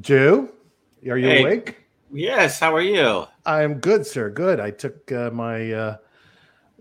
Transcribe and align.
Joe, 0.00 0.50
are 1.08 1.16
you 1.16 1.28
Hey. 1.28 1.40
awake? 1.40 1.76
Yes, 2.12 2.60
how 2.60 2.74
are 2.74 2.82
you? 2.82 3.26
I'm 3.46 3.74
good, 3.80 4.06
sir. 4.06 4.28
Good. 4.28 4.60
I 4.60 4.70
took 4.70 5.10
uh, 5.10 5.30
my, 5.30 5.72
uh, 5.72 5.96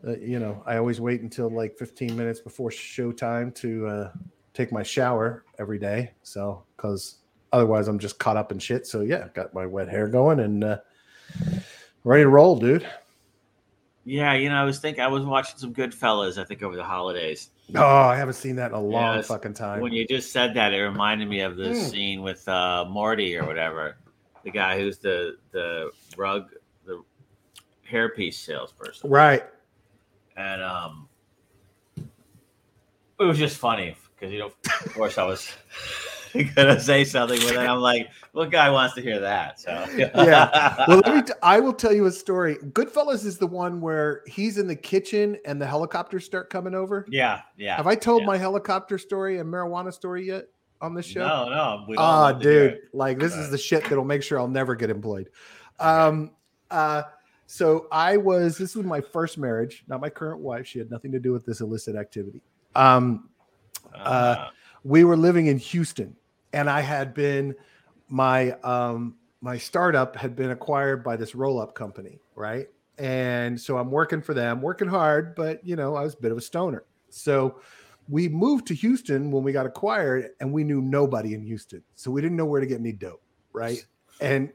uh, 0.05 0.17
you 0.17 0.39
know, 0.39 0.61
I 0.65 0.77
always 0.77 0.99
wait 0.99 1.21
until 1.21 1.49
like 1.49 1.77
15 1.77 2.15
minutes 2.15 2.41
before 2.41 2.69
showtime 2.69 3.55
to 3.55 3.87
uh, 3.87 4.11
take 4.53 4.71
my 4.71 4.83
shower 4.83 5.45
every 5.59 5.79
day. 5.79 6.11
So, 6.23 6.65
because 6.75 7.19
otherwise 7.53 7.87
I'm 7.87 7.99
just 7.99 8.19
caught 8.19 8.37
up 8.37 8.51
in 8.51 8.59
shit. 8.59 8.85
So, 8.85 9.01
yeah, 9.01 9.29
got 9.33 9.53
my 9.53 9.65
wet 9.65 9.87
hair 9.87 10.07
going 10.07 10.41
and 10.41 10.63
uh, 10.63 10.77
ready 12.03 12.23
to 12.23 12.29
roll, 12.29 12.57
dude. 12.57 12.85
Yeah, 14.05 14.33
you 14.33 14.49
know, 14.49 14.55
I 14.55 14.63
was 14.63 14.79
thinking 14.79 15.03
I 15.03 15.07
was 15.07 15.25
watching 15.25 15.57
some 15.57 15.73
Goodfellas, 15.73 16.39
I 16.39 16.45
think, 16.45 16.61
over 16.61 16.75
the 16.75 16.83
holidays. 16.83 17.49
Oh, 17.75 17.81
I 17.83 18.15
haven't 18.15 18.35
seen 18.35 18.55
that 18.57 18.69
in 18.71 18.77
a 18.77 18.81
long 18.81 19.15
Yes. 19.15 19.27
fucking 19.27 19.55
time. 19.55 19.81
When 19.81 19.91
you 19.91 20.05
just 20.07 20.31
said 20.31 20.53
that, 20.53 20.73
it 20.73 20.81
reminded 20.83 21.27
me 21.27 21.39
of 21.41 21.57
the 21.57 21.69
Mm. 21.69 21.89
scene 21.89 22.21
with 22.21 22.47
uh, 22.47 22.85
Marty 22.87 23.35
or 23.35 23.45
whatever, 23.47 23.97
the 24.43 24.51
guy 24.51 24.77
who's 24.77 24.99
the 24.99 25.37
the 25.51 25.91
rug, 26.15 26.51
the 26.85 27.03
hairpiece 27.91 28.35
salesperson, 28.35 29.09
right. 29.09 29.43
and 30.37 30.61
um, 30.61 31.09
it 31.97 33.23
was 33.23 33.39
just 33.39 33.57
funny 33.57 33.97
because 34.13 34.31
you 34.31 34.37
know, 34.39 34.51
of 34.85 34.93
course, 34.93 35.17
I 35.17 35.23
was 35.23 35.51
gonna 36.55 36.79
say 36.79 37.03
something, 37.03 37.39
but 37.39 37.55
then 37.55 37.69
I'm 37.69 37.79
like, 37.79 38.09
what 38.31 38.51
guy 38.51 38.69
wants 38.69 38.95
to 38.95 39.01
hear 39.01 39.19
that? 39.19 39.59
So 39.59 39.85
Yeah. 39.95 40.85
Well, 40.87 41.01
let 41.05 41.15
me 41.15 41.21
t- 41.27 41.33
I 41.41 41.59
will 41.59 41.73
tell 41.73 41.93
you 41.93 42.05
a 42.05 42.11
story. 42.11 42.55
Goodfellas 42.57 43.25
is 43.25 43.37
the 43.37 43.47
one 43.47 43.81
where 43.81 44.21
he's 44.27 44.57
in 44.57 44.67
the 44.67 44.75
kitchen 44.75 45.37
and 45.45 45.61
the 45.61 45.65
helicopters 45.65 46.25
start 46.25 46.49
coming 46.49 46.75
over. 46.75 47.05
yeah, 47.09 47.41
yeah. 47.57 47.75
Have 47.77 47.87
I 47.87 47.95
told 47.95 48.21
yeah. 48.21 48.27
my 48.27 48.37
helicopter 48.37 48.97
story 48.97 49.39
and 49.39 49.51
marijuana 49.51 49.93
story 49.93 50.25
yet 50.27 50.47
on 50.81 50.93
this 50.93 51.05
show? 51.05 51.25
No, 51.25 51.49
no. 51.49 51.95
Ah, 51.97 52.23
love 52.23 52.41
dude, 52.41 52.79
like 52.93 53.19
this 53.19 53.35
is 53.35 53.49
the 53.49 53.57
shit 53.57 53.83
that'll 53.83 54.03
make 54.03 54.23
sure 54.23 54.39
I'll 54.39 54.47
never 54.47 54.75
get 54.75 54.89
employed. 54.89 55.29
Um, 55.77 56.31
uh, 56.71 57.03
so 57.47 57.87
I 57.91 58.15
was 58.15 58.57
this 58.57 58.75
was 58.75 58.85
my 58.85 59.01
first 59.01 59.37
marriage, 59.37 59.83
not 59.89 59.99
my 59.99 60.09
current 60.09 60.39
wife. 60.39 60.65
She 60.65 60.79
had 60.79 60.89
nothing 60.89 61.11
to 61.11 61.19
do 61.19 61.33
with 61.33 61.45
this 61.45 61.59
illicit 61.59 61.97
activity. 61.97 62.41
Um, 62.75 63.29
Uh, 63.93 64.49
we 64.83 65.03
were 65.03 65.17
living 65.17 65.47
in 65.47 65.57
Houston, 65.57 66.15
and 66.55 66.69
I 66.69 66.79
had 66.79 67.13
been 67.13 67.53
my 68.07 68.51
um 68.63 69.15
my 69.41 69.57
startup 69.59 70.15
had 70.15 70.35
been 70.35 70.49
acquired 70.49 71.03
by 71.03 71.17
this 71.17 71.35
roll 71.35 71.61
up 71.61 71.75
company, 71.75 72.19
right? 72.33 72.67
And 72.97 73.59
so 73.59 73.77
I'm 73.77 73.91
working 73.91 74.21
for 74.21 74.33
them, 74.33 74.61
working 74.61 74.87
hard, 74.87 75.35
but 75.35 75.63
you 75.67 75.75
know 75.75 75.95
I 75.95 76.01
was 76.01 76.15
a 76.15 76.21
bit 76.21 76.31
of 76.31 76.37
a 76.37 76.41
stoner. 76.41 76.83
So 77.09 77.59
we 78.07 78.29
moved 78.29 78.67
to 78.67 78.73
Houston 78.73 79.31
when 79.31 79.43
we 79.43 79.51
got 79.51 79.65
acquired, 79.65 80.31
and 80.39 80.51
we 80.51 80.63
knew 80.63 80.81
nobody 80.81 81.33
in 81.33 81.43
Houston, 81.43 81.83
so 81.95 82.09
we 82.09 82.21
didn't 82.21 82.37
know 82.37 82.45
where 82.45 82.61
to 82.61 82.67
get 82.67 82.79
any 82.79 82.93
dope, 82.93 83.21
right? 83.51 83.85
And 84.21 84.51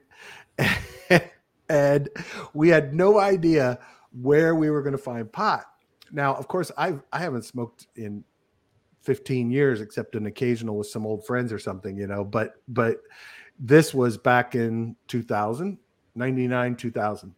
and 1.68 2.08
we 2.54 2.70
had 2.70 2.94
no 2.94 3.20
idea 3.20 3.78
where 4.22 4.54
we 4.54 4.70
were 4.70 4.82
going 4.82 4.96
to 4.96 4.98
find 4.98 5.30
pot. 5.30 5.66
Now, 6.10 6.34
of 6.34 6.48
course, 6.48 6.72
I 6.78 6.94
I 7.12 7.18
haven't 7.18 7.44
smoked 7.44 7.88
in 7.94 8.24
15 9.02 9.50
years 9.50 9.80
except 9.80 10.14
an 10.14 10.26
occasional 10.26 10.76
with 10.76 10.86
some 10.86 11.06
old 11.06 11.24
friends 11.26 11.52
or 11.52 11.58
something 11.58 11.96
you 11.96 12.06
know 12.06 12.24
but 12.24 12.54
but 12.68 12.98
this 13.58 13.94
was 13.94 14.16
back 14.16 14.54
in 14.54 14.96
2000 15.08 15.78
99 16.14 16.76
2000 16.76 17.34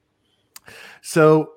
so 1.01 1.53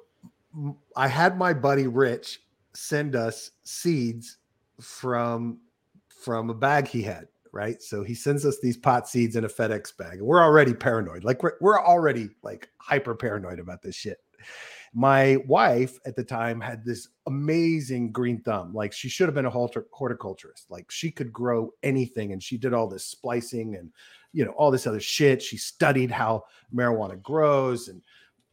i 0.96 1.08
had 1.08 1.38
my 1.38 1.54
buddy 1.54 1.88
rich 1.88 2.42
send 2.74 3.16
us 3.16 3.52
seeds 3.64 4.38
from 4.80 5.60
from 6.08 6.50
a 6.50 6.54
bag 6.54 6.88
he 6.88 7.02
had 7.02 7.28
right? 7.56 7.82
So 7.82 8.04
he 8.04 8.14
sends 8.14 8.46
us 8.46 8.60
these 8.62 8.76
pot 8.76 9.08
seeds 9.08 9.38
in 9.38 9.46
a 9.46 9.48
fedex 9.48 9.96
bag 9.96 10.18
and 10.18 10.28
we're 10.28 10.44
already 10.44 10.74
paranoid 10.74 11.24
like 11.24 11.42
we're, 11.42 11.54
we're 11.62 11.82
already 11.82 12.30
like 12.44 12.70
hyper 12.78 13.16
paranoid 13.16 13.60
about 13.60 13.82
this 13.82 13.96
shit 13.96 14.18
my 14.98 15.36
wife 15.46 16.00
at 16.06 16.16
the 16.16 16.24
time 16.24 16.62
had 16.62 16.86
this 16.86 17.10
amazing 17.28 18.14
green 18.14 18.42
thumb. 18.42 18.74
Like 18.74 18.94
she 18.94 19.10
should 19.10 19.28
have 19.28 19.36
been 19.36 19.46
a 19.46 19.52
horti- 19.52 19.82
horticulturist. 19.92 20.72
Like 20.72 20.90
she 20.90 21.12
could 21.12 21.34
grow 21.34 21.72
anything, 21.84 22.32
and 22.32 22.42
she 22.42 22.58
did 22.58 22.74
all 22.74 22.88
this 22.88 23.04
splicing 23.04 23.76
and 23.76 23.92
you 24.32 24.46
know 24.46 24.52
all 24.52 24.72
this 24.72 24.88
other 24.88 25.02
shit. 25.02 25.42
She 25.42 25.58
studied 25.58 26.10
how 26.10 26.46
marijuana 26.74 27.22
grows 27.22 27.90
and 27.90 28.02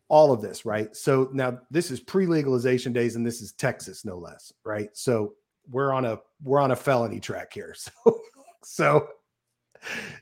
all 0.08 0.32
of 0.32 0.42
this, 0.42 0.66
right? 0.66 0.94
So 0.96 1.30
now 1.32 1.60
this 1.70 1.92
is 1.92 2.00
pre-legalization 2.00 2.92
days, 2.92 3.14
and 3.14 3.24
this 3.24 3.40
is 3.40 3.52
Texas, 3.52 4.04
no 4.04 4.18
less, 4.18 4.52
right? 4.64 4.90
So 4.94 5.34
we're 5.70 5.92
on 5.92 6.04
a 6.04 6.18
we're 6.42 6.60
on 6.60 6.72
a 6.72 6.76
felony 6.76 7.20
track 7.20 7.52
here. 7.54 7.74
So 8.04 8.18
so 8.62 9.08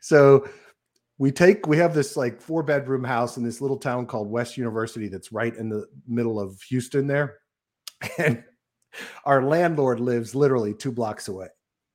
so 0.01 0.49
we 1.21 1.31
take 1.31 1.67
we 1.67 1.77
have 1.77 1.93
this 1.93 2.17
like 2.17 2.41
four 2.41 2.63
bedroom 2.63 3.05
house 3.05 3.37
in 3.37 3.45
this 3.45 3.61
little 3.61 3.77
town 3.77 4.07
called 4.07 4.31
West 4.31 4.57
University 4.57 5.07
that's 5.07 5.31
right 5.31 5.55
in 5.55 5.69
the 5.69 5.85
middle 6.09 6.41
of 6.41 6.61
Houston 6.63 7.07
there. 7.07 7.41
And 8.19 8.43
our 9.27 9.45
landlord 9.45 10.01
lives 10.01 10.35
literally 10.35 10.73
two 10.73 10.91
blocks 10.91 11.29
away. 11.29 11.49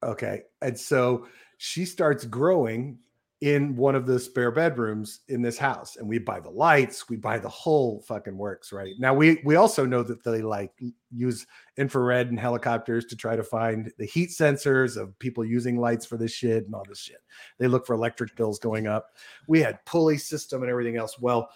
Okay. 0.03 0.43
And 0.61 0.79
so 0.79 1.25
she 1.57 1.85
starts 1.85 2.23
growing 2.23 2.99
in 3.41 3.75
one 3.75 3.95
of 3.95 4.05
the 4.05 4.17
spare 4.17 4.49
bedrooms 4.49 5.19
in 5.27 5.41
this 5.41 5.57
house. 5.57 5.97
And 5.97 6.07
we 6.07 6.19
buy 6.19 6.39
the 6.39 6.49
lights, 6.49 7.09
we 7.09 7.17
buy 7.17 7.37
the 7.37 7.49
whole 7.49 8.01
fucking 8.07 8.37
works, 8.37 8.71
right? 8.71 8.93
Now 8.97 9.13
we 9.13 9.41
we 9.43 9.55
also 9.55 9.85
know 9.85 10.03
that 10.03 10.23
they 10.23 10.41
like 10.41 10.71
use 11.11 11.45
infrared 11.77 12.29
and 12.29 12.39
helicopters 12.39 13.05
to 13.05 13.15
try 13.15 13.35
to 13.35 13.43
find 13.43 13.91
the 13.97 14.05
heat 14.05 14.29
sensors 14.29 14.95
of 14.95 15.17
people 15.19 15.43
using 15.43 15.77
lights 15.77 16.05
for 16.05 16.17
this 16.17 16.31
shit 16.31 16.65
and 16.65 16.73
all 16.73 16.85
this 16.87 16.99
shit. 16.99 17.21
They 17.59 17.67
look 17.67 17.85
for 17.85 17.93
electric 17.93 18.35
bills 18.35 18.59
going 18.59 18.87
up. 18.87 19.07
We 19.47 19.59
had 19.59 19.83
pulley 19.85 20.17
system 20.17 20.61
and 20.61 20.71
everything 20.71 20.95
else. 20.95 21.19
Well, 21.19 21.49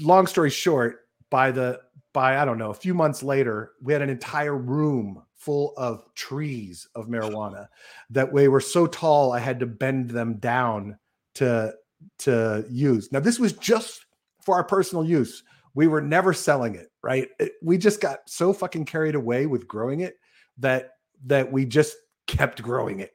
long 0.00 0.26
story 0.26 0.50
short, 0.50 1.05
by 1.30 1.50
the 1.50 1.80
by, 2.12 2.38
I 2.40 2.44
don't 2.44 2.58
know, 2.58 2.70
a 2.70 2.74
few 2.74 2.94
months 2.94 3.22
later, 3.22 3.72
we 3.82 3.92
had 3.92 4.00
an 4.02 4.08
entire 4.08 4.56
room 4.56 5.22
full 5.34 5.74
of 5.76 6.02
trees 6.14 6.88
of 6.94 7.08
marijuana 7.08 7.68
that 8.10 8.32
we 8.32 8.48
were 8.48 8.60
so 8.60 8.86
tall 8.86 9.32
I 9.32 9.38
had 9.38 9.60
to 9.60 9.66
bend 9.66 10.10
them 10.10 10.38
down 10.38 10.98
to 11.34 11.74
to 12.20 12.64
use. 12.70 13.12
Now, 13.12 13.20
this 13.20 13.38
was 13.38 13.52
just 13.52 14.06
for 14.42 14.54
our 14.54 14.64
personal 14.64 15.04
use. 15.04 15.42
We 15.74 15.88
were 15.88 16.00
never 16.00 16.32
selling 16.32 16.74
it, 16.74 16.90
right? 17.02 17.28
It- 17.38 17.52
we 17.62 17.76
just 17.76 18.00
got 18.00 18.20
so 18.26 18.52
fucking 18.52 18.86
carried 18.86 19.14
away 19.14 19.46
with 19.46 19.68
growing 19.68 20.00
it 20.00 20.16
that 20.58 20.92
that 21.26 21.52
we 21.52 21.64
just 21.64 21.96
kept 22.26 22.62
growing 22.62 23.00
it. 23.00 23.12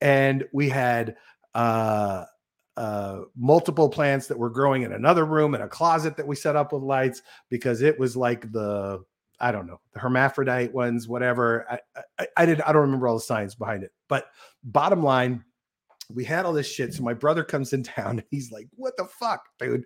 And 0.00 0.44
we 0.52 0.68
had 0.68 1.16
uh 1.54 2.24
uh, 2.78 3.24
multiple 3.36 3.88
plants 3.88 4.28
that 4.28 4.38
were 4.38 4.48
growing 4.48 4.82
in 4.82 4.92
another 4.92 5.24
room 5.24 5.56
in 5.56 5.62
a 5.62 5.68
closet 5.68 6.16
that 6.16 6.26
we 6.26 6.36
set 6.36 6.54
up 6.54 6.72
with 6.72 6.80
lights 6.80 7.22
because 7.50 7.82
it 7.82 7.98
was 7.98 8.16
like 8.16 8.52
the 8.52 9.02
I 9.40 9.50
don't 9.50 9.66
know 9.66 9.80
the 9.94 9.98
hermaphrodite 9.98 10.72
ones, 10.72 11.08
whatever. 11.08 11.66
I, 11.68 11.80
I, 12.20 12.26
I 12.36 12.46
did 12.46 12.60
I 12.60 12.72
don't 12.72 12.82
remember 12.82 13.08
all 13.08 13.16
the 13.16 13.20
science 13.20 13.56
behind 13.56 13.82
it, 13.82 13.90
but 14.06 14.26
bottom 14.62 15.02
line, 15.02 15.42
we 16.14 16.24
had 16.24 16.46
all 16.46 16.52
this 16.52 16.70
shit. 16.70 16.94
So 16.94 17.02
my 17.02 17.14
brother 17.14 17.42
comes 17.42 17.72
in 17.72 17.82
town 17.82 18.20
and 18.20 18.24
he's 18.30 18.52
like, 18.52 18.68
"What 18.76 18.96
the 18.96 19.06
fuck, 19.06 19.46
dude?" 19.58 19.84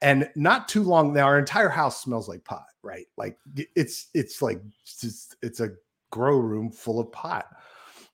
And 0.00 0.26
not 0.34 0.66
too 0.66 0.82
long 0.82 1.12
now, 1.12 1.26
our 1.26 1.38
entire 1.38 1.68
house 1.68 2.02
smells 2.02 2.26
like 2.26 2.42
pot, 2.46 2.64
right? 2.82 3.06
Like 3.18 3.36
it's 3.76 4.08
it's 4.14 4.40
like 4.40 4.62
it's 4.86 5.36
it's 5.42 5.60
a 5.60 5.72
grow 6.10 6.38
room 6.38 6.72
full 6.72 7.00
of 7.00 7.12
pot. 7.12 7.48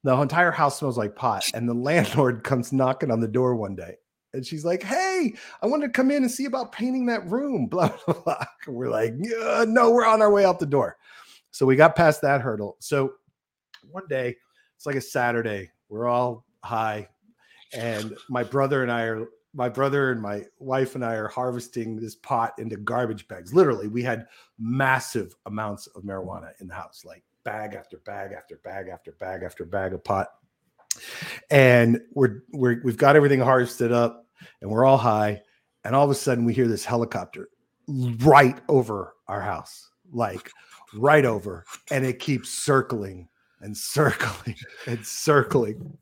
The 0.03 0.17
entire 0.17 0.51
house 0.51 0.81
smells 0.81 0.99
like 0.99 1.15
pot, 1.15 1.45
and 1.55 1.69
the 1.69 1.75
landlord 1.91 2.43
comes 2.43 2.73
knocking 2.73 3.13
on 3.13 3.21
the 3.21 3.29
door 3.29 3.55
one 3.55 3.77
day 3.77 3.99
and 4.37 4.47
she's 4.47 4.65
like, 4.65 4.83
"Hey, 4.83 5.35
I 5.63 5.67
wanted 5.67 5.87
to 5.87 5.93
come 5.93 6.11
in 6.11 6.23
and 6.23 6.31
see 6.31 6.45
about 6.45 6.73
painting 6.73 7.07
that 7.07 7.27
room." 7.27 7.67
Blah 7.71 7.91
blah 8.07 8.23
blah. 8.23 8.45
We're 8.67 8.91
like, 8.91 9.15
"Yeah, 9.19 9.65
"No, 9.67 9.91
we're 9.91 10.07
on 10.07 10.23
our 10.23 10.31
way 10.31 10.45
out 10.45 10.59
the 10.59 10.67
door." 10.67 10.97
So 11.51 11.67
we 11.67 11.75
got 11.77 11.97
past 11.97 12.23
that 12.23 12.41
hurdle. 12.41 12.77
So 12.79 13.15
one 13.91 14.07
day, 14.09 14.37
it's 14.77 14.87
like 14.87 14.97
a 14.97 15.01
Saturday. 15.01 15.71
We're 15.89 16.07
all 16.07 16.45
high, 16.63 17.09
and 17.73 18.17
my 18.29 18.45
brother 18.45 18.83
and 18.83 18.93
I 18.93 19.03
are. 19.05 19.27
My 19.55 19.71
brother 19.71 20.13
and 20.13 20.21
my 20.21 20.45
wife 20.59 20.97
and 20.97 21.05
I 21.05 21.15
are 21.15 21.29
harvesting 21.29 21.97
this 21.97 22.15
pot 22.15 22.53
into 22.59 22.77
garbage 22.77 23.27
bags. 23.27 23.55
Literally, 23.55 23.89
we 23.89 24.03
had 24.03 24.27
massive 24.59 25.35
amounts 25.47 25.87
of 25.87 26.03
marijuana 26.03 26.51
in 26.61 26.67
the 26.67 26.75
house, 26.75 27.05
like 27.07 27.25
bag 27.43 27.75
after 27.75 27.97
bag 28.05 28.33
after 28.37 28.61
bag 28.63 28.89
after 28.89 29.13
bag 29.13 29.43
after 29.43 29.65
bag 29.65 29.95
of 29.95 30.05
pot 30.05 30.29
and 31.51 32.01
we're 32.13 32.43
we're 32.53 32.81
we've 32.85 32.97
got 32.97 33.17
everything 33.17 33.41
harvested 33.41 33.93
up 33.93 34.26
and 34.61 34.71
we're 34.71 34.85
all 34.85 34.99
high 34.99 35.41
and 35.85 35.95
all 35.95 36.05
of 36.05 36.11
a 36.11 36.15
sudden 36.15 36.45
we 36.45 36.55
hear 36.55 36.69
this 36.69 36.85
helicopter 36.85 37.49
right 38.19 38.59
over 38.69 39.15
our 39.29 39.41
house 39.41 39.91
like 40.13 40.51
right 40.95 41.25
over 41.25 41.65
and 41.91 42.05
it 42.05 42.19
keeps 42.19 42.51
circling 42.51 43.29
and 43.61 43.77
circling 43.77 44.57
and 44.87 45.05
circling. 45.05 45.97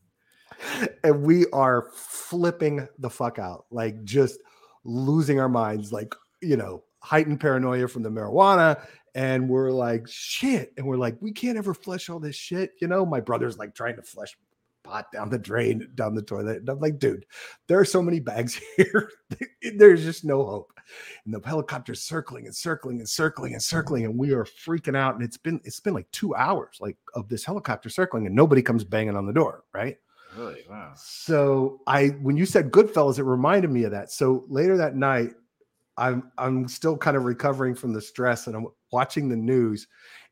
And 1.03 1.23
we 1.23 1.47
are 1.53 1.91
flipping 1.95 2.87
the 2.99 3.11
fuck 3.11 3.39
out 3.39 3.67
like 3.71 4.03
just 4.05 4.39
losing 4.85 5.41
our 5.41 5.49
minds 5.49 5.93
like 5.93 6.15
you 6.41 6.57
know 6.57 6.85
heightened 7.01 7.41
paranoia 7.41 7.89
from 7.89 8.03
the 8.03 8.11
marijuana 8.11 8.81
and 9.15 9.49
we're 9.49 9.71
like 9.71 10.07
shit 10.07 10.73
and 10.77 10.87
we're 10.87 10.97
like 10.97 11.17
we 11.21 11.33
can't 11.33 11.59
ever 11.59 11.75
flush 11.75 12.09
all 12.09 12.21
this 12.21 12.37
shit 12.37 12.73
you 12.81 12.89
know? 12.89 13.05
My 13.05 13.21
brother's 13.21 13.59
like 13.59 13.75
trying 13.75 13.97
to 13.97 14.03
flush 14.03 14.37
pot 14.85 15.11
down 15.13 15.31
the 15.31 15.39
drain, 15.39 15.89
down 15.95 16.15
the 16.15 16.23
toilet. 16.23 16.59
And 16.59 16.69
I'm 16.69 16.79
like, 16.79 16.99
dude, 16.99 17.27
there 17.67 17.81
are 17.81 17.85
so 17.85 18.03
many 18.03 18.21
bags 18.21 18.61
here. 18.77 19.11
There's 19.77 20.05
just 20.05 20.25
no 20.25 20.45
hope. 20.45 20.73
And 21.25 21.35
the 21.35 21.41
helicopter's 21.45 22.03
circling 22.03 22.47
and 22.47 22.55
circling 22.55 22.99
and 22.99 23.09
circling 23.09 23.55
and 23.55 23.63
circling, 23.63 24.05
and 24.05 24.19
we 24.19 24.33
are 24.33 24.45
freaking 24.45 24.97
out. 24.97 25.15
And 25.15 25.25
it's 25.25 25.39
been 25.39 25.61
it's 25.65 25.81
been 25.81 25.95
like 25.95 26.11
two 26.13 26.35
hours 26.35 26.79
like 26.81 26.97
of 27.15 27.29
this 27.29 27.45
helicopter 27.45 27.89
circling, 27.89 28.27
and 28.27 28.37
nobody 28.37 28.63
comes 28.63 28.85
banging 28.85 29.17
on 29.17 29.27
the 29.27 29.33
door, 29.33 29.65
right? 29.73 29.97
Really? 30.37 30.65
Wow. 30.69 30.93
So 30.97 31.81
I 31.87 32.09
when 32.21 32.37
you 32.37 32.45
said 32.47 32.71
Goodfellas, 32.71 33.19
it 33.19 33.25
reminded 33.25 33.71
me 33.71 33.85
of 33.85 33.93
that. 33.93 34.11
So 34.11 34.45
later 34.49 34.77
that 34.77 34.95
night, 34.95 35.33
I'm 35.97 36.31
I'm 36.39 36.69
still 36.69 36.97
kind 36.97 37.17
of 37.17 37.25
recovering 37.25 37.75
from 37.75 37.93
the 37.93 38.01
stress 38.01 38.47
and 38.47 38.55
I'm 38.55 38.67
watching 38.93 39.29
the 39.29 39.37
news 39.37 39.87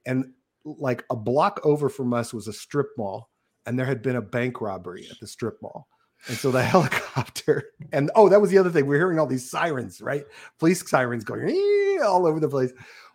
and 0.06 0.32
like 0.64 1.04
a 1.10 1.16
block 1.16 1.60
over 1.64 1.88
from 1.88 2.14
us 2.14 2.32
was 2.32 2.48
a 2.48 2.52
strip 2.52 2.88
mall 2.96 3.31
and 3.66 3.78
there 3.78 3.86
had 3.86 4.02
been 4.02 4.16
a 4.16 4.22
bank 4.22 4.60
robbery 4.60 5.06
at 5.10 5.18
the 5.20 5.26
strip 5.26 5.60
mall. 5.62 5.88
And 6.28 6.36
so 6.36 6.50
the 6.50 6.62
helicopter 6.62 7.70
and 7.92 8.10
oh, 8.14 8.28
that 8.28 8.40
was 8.40 8.50
the 8.50 8.58
other 8.58 8.70
thing. 8.70 8.86
We 8.86 8.96
are 8.96 9.00
hearing 9.00 9.18
all 9.18 9.26
these 9.26 9.50
sirens, 9.50 10.00
right? 10.00 10.24
Police 10.58 10.88
sirens 10.88 11.24
going 11.24 11.98
all 12.04 12.26
over 12.26 12.40
the 12.40 12.48
place. 12.48 12.72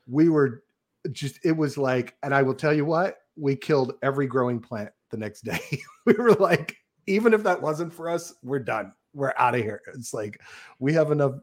We 0.07 0.29
were 0.29 0.63
just 1.11 1.39
it 1.44 1.55
was 1.55 1.77
like 1.77 2.15
and 2.23 2.33
I 2.33 2.41
will 2.41 2.55
tell 2.55 2.73
you 2.73 2.85
what, 2.85 3.17
we 3.35 3.55
killed 3.55 3.94
every 4.01 4.27
growing 4.27 4.59
plant 4.59 4.89
the 5.09 5.17
next 5.17 5.41
day. 5.41 5.61
we 6.05 6.13
were 6.13 6.33
like 6.33 6.77
even 7.07 7.33
if 7.33 7.44
that 7.44 7.61
wasn't 7.61 7.94
for 7.94 8.09
us, 8.09 8.33
we're 8.44 8.59
done. 8.59 8.91
We're 9.13 9.33
out 9.38 9.55
of 9.55 9.61
here. 9.61 9.81
It's 9.95 10.13
like 10.13 10.41
we 10.79 10.94
have 10.94 11.11
enough 11.11 11.33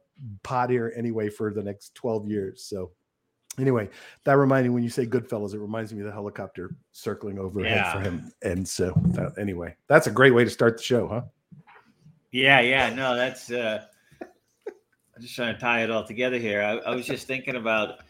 pot 0.43 0.71
here 0.71 0.93
anyway 0.95 1.29
for 1.29 1.53
the 1.53 1.63
next 1.63 1.95
12 1.95 2.29
years. 2.29 2.65
So 2.65 2.93
anyway, 3.59 3.89
that 4.25 4.37
reminding 4.37 4.73
when 4.73 4.83
you 4.83 4.91
say 4.91 5.07
Goodfellas, 5.07 5.55
it 5.55 5.59
reminds 5.59 5.93
me 5.93 6.01
of 6.01 6.07
the 6.07 6.13
helicopter 6.13 6.75
circling 6.93 7.39
overhead 7.39 7.77
yeah. 7.77 7.93
for 7.93 8.01
him. 8.01 8.33
And 8.43 8.67
so 8.67 8.93
that, 9.09 9.39
anyway, 9.39 9.77
that's 9.89 10.07
a 10.07 10.11
great 10.11 10.33
way 10.33 10.45
to 10.45 10.51
start 10.51 10.77
the 10.77 10.83
show, 10.83 11.09
huh? 11.09 11.23
Yeah, 12.31 12.61
yeah. 12.61 12.93
No, 12.93 13.15
that's 13.15 13.51
uh 13.51 13.85
I'm 15.17 15.23
just 15.23 15.37
trying 15.37 15.55
to 15.55 15.61
tie 15.61 15.85
it 15.85 15.91
all 15.91 16.05
together 16.05 16.39
here. 16.39 16.63
I, 16.63 16.91
I 16.91 16.95
was 16.95 17.07
just 17.07 17.27
thinking 17.27 17.55
about 17.55 18.01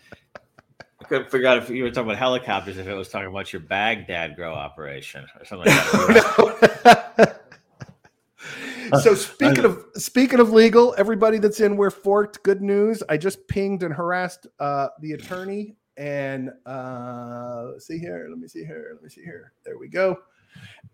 I 1.05 1.05
couldn't 1.05 1.31
figure 1.31 1.49
out 1.49 1.59
if 1.59 1.69
you 1.69 1.83
were 1.83 1.91
talking 1.91 2.09
about 2.09 2.19
helicopters, 2.19 2.79
if 2.79 2.87
it 2.87 2.95
was 2.95 3.11
talking 3.11 3.29
about 3.29 3.53
your 3.53 3.61
Baghdad 3.61 4.37
grow 4.37 4.55
operation 4.55 5.27
or 5.39 5.45
something 5.45 5.71
like 5.71 6.83
that. 6.83 7.43
so 8.99 9.15
speaking 9.15 9.65
of 9.65 9.85
speaking 9.95 10.41
of 10.41 10.53
legal, 10.53 10.95
everybody 10.99 11.39
that's 11.39 11.61
in 11.61 11.77
we're 11.77 11.91
forked. 11.91 12.43
Good 12.43 12.63
news. 12.63 13.03
I 13.09 13.17
just 13.17 13.47
pinged 13.49 13.83
and 13.83 13.95
harassed 13.95 14.47
uh, 14.61 14.89
the 15.01 15.13
attorney, 15.13 15.77
and 15.97 16.51
uh, 16.67 17.69
let's 17.73 17.87
see 17.87 17.99
here. 17.99 18.27
Let 18.29 18.39
me 18.39 18.49
see 18.49 18.65
here. 18.65 18.91
Let 18.93 19.03
me 19.03 19.09
see 19.09 19.23
here. 19.23 19.53
There 19.65 19.79
we 19.79 19.89
go. 19.89 20.19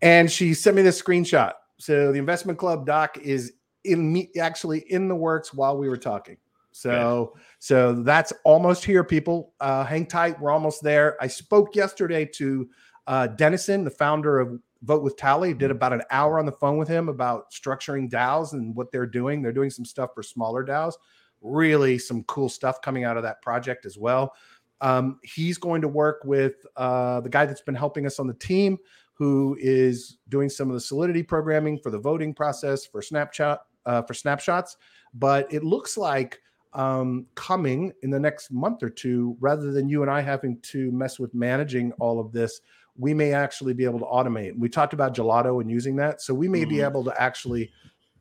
And 0.01 0.31
she 0.31 0.53
sent 0.53 0.75
me 0.75 0.81
this 0.81 1.01
screenshot. 1.01 1.53
So 1.77 2.11
the 2.11 2.19
investment 2.19 2.57
club 2.57 2.85
doc 2.85 3.17
is 3.17 3.53
in 3.83 4.11
me 4.13 4.29
actually 4.39 4.79
in 4.91 5.07
the 5.07 5.15
works 5.15 5.53
while 5.53 5.77
we 5.77 5.89
were 5.89 5.97
talking. 5.97 6.37
So 6.71 7.35
so 7.59 7.93
that's 7.93 8.31
almost 8.43 8.85
here, 8.85 9.03
people. 9.03 9.53
Uh, 9.59 9.83
hang 9.83 10.05
tight. 10.05 10.39
We're 10.39 10.51
almost 10.51 10.83
there. 10.83 11.17
I 11.21 11.27
spoke 11.27 11.75
yesterday 11.75 12.25
to 12.35 12.69
uh, 13.07 13.27
Dennison, 13.27 13.83
the 13.83 13.89
founder 13.89 14.39
of 14.39 14.59
Vote 14.83 15.03
with 15.03 15.17
Tally. 15.17 15.53
Did 15.53 15.71
about 15.71 15.93
an 15.93 16.03
hour 16.11 16.39
on 16.39 16.45
the 16.45 16.51
phone 16.51 16.77
with 16.77 16.87
him 16.87 17.09
about 17.09 17.51
structuring 17.51 18.09
DAOs 18.09 18.53
and 18.53 18.75
what 18.75 18.91
they're 18.91 19.05
doing. 19.05 19.41
They're 19.41 19.51
doing 19.51 19.69
some 19.69 19.85
stuff 19.85 20.11
for 20.15 20.23
smaller 20.23 20.65
DAOs. 20.65 20.93
Really, 21.41 21.97
some 21.97 22.23
cool 22.23 22.49
stuff 22.49 22.81
coming 22.81 23.03
out 23.03 23.17
of 23.17 23.23
that 23.23 23.41
project 23.41 23.85
as 23.85 23.97
well. 23.97 24.33
Um, 24.81 25.19
he's 25.23 25.57
going 25.57 25.81
to 25.81 25.87
work 25.87 26.21
with 26.23 26.65
uh, 26.75 27.21
the 27.21 27.29
guy 27.29 27.45
that's 27.45 27.61
been 27.61 27.75
helping 27.75 28.05
us 28.05 28.19
on 28.19 28.27
the 28.27 28.33
team, 28.33 28.77
who 29.13 29.55
is 29.59 30.17
doing 30.29 30.49
some 30.49 30.69
of 30.69 30.73
the 30.73 30.79
Solidity 30.79 31.21
programming 31.21 31.77
for 31.77 31.91
the 31.91 31.99
voting 31.99 32.33
process 32.33 32.85
for 32.85 33.01
Snapchat 33.01 33.59
uh, 33.85 34.01
for 34.01 34.13
snapshots. 34.13 34.77
But 35.13 35.51
it 35.53 35.63
looks 35.63 35.97
like 35.97 36.41
um, 36.73 37.25
coming 37.35 37.91
in 38.01 38.09
the 38.09 38.19
next 38.19 38.51
month 38.51 38.81
or 38.81 38.89
two, 38.89 39.35
rather 39.39 39.71
than 39.71 39.89
you 39.89 40.01
and 40.01 40.11
I 40.11 40.21
having 40.21 40.59
to 40.61 40.91
mess 40.91 41.19
with 41.19 41.33
managing 41.33 41.91
all 41.93 42.19
of 42.19 42.31
this, 42.31 42.61
we 42.97 43.13
may 43.13 43.33
actually 43.33 43.73
be 43.73 43.85
able 43.85 43.99
to 43.99 44.05
automate. 44.05 44.57
We 44.57 44.69
talked 44.69 44.93
about 44.93 45.15
gelato 45.15 45.61
and 45.61 45.69
using 45.69 45.95
that. 45.97 46.21
So 46.21 46.33
we 46.33 46.47
may 46.47 46.61
mm-hmm. 46.61 46.69
be 46.69 46.81
able 46.81 47.03
to 47.05 47.21
actually 47.21 47.71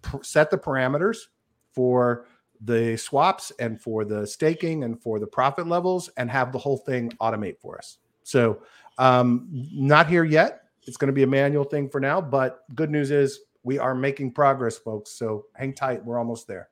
pr- 0.02 0.22
set 0.22 0.50
the 0.50 0.58
parameters 0.58 1.18
for 1.72 2.26
the 2.62 2.96
swaps 2.96 3.52
and 3.58 3.80
for 3.80 4.04
the 4.04 4.26
staking 4.26 4.84
and 4.84 5.00
for 5.00 5.18
the 5.18 5.26
profit 5.26 5.66
levels 5.66 6.10
and 6.16 6.30
have 6.30 6.52
the 6.52 6.58
whole 6.58 6.76
thing 6.76 7.10
automate 7.20 7.58
for 7.58 7.78
us. 7.78 7.98
So 8.22 8.62
um, 8.98 9.48
not 9.50 10.06
here 10.06 10.24
yet. 10.24 10.62
It's 10.86 10.96
going 10.96 11.08
to 11.08 11.12
be 11.12 11.22
a 11.22 11.26
manual 11.26 11.64
thing 11.64 11.88
for 11.88 12.00
now, 12.00 12.20
but 12.20 12.64
good 12.74 12.90
news 12.90 13.10
is 13.10 13.40
we 13.62 13.78
are 13.78 13.94
making 13.94 14.32
progress, 14.32 14.78
folks. 14.78 15.10
So 15.12 15.46
hang 15.54 15.74
tight. 15.74 16.04
We're 16.04 16.18
almost 16.18 16.46
there. 16.46 16.68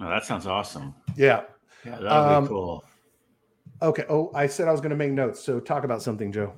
Oh, 0.00 0.08
that 0.08 0.24
sounds 0.24 0.46
awesome. 0.46 0.94
Yeah. 1.16 1.42
Yeah, 1.84 1.92
that 1.92 2.02
would 2.02 2.10
um, 2.10 2.44
be 2.44 2.48
cool. 2.48 2.84
Okay. 3.82 4.04
Oh, 4.08 4.30
I 4.34 4.46
said 4.46 4.68
I 4.68 4.72
was 4.72 4.80
going 4.80 4.90
to 4.90 4.96
make 4.96 5.12
notes. 5.12 5.40
So 5.40 5.60
talk 5.60 5.84
about 5.84 6.02
something, 6.02 6.32
Joe. 6.32 6.52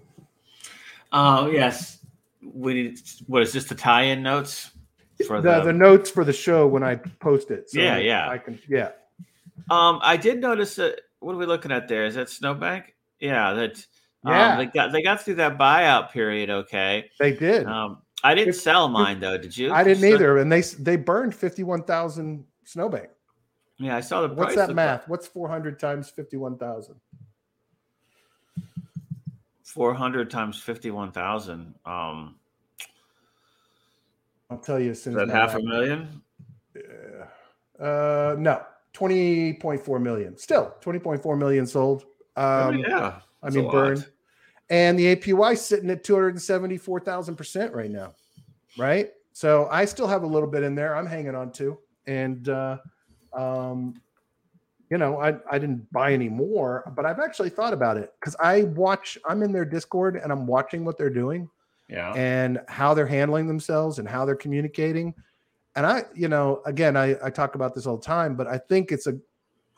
Oh, 1.13 1.45
uh, 1.45 1.47
yes. 1.49 1.99
We 2.43 2.97
what 3.27 3.43
is 3.43 3.53
this 3.53 3.65
the 3.67 3.75
tie-in 3.75 4.23
notes 4.23 4.73
for 5.27 5.41
the, 5.41 5.59
the, 5.59 5.65
the 5.67 5.73
notes 5.73 6.11
for 6.11 6.25
the 6.25 6.33
show 6.33 6.67
when 6.67 6.83
I 6.83 6.97
post 6.97 7.51
it. 7.51 7.71
So 7.71 7.81
yeah, 7.81 7.99
yeah. 7.99 8.29
I 8.29 8.39
can 8.39 8.59
yeah. 8.69 8.91
Um, 9.71 10.01
I 10.03 10.17
did 10.17 10.41
notice 10.41 10.75
that 10.77 11.01
what 11.21 11.35
are 11.35 11.39
we 11.39 11.47
looking 11.47 11.71
at 11.71 11.87
there? 11.87 12.05
Is 12.05 12.17
that 12.17 12.29
Snowbank? 12.29 12.95
Yeah, 13.21 13.53
that 13.55 13.87
um, 14.25 14.33
yeah. 14.33 14.53
Um, 14.53 14.59
they 14.59 14.67
got 14.67 14.93
they 14.93 15.03
got 15.03 15.23
through 15.23 15.37
that 15.37 15.57
buyout 15.57 16.11
period 16.11 16.51
okay. 16.51 17.11
They 17.21 17.33
did. 17.33 17.67
Um, 17.67 17.99
I 18.25 18.35
didn't 18.35 18.55
sell 18.55 18.89
mine 18.89 19.21
though, 19.21 19.39
did 19.39 19.57
you? 19.57 19.73
I 19.73 19.85
didn't 19.85 20.05
either. 20.05 20.39
And 20.39 20.51
they 20.51 20.61
they 20.61 20.97
burned 20.97 21.35
51,000 21.35 22.45
Snowbank. 22.65 23.09
Yeah, 23.79 23.97
I 23.97 24.01
saw 24.01 24.27
the 24.27 24.35
What's 24.35 24.55
that 24.55 24.75
math? 24.75 25.09
What's 25.09 25.27
400 25.27 25.79
times 25.79 26.11
51,000? 26.11 26.95
400 29.73 30.31
times 30.31 30.61
51,000. 30.61 31.75
Um, 31.87 32.37
I'll 34.51 34.59
tell 34.59 34.79
you 34.79 34.91
as 34.91 35.03
soon 35.03 35.19
as 35.19 35.29
that 35.29 35.35
half 35.35 35.55
a 35.55 35.63
million? 35.63 36.21
Yeah. 36.77 37.25
Uh, 37.83 38.37
no, 38.39 38.63
20.4 38.93 40.03
million. 40.03 40.37
Still 40.37 40.75
20.4 40.83 41.39
million 41.39 41.67
sold. 41.67 42.05
Um, 42.37 42.81
yeah. 42.81 43.21
I 43.43 43.49
mean, 43.49 43.71
burned. 43.71 44.07
And 44.69 44.99
the 44.99 45.17
APY 45.17 45.57
sitting 45.57 45.89
at 45.89 46.05
274,000% 46.05 47.75
right 47.75 47.91
now. 47.91 48.13
Right. 48.77 49.13
So 49.33 49.69
I 49.71 49.87
still 49.87 50.07
have 50.07 50.23
a 50.23 50.27
little 50.27 50.51
bit 50.51 50.65
in 50.65 50.75
there. 50.75 50.95
I'm 50.95 51.07
hanging 51.07 51.35
on 51.35 51.51
to. 51.53 51.79
And, 52.07 52.47
uh, 52.51 52.77
um, 53.33 53.95
you 54.93 54.99
know, 54.99 55.19
I, 55.19 55.37
I 55.51 55.59
didn't 55.59 55.91
buy 55.91 56.13
any 56.13 56.29
more, 56.29 56.85
but 56.95 57.07
I've 57.07 57.19
actually 57.19 57.49
thought 57.49 57.73
about 57.73 57.97
it 57.97 58.13
because 58.21 58.37
I 58.39 58.65
watch, 58.65 59.17
I'm 59.27 59.43
in 59.43 59.51
their 59.51 59.65
Discord 59.65 60.17
and 60.17 60.31
I'm 60.31 60.47
watching 60.47 60.85
what 60.85 60.99
they're 60.99 61.09
doing. 61.09 61.49
Yeah. 61.89 62.13
And 62.13 62.61
how 62.69 62.93
they're 62.93 63.07
handling 63.07 63.47
themselves 63.47 63.99
and 63.99 64.07
how 64.07 64.27
they're 64.27 64.37
communicating. 64.37 65.15
And 65.77 65.87
I, 65.87 66.05
you 66.15 66.29
know, 66.29 66.61
again, 66.67 66.95
I, 66.95 67.17
I 67.25 67.31
talk 67.31 67.55
about 67.55 67.75
this 67.75 67.87
all 67.87 67.97
the 67.97 68.05
time, 68.05 68.37
but 68.37 68.47
I 68.47 68.59
think 68.59 68.93
it's 68.93 69.07
a, 69.07 69.19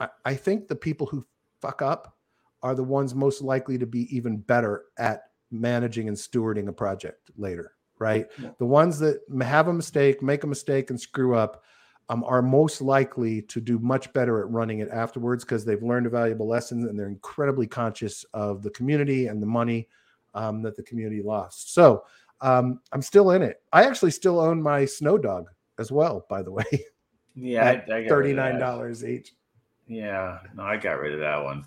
I, 0.00 0.08
I 0.24 0.34
think 0.34 0.66
the 0.66 0.74
people 0.74 1.06
who 1.06 1.24
fuck 1.60 1.80
up 1.80 2.16
are 2.64 2.74
the 2.74 2.82
ones 2.82 3.14
most 3.14 3.40
likely 3.40 3.78
to 3.78 3.86
be 3.86 4.14
even 4.14 4.38
better 4.38 4.86
at 4.98 5.22
managing 5.52 6.08
and 6.08 6.16
stewarding 6.16 6.66
a 6.66 6.72
project 6.72 7.30
later, 7.36 7.72
right? 8.00 8.26
Yeah. 8.42 8.50
The 8.58 8.66
ones 8.66 8.98
that 8.98 9.20
have 9.42 9.68
a 9.68 9.72
mistake, 9.72 10.22
make 10.22 10.42
a 10.42 10.48
mistake, 10.48 10.90
and 10.90 11.00
screw 11.00 11.36
up 11.36 11.62
um, 12.08 12.24
are 12.24 12.42
most 12.42 12.80
likely 12.80 13.42
to 13.42 13.60
do 13.60 13.78
much 13.78 14.12
better 14.12 14.40
at 14.40 14.50
running 14.50 14.80
it 14.80 14.88
afterwards 14.90 15.44
because 15.44 15.64
they've 15.64 15.82
learned 15.82 16.06
a 16.06 16.10
valuable 16.10 16.46
lesson 16.46 16.86
and 16.88 16.98
they're 16.98 17.08
incredibly 17.08 17.66
conscious 17.66 18.24
of 18.34 18.62
the 18.62 18.70
community 18.70 19.28
and 19.28 19.42
the 19.42 19.46
money 19.46 19.88
um, 20.34 20.62
that 20.62 20.76
the 20.76 20.82
community 20.82 21.22
lost. 21.22 21.72
So 21.72 22.04
um, 22.40 22.80
I'm 22.92 23.02
still 23.02 23.30
in 23.30 23.42
it. 23.42 23.62
I 23.72 23.84
actually 23.84 24.10
still 24.10 24.38
own 24.38 24.62
my 24.62 24.84
Snow 24.84 25.16
Dog 25.16 25.50
as 25.78 25.90
well, 25.90 26.26
by 26.28 26.42
the 26.42 26.52
way. 26.52 26.64
Yeah, 27.36 27.82
I, 27.88 27.92
I 27.92 28.08
thirty 28.08 28.32
nine 28.32 28.60
dollars 28.60 29.04
each. 29.04 29.32
Yeah, 29.88 30.38
no, 30.54 30.62
I 30.62 30.76
got 30.76 31.00
rid 31.00 31.14
of 31.14 31.20
that 31.20 31.42
one. 31.42 31.64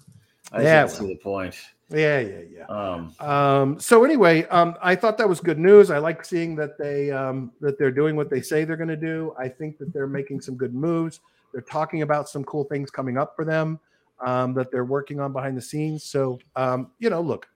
I 0.53 0.61
yeah, 0.61 0.85
see 0.85 1.07
the 1.07 1.17
point. 1.17 1.55
Yeah, 1.89 2.19
yeah, 2.19 2.41
yeah. 2.51 2.65
Um, 2.65 3.15
um, 3.19 3.79
so 3.79 4.03
anyway, 4.03 4.43
um, 4.45 4.75
I 4.81 4.93
thought 4.93 5.17
that 5.19 5.29
was 5.29 5.39
good 5.39 5.57
news. 5.57 5.89
I 5.89 5.99
like 5.99 6.25
seeing 6.25 6.55
that 6.57 6.77
they 6.77 7.11
um, 7.11 7.51
that 7.61 7.79
they're 7.79 7.91
doing 7.91 8.15
what 8.15 8.29
they 8.29 8.41
say 8.41 8.65
they're 8.65 8.75
going 8.75 8.89
to 8.89 8.97
do. 8.97 9.33
I 9.39 9.47
think 9.47 9.77
that 9.77 9.93
they're 9.93 10.07
making 10.07 10.41
some 10.41 10.57
good 10.57 10.73
moves. 10.73 11.21
They're 11.53 11.61
talking 11.61 12.01
about 12.01 12.27
some 12.27 12.43
cool 12.43 12.65
things 12.65 12.91
coming 12.91 13.17
up 13.17 13.35
for 13.37 13.45
them 13.45 13.79
um, 14.25 14.53
that 14.55 14.69
they're 14.69 14.85
working 14.85 15.21
on 15.21 15.31
behind 15.31 15.55
the 15.55 15.61
scenes. 15.61 16.03
So 16.03 16.39
um, 16.57 16.91
you 16.99 17.09
know, 17.09 17.21
look, 17.21 17.47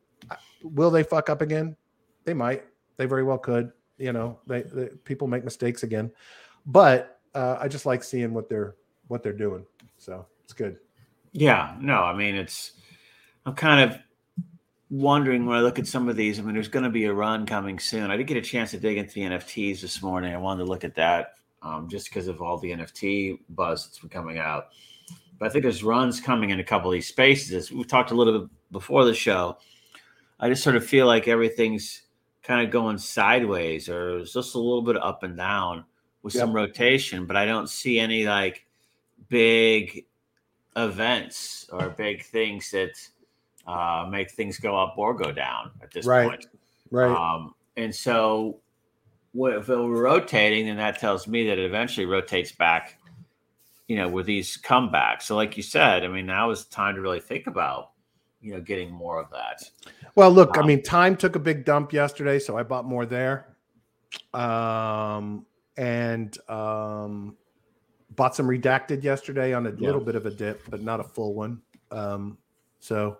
will 0.64 0.92
they 0.92 1.04
fuck 1.04 1.30
up 1.30 1.42
again? 1.42 1.76
They 2.24 2.34
might. 2.34 2.64
They 2.96 3.08
very 3.08 3.24
well 3.24 3.38
could. 3.38 3.72
You 3.98 4.14
know, 4.14 4.40
they, 4.48 4.62
they 4.62 4.86
people 5.04 5.28
make 5.28 5.44
mistakes 5.44 5.84
again, 5.84 6.10
but 6.66 7.20
uh, 7.36 7.58
I 7.60 7.68
just 7.68 7.86
like 7.86 8.02
seeing 8.02 8.34
what 8.34 8.48
they're 8.48 8.76
what 9.10 9.24
they're 9.24 9.34
doing. 9.34 9.66
So 9.98 10.26
it's 10.46 10.54
good. 10.54 10.78
Yeah. 11.34 11.76
No, 11.82 12.04
I 12.04 12.14
mean 12.14 12.36
it's 12.36 12.74
I'm 13.46 13.56
kind 13.56 13.90
of 13.92 14.00
wondering 14.92 15.46
when 15.46 15.58
I 15.58 15.62
look 15.62 15.80
at 15.80 15.88
some 15.88 16.10
of 16.10 16.18
these. 16.18 16.38
I 16.38 16.44
mean, 16.44 16.54
there's 16.54 16.68
going 16.68 16.84
to 16.84 16.90
be 16.90 17.06
a 17.06 17.14
run 17.14 17.46
coming 17.46 17.80
soon. 17.80 18.12
I 18.12 18.18
did 18.18 18.28
get 18.28 18.38
a 18.38 18.42
chance 18.42 18.72
to 18.72 18.78
dig 18.78 18.98
into 18.98 19.14
the 19.14 19.22
NFTs 19.22 19.82
this 19.82 20.04
morning. 20.04 20.34
I 20.34 20.38
wanted 20.38 20.66
to 20.66 20.70
look 20.70 20.84
at 20.84 20.96
that 20.96 21.36
um, 21.64 21.88
just 21.90 22.10
because 22.10 22.28
of 22.28 22.42
all 22.42 22.58
the 22.58 22.72
NFT 22.72 23.40
buzz 23.50 23.86
that's 23.86 24.00
been 24.00 24.10
coming 24.10 24.38
out. 24.38 24.68
But 25.40 25.48
I 25.48 25.50
think 25.50 25.64
there's 25.64 25.84
runs 25.84 26.20
coming 26.20 26.50
in 26.50 26.60
a 26.60 26.64
couple 26.64 26.92
of 26.92 26.94
these 26.94 27.08
spaces. 27.08 27.72
We 27.72 27.84
talked 27.86 28.12
a 28.12 28.16
little 28.16 28.42
bit 28.42 28.50
before 28.72 29.06
the 29.06 29.14
show. 29.14 29.58
I 30.40 30.50
just 30.50 30.64
sort 30.64 30.76
of 30.76 30.86
feel 30.86 31.06
like 31.06 31.28
everything's 31.28 32.02
kind 32.44 32.66
of 32.66 32.72
going 32.72 32.98
sideways 32.98 33.88
or 33.88 34.20
it's 34.20 34.34
just 34.34 34.56
a 34.56 34.60
little 34.60 34.82
bit 34.82 34.98
up 34.98 35.24
and 35.24 35.38
down 35.38 35.86
with 36.22 36.36
yep. 36.36 36.42
some 36.42 36.54
rotation, 36.54 37.26
but 37.26 37.38
I 37.38 37.46
don't 37.46 37.70
see 37.70 38.00
any 38.00 38.26
like 38.26 38.66
big 39.30 40.06
events 40.76 41.68
or 41.72 41.90
big 41.90 42.24
things 42.24 42.72
that 42.72 42.92
uh, 43.68 44.08
make 44.10 44.32
things 44.32 44.60
go 44.60 44.78
up 44.78 44.96
or 44.98 45.14
go 45.14 45.32
down 45.32 45.72
at 45.82 45.92
this 45.92 46.06
right. 46.06 46.30
point. 46.30 46.46
Right. 46.90 47.12
Um, 47.12 47.54
and 47.78 47.94
so 47.94 48.60
what 49.34 49.54
if 49.54 49.70
it 49.70 49.76
were 49.76 50.02
rotating, 50.02 50.66
then 50.66 50.78
that 50.78 51.00
tells 51.00 51.28
me 51.28 51.48
that 51.48 51.58
it 51.58 51.66
eventually 51.66 52.06
rotates 52.06 52.52
back, 52.52 52.98
you 53.88 53.96
know, 53.96 54.08
with 54.08 54.26
these 54.26 54.58
comebacks. 54.58 55.24
So, 55.24 55.36
like 55.36 55.56
you 55.56 55.64
said, 55.64 56.04
I 56.04 56.08
mean, 56.08 56.26
now 56.26 56.50
is 56.52 56.66
the 56.66 56.74
time 56.74 56.96
to 56.96 57.02
really 57.02 57.22
think 57.22 57.48
about, 57.48 57.92
you 58.42 58.54
know, 58.54 58.62
getting 58.62 58.92
more 58.92 59.20
of 59.20 59.30
that. 59.32 59.64
Well, 60.16 60.32
look, 60.32 60.58
um, 60.58 60.64
I 60.64 60.68
mean, 60.68 60.84
time 60.84 61.16
took 61.16 61.36
a 61.36 61.40
big 61.40 61.64
dump 61.64 61.94
yesterday, 61.94 62.40
so 62.40 62.58
I 62.58 62.64
bought 62.64 62.86
more 62.86 63.06
there. 63.06 63.48
Um, 64.34 65.46
and 65.78 66.38
um, 66.50 67.38
bought 68.12 68.36
some 68.36 68.48
redacted 68.48 69.04
yesterday 69.04 69.54
on 69.54 69.66
a 69.68 69.70
yeah. 69.72 69.88
little 69.88 70.02
bit 70.02 70.16
of 70.16 70.26
a 70.26 70.32
dip, 70.32 70.62
but 70.70 70.82
not 70.82 71.00
a 71.00 71.04
full 71.04 71.34
one. 71.34 71.62
Um, 71.92 72.38
so, 72.80 73.20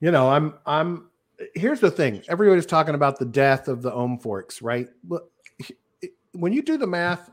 you 0.00 0.10
know, 0.10 0.28
I'm 0.30 0.54
I'm 0.66 1.08
here's 1.54 1.80
the 1.80 1.90
thing. 1.90 2.22
Everybody's 2.28 2.66
talking 2.66 2.94
about 2.94 3.18
the 3.18 3.24
death 3.24 3.68
of 3.68 3.82
the 3.82 3.92
ohm 3.92 4.18
forks 4.18 4.62
right? 4.62 4.88
When 6.32 6.52
you 6.52 6.62
do 6.62 6.76
the 6.76 6.86
math 6.86 7.30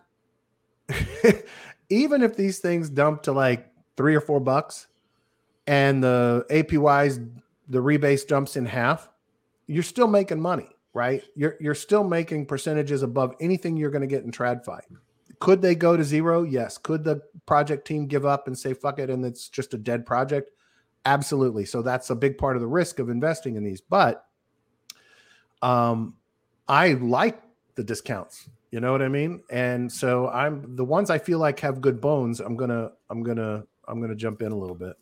even 1.89 2.21
if 2.21 2.35
these 2.35 2.59
things 2.59 2.89
dump 2.89 3.23
to 3.23 3.31
like 3.31 3.71
three 3.97 4.15
or 4.15 4.21
four 4.21 4.39
bucks 4.39 4.87
and 5.67 6.03
the 6.03 6.45
apys 6.49 7.25
the 7.69 7.79
rebase 7.79 8.27
dumps 8.27 8.57
in 8.57 8.65
half 8.65 9.09
you're 9.67 9.83
still 9.83 10.07
making 10.07 10.39
money 10.39 10.67
right? 10.95 11.23
You're, 11.35 11.55
you're 11.59 11.73
still 11.73 12.03
making 12.03 12.45
percentages 12.45 13.01
above 13.01 13.33
anything 13.39 13.77
you're 13.77 13.89
going 13.89 14.01
to 14.01 14.07
get 14.07 14.23
in 14.23 14.31
tradfi 14.31 14.79
could 15.43 15.61
they 15.61 15.75
go 15.75 15.97
to 15.97 16.05
zero? 16.05 16.43
Yes. 16.43 16.77
Could 16.77 17.03
the 17.03 17.21
project 17.45 17.85
team 17.85 18.07
give 18.07 18.25
up 18.25 18.47
and 18.47 18.57
say 18.57 18.73
fuck 18.73 18.97
it 18.97 19.09
and 19.09 19.25
it's 19.25 19.49
just 19.49 19.73
a 19.73 19.77
dead 19.77 20.05
project 20.05 20.51
Absolutely. 21.05 21.65
So 21.65 21.81
that's 21.81 22.09
a 22.09 22.15
big 22.15 22.37
part 22.37 22.55
of 22.55 22.61
the 22.61 22.67
risk 22.67 22.99
of 22.99 23.09
investing 23.09 23.55
in 23.55 23.63
these. 23.63 23.81
But 23.81 24.25
um, 25.61 26.15
I 26.67 26.93
like 26.93 27.41
the 27.75 27.83
discounts. 27.83 28.49
You 28.71 28.79
know 28.79 28.91
what 28.91 29.01
I 29.01 29.07
mean? 29.07 29.43
And 29.51 29.91
so 29.91 30.29
I'm 30.29 30.75
the 30.75 30.85
ones 30.85 31.09
I 31.09 31.19
feel 31.19 31.39
like 31.39 31.59
have 31.59 31.81
good 31.81 32.01
bones. 32.01 32.39
I'm 32.39 32.55
gonna, 32.55 32.91
I'm 33.09 33.21
gonna, 33.21 33.63
I'm 33.87 34.01
gonna 34.01 34.15
jump 34.15 34.41
in 34.41 34.51
a 34.51 34.57
little 34.57 34.75
bit. 34.75 34.95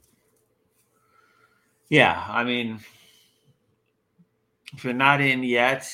Yeah, 1.89 2.25
I 2.27 2.43
mean, 2.43 2.79
if 4.73 4.83
you're 4.83 4.93
not 4.93 5.21
in 5.21 5.43
yet, 5.43 5.87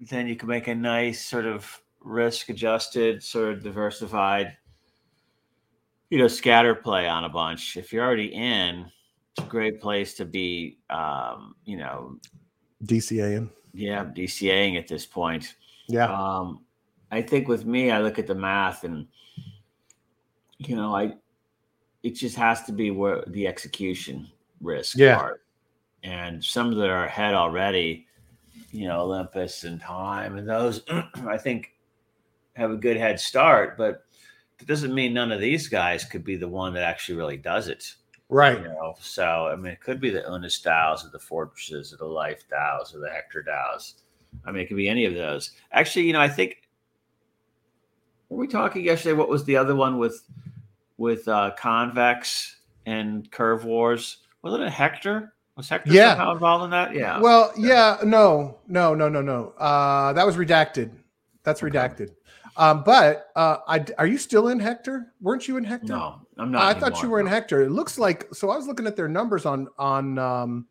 then 0.00 0.26
you 0.26 0.36
can 0.36 0.48
make 0.48 0.68
a 0.68 0.74
nice 0.74 1.24
sort 1.24 1.46
of 1.46 1.80
risk 2.00 2.48
adjusted, 2.48 3.22
sort 3.22 3.52
of 3.52 3.62
diversified, 3.62 4.56
you 6.10 6.18
know, 6.18 6.28
scatter 6.28 6.74
play 6.74 7.08
on 7.08 7.24
a 7.24 7.28
bunch. 7.28 7.76
If 7.76 7.92
you're 7.92 8.04
already 8.04 8.34
in, 8.34 8.90
it's 9.36 9.46
a 9.46 9.48
great 9.48 9.80
place 9.80 10.14
to 10.14 10.24
be. 10.24 10.78
Um, 10.90 11.54
you 11.64 11.76
know, 11.76 12.18
DCAing. 12.84 13.50
Yeah, 13.72 14.04
DCAing 14.04 14.78
at 14.78 14.86
this 14.86 15.06
point. 15.06 15.56
Yeah. 15.88 16.06
Um, 16.06 16.64
I 17.10 17.22
think 17.22 17.48
with 17.48 17.64
me, 17.64 17.90
I 17.90 18.00
look 18.00 18.18
at 18.18 18.26
the 18.26 18.34
math 18.34 18.84
and 18.84 19.06
you 20.58 20.76
know, 20.76 20.94
I 20.94 21.14
it 22.02 22.14
just 22.14 22.36
has 22.36 22.62
to 22.64 22.72
be 22.72 22.90
where 22.90 23.24
the 23.28 23.46
execution 23.46 24.30
risk 24.60 24.96
yeah. 24.96 25.16
part. 25.16 25.42
And 26.02 26.44
some 26.44 26.74
that 26.74 26.90
are 26.90 27.06
ahead 27.06 27.34
already, 27.34 28.06
you 28.70 28.86
know, 28.86 29.00
Olympus 29.00 29.64
and 29.64 29.80
Time 29.80 30.36
and 30.36 30.48
those 30.48 30.82
I 31.26 31.38
think 31.38 31.72
have 32.54 32.70
a 32.70 32.76
good 32.76 32.96
head 32.96 33.18
start, 33.18 33.76
but 33.76 34.04
it 34.60 34.66
doesn't 34.66 34.94
mean 34.94 35.12
none 35.12 35.32
of 35.32 35.40
these 35.40 35.66
guys 35.66 36.04
could 36.04 36.24
be 36.24 36.36
the 36.36 36.48
one 36.48 36.74
that 36.74 36.84
actually 36.84 37.16
really 37.16 37.36
does 37.36 37.68
it. 37.68 37.94
Right. 38.34 38.58
You 38.58 38.66
know, 38.66 38.96
so 38.98 39.46
I 39.46 39.54
mean, 39.54 39.72
it 39.72 39.80
could 39.80 40.00
be 40.00 40.10
the 40.10 40.24
Unis 40.28 40.60
DAOs 40.60 41.06
or 41.06 41.10
the 41.10 41.20
Fortresses 41.20 41.92
or 41.92 41.98
the 41.98 42.04
Life 42.04 42.42
DAOs 42.50 42.92
or 42.92 42.98
the 42.98 43.08
Hector 43.08 43.44
DAOs. 43.48 43.94
I 44.44 44.50
mean, 44.50 44.64
it 44.64 44.66
could 44.66 44.76
be 44.76 44.88
any 44.88 45.04
of 45.04 45.14
those. 45.14 45.52
Actually, 45.70 46.06
you 46.06 46.14
know, 46.14 46.20
I 46.20 46.28
think 46.28 46.68
were 48.28 48.38
we 48.38 48.48
talking 48.48 48.84
yesterday? 48.84 49.12
What 49.12 49.28
was 49.28 49.44
the 49.44 49.56
other 49.56 49.76
one 49.76 49.98
with 49.98 50.20
with 50.96 51.28
uh, 51.28 51.52
Convex 51.56 52.56
and 52.86 53.30
Curve 53.30 53.64
Wars? 53.64 54.16
Was 54.42 54.54
it 54.54 54.60
a 54.60 54.70
Hector? 54.70 55.34
Was 55.56 55.68
Hector 55.68 55.92
yeah. 55.92 56.16
somehow 56.16 56.32
involved 56.32 56.64
in 56.64 56.70
that? 56.70 56.92
Yeah. 56.92 57.20
Well, 57.20 57.52
yeah, 57.56 57.98
no, 58.02 58.58
no, 58.66 58.96
no, 58.96 59.08
no, 59.08 59.22
no. 59.22 59.50
Uh, 59.50 60.12
that 60.12 60.26
was 60.26 60.34
redacted. 60.34 60.90
That's 61.44 61.60
redacted. 61.60 62.10
Um, 62.56 62.82
but 62.82 63.30
uh, 63.36 63.58
I, 63.68 63.84
are 63.96 64.08
you 64.08 64.18
still 64.18 64.48
in 64.48 64.58
Hector? 64.58 65.12
Weren't 65.20 65.46
you 65.46 65.56
in 65.56 65.62
Hector? 65.62 65.92
No, 65.92 66.23
I'm 66.38 66.50
not. 66.50 66.62
I 66.62 66.70
anymore, 66.70 66.90
thought 66.90 67.02
you 67.02 67.10
were 67.10 67.20
in 67.20 67.26
Hector. 67.26 67.62
It 67.62 67.70
looks 67.70 67.98
like 67.98 68.26
so. 68.34 68.50
I 68.50 68.56
was 68.56 68.66
looking 68.66 68.86
at 68.86 68.96
their 68.96 69.08
numbers 69.08 69.46
on 69.46 69.68
on 69.78 70.18
um, 70.18 70.66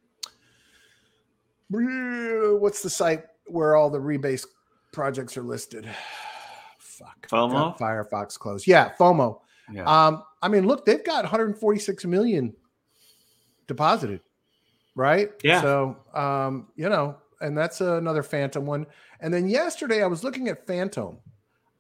what's 1.69 2.81
the 2.81 2.89
site 2.89 3.23
where 3.47 3.75
all 3.75 3.89
the 3.89 3.99
rebase 3.99 4.45
projects 4.91 5.37
are 5.37 5.43
listed? 5.43 5.87
Fuck. 6.79 7.27
FOMO. 7.27 7.77
Firefox 7.77 8.37
closed. 8.37 8.67
Yeah, 8.67 8.91
FOMO. 8.99 9.39
Yeah. 9.71 9.83
Um, 9.85 10.23
I 10.41 10.47
mean, 10.47 10.67
look, 10.67 10.85
they've 10.85 11.03
got 11.03 11.23
146 11.23 12.05
million 12.05 12.53
deposited, 13.67 14.19
right? 14.95 15.31
Yeah. 15.43 15.61
So, 15.61 15.97
um, 16.13 16.67
you 16.75 16.89
know, 16.89 17.17
and 17.41 17.57
that's 17.57 17.81
another 17.81 18.23
Fantom 18.23 18.65
one. 18.65 18.85
And 19.21 19.33
then 19.33 19.47
yesterday 19.47 20.03
I 20.03 20.07
was 20.07 20.23
looking 20.23 20.49
at 20.49 20.67
FantOHM, 20.67 21.17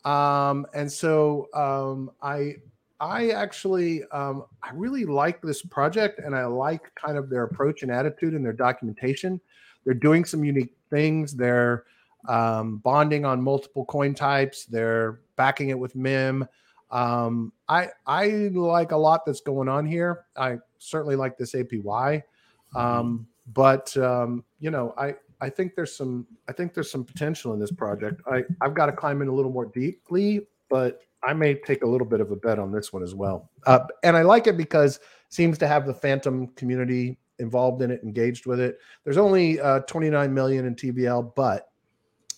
um, 0.05 0.65
and 0.73 0.91
so 0.91 1.49
um, 1.53 2.11
I 2.21 2.55
I 3.03 3.31
actually 3.31 4.03
um, 4.11 4.45
I 4.63 4.69
really 4.73 5.03
like 5.03 5.41
this 5.41 5.61
project 5.61 6.19
and 6.19 6.33
I 6.33 6.45
like 6.45 6.93
kind 6.95 7.17
of 7.17 7.29
their 7.29 7.43
approach 7.43 7.83
and 7.83 7.91
attitude 7.91 8.33
and 8.33 8.45
their 8.45 8.53
documentation. 8.53 9.41
They're 9.83 9.93
doing 9.93 10.23
some 10.23 10.45
unique 10.45 10.73
things. 10.89 11.33
They're 11.35 11.83
um, 12.29 12.77
bonding 12.77 13.25
on 13.25 13.41
multiple 13.41 13.83
coin 13.83 14.13
types. 14.15 14.65
They're 14.65 15.19
backing 15.35 15.67
it 15.67 15.77
with 15.77 15.97
MIM. 15.97 16.47
Um, 16.91 17.51
I 17.67 17.89
I 18.07 18.27
like 18.53 18.93
a 18.93 18.97
lot 18.97 19.25
that's 19.25 19.41
going 19.41 19.67
on 19.67 19.85
here. 19.85 20.25
I 20.37 20.59
certainly 20.77 21.17
like 21.17 21.37
this 21.37 21.53
APY, 21.55 21.83
mm-hmm. 21.83 22.77
um, 22.77 23.27
but 23.53 23.95
um, 23.97 24.45
you 24.61 24.71
know 24.71 24.93
I 24.97 25.15
I 25.41 25.49
think 25.49 25.75
there's 25.75 25.93
some 25.93 26.25
I 26.47 26.53
think 26.53 26.73
there's 26.73 26.89
some 26.89 27.03
potential 27.03 27.51
in 27.51 27.59
this 27.59 27.71
project. 27.71 28.21
I 28.31 28.45
I've 28.61 28.75
got 28.75 28.85
to 28.85 28.93
climb 28.93 29.21
in 29.21 29.27
a 29.27 29.33
little 29.33 29.51
more 29.51 29.65
deeply, 29.65 30.47
but 30.69 31.01
I 31.25 31.33
may 31.33 31.55
take 31.55 31.83
a 31.83 31.87
little 31.87 32.07
bit 32.07 32.21
of 32.21 32.31
a 32.31 32.35
bet 32.35 32.59
on 32.59 32.71
this 32.71 32.91
one 32.91 33.03
as 33.03 33.15
well. 33.15 33.49
Uh, 33.65 33.79
and 34.03 34.17
I 34.17 34.23
like 34.23 34.47
it 34.47 34.57
because 34.57 34.97
it 34.97 35.01
seems 35.29 35.57
to 35.59 35.67
have 35.67 35.85
the 35.85 35.93
Fantom 35.93 36.47
community 36.49 37.17
involved 37.39 37.81
in 37.81 37.91
it, 37.91 38.03
engaged 38.03 38.45
with 38.45 38.59
it. 38.59 38.79
There's 39.03 39.17
only 39.17 39.59
uh, 39.59 39.79
29 39.81 40.33
million 40.33 40.65
in 40.65 40.75
TVL, 40.75 41.33
but 41.35 41.69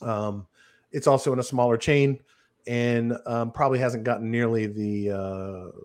um, 0.02 0.48
it's 0.92 1.08
also 1.08 1.34
in 1.34 1.40
a 1.40 1.44
smaller 1.44 1.78
chain 1.78 2.20
and 2.68 3.18
um, 3.26 3.52
probably 3.52 3.80
hasn't 3.80 4.04
gotten 4.04 4.32
nearly 4.32 4.68
the 4.68 5.12
uh, 5.12 5.80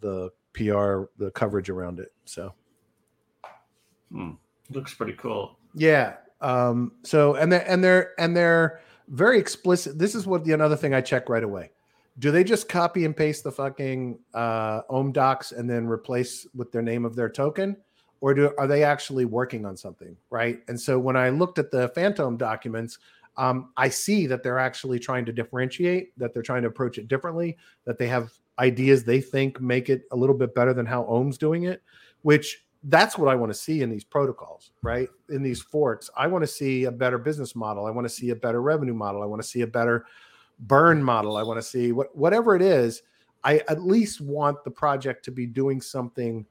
the 0.00 0.30
PR 0.52 1.04
the 1.18 1.30
coverage 1.34 1.70
around 1.70 1.98
it. 1.98 2.12
So 2.24 2.54
hmm. 4.12 4.32
looks 4.70 4.94
pretty 4.94 5.14
cool. 5.14 5.58
Yeah, 5.74 6.14
um, 6.40 6.92
so 7.02 7.34
and 7.34 7.52
they're 7.52 7.68
and 7.68 7.82
they're 7.82 8.20
and 8.20 8.36
they're 8.36 8.80
very 9.08 9.38
explicit. 9.38 9.98
This 9.98 10.14
is 10.14 10.26
what 10.26 10.44
the 10.44 10.52
another 10.52 10.76
thing 10.76 10.94
I 10.94 11.00
check 11.00 11.28
right 11.28 11.42
away. 11.42 11.70
Do 12.18 12.30
they 12.30 12.44
just 12.44 12.68
copy 12.68 13.04
and 13.04 13.16
paste 13.16 13.42
the 13.44 13.52
fucking 13.52 14.18
uh, 14.34 14.82
Ohm 14.88 15.12
docs 15.12 15.52
and 15.52 15.68
then 15.68 15.86
replace 15.86 16.46
with 16.54 16.70
their 16.70 16.82
name 16.82 17.04
of 17.04 17.16
their 17.16 17.28
token, 17.28 17.76
or 18.20 18.34
do 18.34 18.52
are 18.56 18.66
they 18.66 18.84
actually 18.84 19.24
working 19.24 19.66
on 19.66 19.76
something 19.76 20.16
right? 20.30 20.60
And 20.68 20.80
so 20.80 20.98
when 20.98 21.16
I 21.16 21.30
looked 21.30 21.58
at 21.58 21.70
the 21.70 21.88
FantOHM 21.90 22.38
documents, 22.38 22.98
um, 23.36 23.70
I 23.76 23.88
see 23.88 24.26
that 24.26 24.42
they're 24.42 24.58
actually 24.58 24.98
trying 24.98 25.24
to 25.24 25.32
differentiate, 25.32 26.16
that 26.18 26.32
they're 26.32 26.42
trying 26.42 26.62
to 26.62 26.68
approach 26.68 26.98
it 26.98 27.08
differently, 27.08 27.56
that 27.84 27.98
they 27.98 28.06
have 28.06 28.30
ideas 28.58 29.02
they 29.02 29.20
think 29.20 29.60
make 29.60 29.90
it 29.90 30.02
a 30.12 30.16
little 30.16 30.36
bit 30.36 30.54
better 30.54 30.72
than 30.72 30.86
how 30.86 31.04
Ohm's 31.04 31.36
doing 31.36 31.64
it, 31.64 31.82
which 32.22 32.64
that's 32.84 33.18
what 33.18 33.28
I 33.28 33.34
want 33.34 33.50
to 33.50 33.58
see 33.58 33.82
in 33.82 33.90
these 33.90 34.04
protocols, 34.04 34.70
right? 34.82 35.08
In 35.30 35.42
these 35.42 35.60
forks, 35.60 36.10
I 36.16 36.26
want 36.26 36.42
to 36.42 36.46
see 36.46 36.84
a 36.84 36.92
better 36.92 37.18
business 37.18 37.56
model. 37.56 37.86
I 37.86 37.90
want 37.90 38.04
to 38.04 38.12
see 38.12 38.30
a 38.30 38.36
better 38.36 38.60
revenue 38.60 38.94
model. 38.94 39.22
I 39.22 39.26
want 39.26 39.40
to 39.42 39.48
see 39.48 39.62
a 39.62 39.66
better 39.66 40.06
burn 40.58 41.02
model. 41.02 41.36
I 41.36 41.42
want 41.42 41.58
to 41.58 41.62
see 41.62 41.92
what 41.92 42.16
whatever 42.16 42.54
it 42.54 42.62
is. 42.62 43.02
I 43.42 43.58
at 43.68 43.82
least 43.82 44.20
want 44.20 44.64
the 44.64 44.70
project 44.70 45.24
to 45.26 45.30
be 45.30 45.46
doing 45.46 45.80
something 45.80 46.46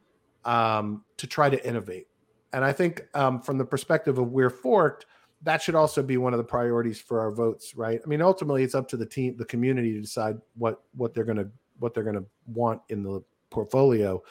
um, 0.45 1.03
to 1.17 1.25
try 1.25 1.49
to 1.49 1.67
innovate. 1.67 2.07
and 2.51 2.63
I 2.63 2.71
think 2.71 3.07
um, 3.15 3.41
from 3.41 3.57
the 3.57 3.65
perspective 3.65 4.19
of 4.19 4.31
we're 4.31 4.49
forked, 4.51 5.07
that 5.41 5.61
should 5.61 5.75
also 5.75 6.01
be 6.01 6.17
one 6.17 6.33
of 6.33 6.37
the 6.37 6.43
priorities 6.43 6.99
for 6.99 7.19
our 7.19 7.31
votes, 7.31 7.75
right? 7.75 7.99
I 8.03 8.07
mean, 8.07 8.21
ultimately, 8.21 8.63
it's 8.63 8.75
up 8.75 8.87
to 8.89 8.97
the 8.97 9.05
team, 9.05 9.35
the 9.37 9.45
community, 9.45 9.93
to 9.93 10.01
decide 10.01 10.37
what 10.55 10.81
what 10.95 11.13
they're 11.13 11.25
gonna 11.25 11.47
what 11.79 11.93
they're 11.93 12.03
gonna 12.03 12.25
want 12.47 12.81
in 12.89 13.03
the 13.03 13.21
portfolio. 13.49 14.21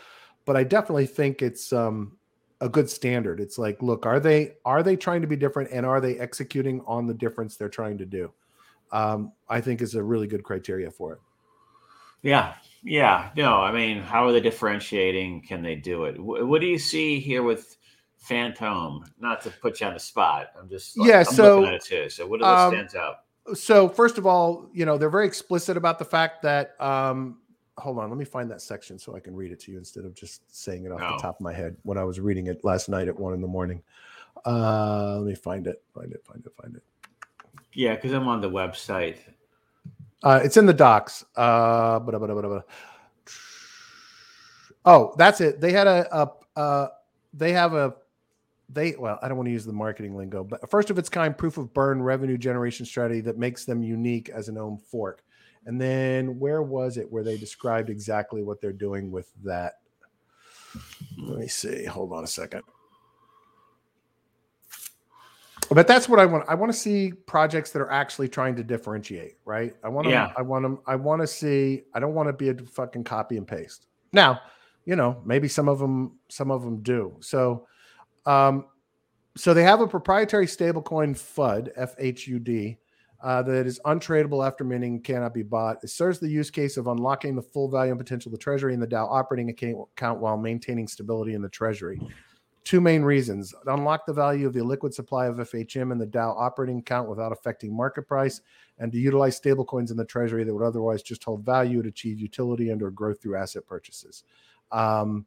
But 0.44 0.56
I 0.56 0.64
definitely 0.64 1.06
think 1.06 1.42
it's 1.42 1.72
um, 1.72 2.16
a 2.60 2.68
good 2.68 2.88
standard. 2.88 3.40
It's 3.40 3.58
like, 3.58 3.82
look, 3.82 4.06
are 4.06 4.20
they 4.20 4.54
are 4.64 4.82
they 4.82 4.96
trying 4.96 5.20
to 5.20 5.26
be 5.26 5.36
different, 5.36 5.70
and 5.70 5.84
are 5.84 6.00
they 6.00 6.18
executing 6.18 6.80
on 6.86 7.06
the 7.06 7.14
difference 7.14 7.56
they're 7.56 7.68
trying 7.68 7.98
to 7.98 8.06
do? 8.06 8.32
Um, 8.92 9.32
I 9.48 9.60
think 9.60 9.80
is 9.80 9.94
a 9.94 10.02
really 10.02 10.26
good 10.26 10.44
criteria 10.44 10.90
for 10.90 11.14
it. 11.14 11.18
Yeah, 12.22 12.54
yeah. 12.84 13.30
No, 13.36 13.54
I 13.54 13.72
mean, 13.72 14.00
how 14.00 14.26
are 14.26 14.32
they 14.32 14.40
differentiating? 14.40 15.42
Can 15.42 15.62
they 15.62 15.74
do 15.74 16.04
it? 16.04 16.20
what 16.20 16.60
do 16.60 16.66
you 16.66 16.78
see 16.78 17.18
here 17.18 17.42
with? 17.42 17.76
FantOHM, 18.28 19.04
not 19.18 19.42
to 19.42 19.50
put 19.50 19.80
you 19.80 19.86
on 19.86 19.94
the 19.94 20.00
spot. 20.00 20.48
I'm 20.58 20.68
just 20.68 20.96
like, 20.96 21.08
yeah. 21.08 21.18
I'm 21.18 21.24
so 21.24 21.60
looking 21.60 21.68
at 21.68 21.74
it 21.74 21.84
too. 21.84 22.08
So 22.08 22.26
what 22.26 22.42
um, 22.42 22.72
stands 22.72 22.94
out? 22.94 23.24
So 23.54 23.88
first 23.88 24.18
of 24.18 24.26
all, 24.26 24.68
you 24.72 24.84
know 24.86 24.96
they're 24.96 25.10
very 25.10 25.26
explicit 25.26 25.76
about 25.76 25.98
the 25.98 26.04
fact 26.04 26.42
that. 26.42 26.80
Um, 26.80 27.38
hold 27.78 27.98
on, 27.98 28.10
let 28.10 28.18
me 28.18 28.24
find 28.24 28.50
that 28.50 28.60
section 28.60 28.98
so 28.98 29.16
I 29.16 29.20
can 29.20 29.34
read 29.34 29.50
it 29.50 29.58
to 29.60 29.72
you 29.72 29.78
instead 29.78 30.04
of 30.04 30.14
just 30.14 30.42
saying 30.54 30.84
it 30.84 30.92
off 30.92 31.00
the 31.00 31.22
top 31.22 31.36
of 31.36 31.40
my 31.40 31.54
head 31.54 31.74
when 31.84 31.96
I 31.96 32.04
was 32.04 32.20
reading 32.20 32.46
it 32.46 32.62
last 32.64 32.88
night 32.88 33.08
at 33.08 33.18
one 33.18 33.32
in 33.32 33.40
the 33.40 33.48
morning. 33.48 33.82
Uh, 34.44 35.16
let 35.18 35.26
me 35.26 35.34
find 35.34 35.66
it. 35.66 35.82
Find 35.94 36.12
it. 36.12 36.22
Find 36.24 36.44
it. 36.44 36.52
Find 36.60 36.76
it. 36.76 36.82
Yeah, 37.74 37.94
because 37.94 38.12
I'm 38.12 38.28
on 38.28 38.40
the 38.40 38.50
website. 38.50 39.16
Uh, 40.22 40.40
it's 40.42 40.56
in 40.56 40.66
the 40.66 40.74
docs. 40.74 41.24
Uh, 41.36 41.98
oh, 44.84 45.14
that's 45.16 45.40
it. 45.40 45.60
They 45.60 45.72
had 45.72 45.86
a, 45.86 46.06
a 46.16 46.30
uh, 46.58 46.88
they 47.34 47.52
have 47.52 47.74
a 47.74 47.94
they 48.68 48.94
well 48.98 49.18
i 49.22 49.28
don't 49.28 49.36
want 49.36 49.46
to 49.46 49.52
use 49.52 49.64
the 49.64 49.72
marketing 49.72 50.16
lingo 50.16 50.42
but 50.42 50.68
first 50.70 50.90
of 50.90 50.98
its 50.98 51.08
kind 51.08 51.36
proof 51.36 51.58
of 51.58 51.72
burn 51.74 52.02
revenue 52.02 52.38
generation 52.38 52.86
strategy 52.86 53.20
that 53.20 53.38
makes 53.38 53.64
them 53.64 53.82
unique 53.82 54.28
as 54.30 54.48
an 54.48 54.56
ohm 54.56 54.78
fork 54.78 55.22
and 55.66 55.80
then 55.80 56.38
where 56.38 56.62
was 56.62 56.96
it 56.96 57.10
where 57.10 57.22
they 57.22 57.36
described 57.36 57.90
exactly 57.90 58.42
what 58.42 58.60
they're 58.60 58.72
doing 58.72 59.10
with 59.10 59.30
that 59.44 59.74
let 61.18 61.38
me 61.38 61.48
see 61.48 61.84
hold 61.84 62.12
on 62.12 62.24
a 62.24 62.28
second 62.28 62.62
but 65.74 65.86
that's 65.86 66.08
what 66.08 66.18
i 66.18 66.26
want 66.26 66.44
i 66.48 66.54
want 66.54 66.72
to 66.72 66.78
see 66.78 67.12
projects 67.26 67.70
that 67.70 67.80
are 67.80 67.90
actually 67.90 68.28
trying 68.28 68.54
to 68.54 68.62
differentiate 68.62 69.36
right 69.44 69.74
i 69.84 69.88
want 69.88 70.06
to 70.06 70.10
yeah. 70.10 70.32
i 70.36 70.42
want 70.42 70.64
to 70.64 70.80
i 70.86 70.96
want 70.96 71.20
to 71.20 71.26
see 71.26 71.82
i 71.94 72.00
don't 72.00 72.14
want 72.14 72.28
to 72.28 72.32
be 72.32 72.48
a 72.48 72.54
fucking 72.66 73.04
copy 73.04 73.36
and 73.36 73.46
paste 73.46 73.86
now 74.12 74.40
you 74.84 74.96
know 74.96 75.20
maybe 75.24 75.48
some 75.48 75.68
of 75.68 75.78
them 75.78 76.18
some 76.28 76.50
of 76.50 76.62
them 76.62 76.82
do 76.82 77.16
so 77.20 77.66
um, 78.26 78.66
so 79.36 79.54
they 79.54 79.64
have 79.64 79.80
a 79.80 79.88
proprietary 79.88 80.46
stablecoin 80.46 81.16
FUD, 81.16 81.74
FHUD, 81.76 82.76
uh, 83.22 83.42
that 83.42 83.66
is 83.66 83.80
untradeable 83.86 84.46
after 84.46 84.64
minting, 84.64 85.00
cannot 85.00 85.32
be 85.32 85.42
bought. 85.42 85.78
It 85.82 85.90
serves 85.90 86.18
the 86.18 86.28
use 86.28 86.50
case 86.50 86.76
of 86.76 86.88
unlocking 86.88 87.36
the 87.36 87.42
full 87.42 87.70
value 87.70 87.92
and 87.92 88.00
potential 88.00 88.30
of 88.30 88.32
the 88.32 88.42
treasury 88.42 88.74
in 88.74 88.80
the 88.80 88.86
DAO 88.86 89.08
operating 89.10 89.48
account 89.48 90.18
while 90.18 90.36
maintaining 90.36 90.88
stability 90.88 91.34
in 91.34 91.40
the 91.40 91.48
treasury. 91.48 92.00
Two 92.64 92.80
main 92.80 93.02
reasons 93.02 93.54
unlock 93.66 94.06
the 94.06 94.12
value 94.12 94.46
of 94.46 94.52
the 94.52 94.62
liquid 94.62 94.94
supply 94.94 95.26
of 95.26 95.36
FHM 95.36 95.90
in 95.90 95.98
the 95.98 96.06
DAO 96.06 96.34
operating 96.38 96.78
account 96.78 97.08
without 97.08 97.32
affecting 97.32 97.76
market 97.76 98.06
price, 98.06 98.40
and 98.78 98.92
to 98.92 98.98
utilize 98.98 99.40
stablecoins 99.40 99.90
in 99.90 99.96
the 99.96 100.04
treasury 100.04 100.44
that 100.44 100.54
would 100.54 100.64
otherwise 100.64 101.02
just 101.02 101.24
hold 101.24 101.44
value 101.44 101.82
to 101.82 101.88
achieve 101.88 102.20
utility 102.20 102.70
and 102.70 102.82
or 102.82 102.90
growth 102.90 103.20
through 103.20 103.36
asset 103.36 103.66
purchases. 103.66 104.24
Um, 104.70 105.26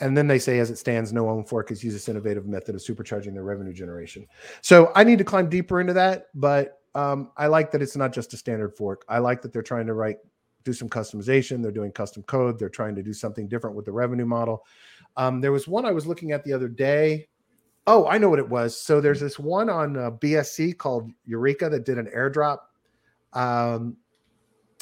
and 0.00 0.16
then 0.16 0.26
they 0.26 0.38
say, 0.38 0.58
as 0.58 0.70
it 0.70 0.76
stands, 0.76 1.12
no 1.12 1.28
ohm 1.28 1.44
fork 1.44 1.68
has 1.68 1.84
used 1.84 1.94
this 1.94 2.08
innovative 2.08 2.46
method 2.46 2.74
of 2.74 2.80
supercharging 2.80 3.34
their 3.34 3.44
revenue 3.44 3.72
generation. 3.72 4.26
So 4.62 4.90
I 4.94 5.04
need 5.04 5.18
to 5.18 5.24
climb 5.24 5.48
deeper 5.50 5.80
into 5.80 5.92
that, 5.92 6.28
but 6.34 6.80
um, 6.94 7.30
I 7.36 7.46
like 7.46 7.70
that 7.72 7.82
it's 7.82 7.96
not 7.96 8.12
just 8.12 8.32
a 8.32 8.36
standard 8.36 8.74
fork. 8.74 9.04
I 9.08 9.18
like 9.18 9.42
that 9.42 9.52
they're 9.52 9.62
trying 9.62 9.86
to 9.86 9.94
write, 9.94 10.16
do 10.64 10.72
some 10.72 10.88
customization. 10.88 11.62
They're 11.62 11.70
doing 11.70 11.92
custom 11.92 12.22
code. 12.24 12.58
They're 12.58 12.68
trying 12.68 12.94
to 12.96 13.02
do 13.02 13.12
something 13.12 13.46
different 13.46 13.76
with 13.76 13.84
the 13.84 13.92
revenue 13.92 14.26
model. 14.26 14.64
Um, 15.20 15.40
there 15.40 15.52
was 15.52 15.68
one 15.68 15.84
I 15.84 15.92
was 15.92 16.06
looking 16.06 16.32
at 16.32 16.44
the 16.44 16.52
other 16.52 16.68
day. 16.68 17.28
Oh, 17.86 18.06
I 18.06 18.18
know 18.18 18.28
what 18.28 18.38
it 18.38 18.48
was. 18.48 18.80
So 18.80 19.00
there's 19.00 19.20
this 19.20 19.38
one 19.38 19.68
on 19.68 19.96
uh, 19.96 20.10
BSC 20.12 20.76
called 20.78 21.10
Eureka 21.24 21.68
that 21.68 21.84
did 21.84 21.98
an 21.98 22.08
airdrop. 22.14 22.58
Um, 23.32 23.96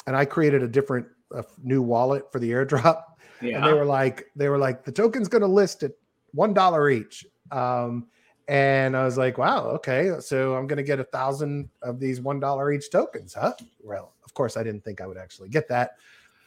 and 0.07 0.15
I 0.15 0.25
created 0.25 0.63
a 0.63 0.67
different 0.67 1.07
a 1.31 1.43
new 1.63 1.81
wallet 1.81 2.31
for 2.31 2.39
the 2.39 2.51
airdrop 2.51 3.03
yeah. 3.41 3.57
And 3.57 3.65
they 3.65 3.73
were 3.73 3.85
like, 3.85 4.25
they 4.35 4.49
were 4.49 4.57
like, 4.57 4.83
the 4.83 4.91
token's 4.91 5.27
going 5.27 5.41
to 5.41 5.47
list 5.47 5.83
at 5.83 5.91
one 6.33 6.53
dollar 6.53 6.89
each. 6.89 7.25
Um, 7.51 8.07
and 8.47 8.97
I 8.97 9.05
was 9.05 9.17
like, 9.17 9.37
wow, 9.37 9.65
okay, 9.65 10.11
so 10.19 10.55
I'm 10.55 10.65
going 10.65 10.77
to 10.77 10.83
get 10.83 10.99
a 10.99 11.03
thousand 11.03 11.69
of 11.83 11.99
these 11.99 12.19
one 12.19 12.39
dollar 12.39 12.71
each 12.71 12.89
tokens, 12.89 13.33
huh? 13.33 13.53
Well, 13.81 14.13
of 14.25 14.33
course, 14.33 14.57
I 14.57 14.63
didn't 14.63 14.83
think 14.83 15.01
I 15.01 15.07
would 15.07 15.17
actually 15.17 15.49
get 15.49 15.67
that. 15.69 15.91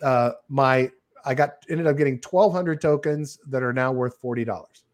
Uh, 0.03 0.33
my 0.49 0.91
I 1.25 1.35
got 1.35 1.65
ended 1.69 1.87
up 1.87 1.97
getting 1.97 2.21
1,200 2.21 2.81
tokens 2.81 3.39
that 3.49 3.63
are 3.63 3.73
now 3.73 3.93
worth 3.93 4.17
forty 4.19 4.45
dollars. 4.45 4.85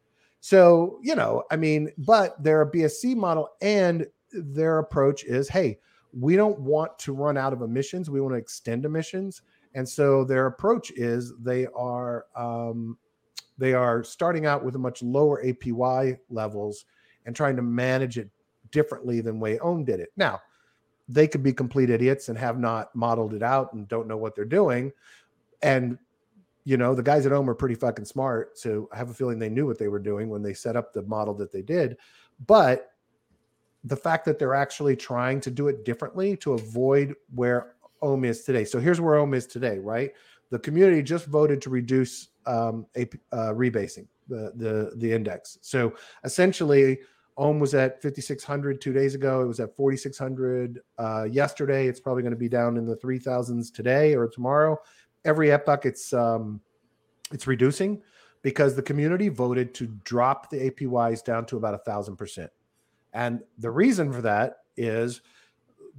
So 0.40 0.98
you 1.02 1.14
know, 1.14 1.44
I 1.50 1.56
mean, 1.56 1.90
but 1.98 2.42
they're 2.42 2.62
a 2.62 2.70
BSC 2.70 3.16
model, 3.16 3.50
and 3.60 4.06
their 4.32 4.78
approach 4.78 5.24
is, 5.24 5.48
hey, 5.48 5.78
we 6.12 6.36
don't 6.36 6.58
want 6.60 6.98
to 7.00 7.12
run 7.12 7.36
out 7.36 7.52
of 7.52 7.62
emissions. 7.62 8.10
We 8.10 8.20
want 8.20 8.34
to 8.34 8.38
extend 8.38 8.84
emissions. 8.84 9.42
And 9.74 9.88
so 9.88 10.24
their 10.24 10.46
approach 10.46 10.90
is 10.92 11.34
they 11.40 11.66
are 11.74 12.26
um, 12.34 12.98
they 13.58 13.74
are 13.74 14.02
starting 14.02 14.46
out 14.46 14.64
with 14.64 14.76
a 14.76 14.78
much 14.78 15.02
lower 15.02 15.42
APY 15.44 16.18
levels 16.30 16.84
and 17.26 17.34
trying 17.34 17.56
to 17.56 17.62
manage 17.62 18.18
it 18.18 18.30
differently 18.70 19.20
than 19.20 19.40
way 19.40 19.58
Ohm 19.58 19.84
did 19.84 20.00
it. 20.00 20.10
Now, 20.16 20.40
they 21.08 21.26
could 21.26 21.42
be 21.42 21.52
complete 21.52 21.90
idiots 21.90 22.28
and 22.28 22.38
have 22.38 22.58
not 22.58 22.94
modeled 22.94 23.34
it 23.34 23.42
out 23.42 23.72
and 23.72 23.88
don't 23.88 24.06
know 24.06 24.16
what 24.16 24.34
they're 24.34 24.44
doing. 24.44 24.92
And 25.62 25.98
you 26.68 26.76
know, 26.76 26.94
the 26.94 27.02
guys 27.02 27.24
at 27.24 27.32
Ohm 27.32 27.48
are 27.48 27.54
pretty 27.54 27.76
fucking 27.76 28.04
smart. 28.04 28.58
So 28.58 28.90
I 28.92 28.98
have 28.98 29.08
a 29.08 29.14
feeling 29.14 29.38
they 29.38 29.48
knew 29.48 29.64
what 29.64 29.78
they 29.78 29.88
were 29.88 29.98
doing 29.98 30.28
when 30.28 30.42
they 30.42 30.52
set 30.52 30.76
up 30.76 30.92
the 30.92 31.00
model 31.00 31.32
that 31.36 31.50
they 31.50 31.62
did. 31.62 31.96
But 32.46 32.90
the 33.84 33.96
fact 33.96 34.26
that 34.26 34.38
they're 34.38 34.54
actually 34.54 34.94
trying 34.94 35.40
to 35.40 35.50
do 35.50 35.68
it 35.68 35.86
differently 35.86 36.36
to 36.36 36.52
avoid 36.52 37.14
where 37.34 37.76
Ohm 38.02 38.26
is 38.26 38.44
today. 38.44 38.66
So 38.66 38.80
here's 38.80 39.00
where 39.00 39.14
Ohm 39.14 39.32
is 39.32 39.46
today, 39.46 39.78
right? 39.78 40.12
The 40.50 40.58
community 40.58 41.02
just 41.02 41.24
voted 41.24 41.62
to 41.62 41.70
reduce 41.70 42.28
um, 42.44 42.84
a, 42.94 43.08
uh, 43.32 43.54
rebasing 43.54 44.06
the, 44.28 44.52
the 44.54 44.92
the 44.96 45.10
index. 45.10 45.56
So 45.62 45.94
essentially, 46.24 46.98
Ohm 47.38 47.60
was 47.60 47.72
at 47.72 48.02
5600 48.02 48.78
two 48.78 48.92
days 48.92 49.14
ago. 49.14 49.40
It 49.40 49.46
was 49.46 49.60
at 49.60 49.74
4600 49.74 50.80
uh, 50.98 51.26
yesterday. 51.30 51.86
It's 51.86 52.00
probably 52.00 52.22
going 52.22 52.34
to 52.34 52.38
be 52.38 52.48
down 52.48 52.76
in 52.76 52.84
the 52.84 52.96
3000s 52.96 53.72
today 53.72 54.14
or 54.14 54.28
tomorrow. 54.28 54.78
Every 55.28 55.52
epoch, 55.52 55.84
it's 55.84 56.14
um, 56.14 56.62
it's 57.30 57.46
reducing 57.46 58.00
because 58.40 58.74
the 58.74 58.82
community 58.82 59.28
voted 59.28 59.74
to 59.74 59.86
drop 60.04 60.48
the 60.48 60.70
APYs 60.70 61.22
down 61.22 61.44
to 61.46 61.58
about 61.58 61.74
a 61.74 61.78
thousand 61.78 62.16
percent. 62.16 62.50
And 63.12 63.42
the 63.58 63.70
reason 63.70 64.10
for 64.10 64.22
that 64.22 64.60
is 64.78 65.20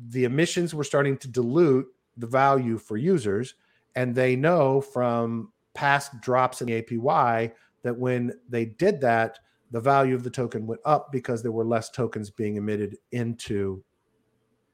the 0.10 0.24
emissions 0.24 0.74
were 0.74 0.84
starting 0.84 1.16
to 1.18 1.28
dilute 1.28 1.86
the 2.18 2.26
value 2.26 2.80
for 2.80 2.98
users. 2.98 3.54
And 3.96 4.16
they 4.16 4.36
know 4.36 4.82
from 4.82 5.52
past 5.76 6.20
drops 6.22 6.62
in 6.62 6.68
the 6.68 6.82
APY 6.82 7.52
that 7.84 7.98
when 7.98 8.34
they 8.50 8.66
did 8.66 9.00
that, 9.02 9.38
the 9.72 9.80
value 9.80 10.16
of 10.16 10.24
the 10.24 10.30
token 10.30 10.66
went 10.66 10.82
up 10.86 11.12
because 11.12 11.44
there 11.44 11.52
were 11.52 11.66
less 11.66 11.92
tokens 11.92 12.32
being 12.32 12.56
emitted 12.56 12.98
into 13.12 13.84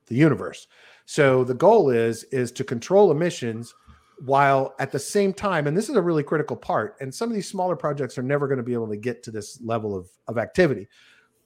the 0.07 0.15
universe. 0.15 0.67
So 1.05 1.43
the 1.43 1.53
goal 1.53 1.89
is 1.89 2.23
is 2.25 2.51
to 2.53 2.63
control 2.63 3.11
emissions 3.11 3.73
while 4.19 4.75
at 4.79 4.91
the 4.91 4.99
same 4.99 5.33
time 5.33 5.67
and 5.67 5.75
this 5.75 5.89
is 5.89 5.95
a 5.95 6.01
really 6.01 6.23
critical 6.23 6.55
part 6.55 6.95
and 7.01 7.13
some 7.13 7.29
of 7.29 7.35
these 7.35 7.49
smaller 7.49 7.75
projects 7.75 8.17
are 8.17 8.23
never 8.23 8.47
going 8.47 8.57
to 8.57 8.63
be 8.63 8.73
able 8.73 8.87
to 8.87 8.95
get 8.95 9.21
to 9.23 9.31
this 9.31 9.59
level 9.61 9.95
of, 9.95 10.07
of 10.27 10.37
activity 10.37 10.87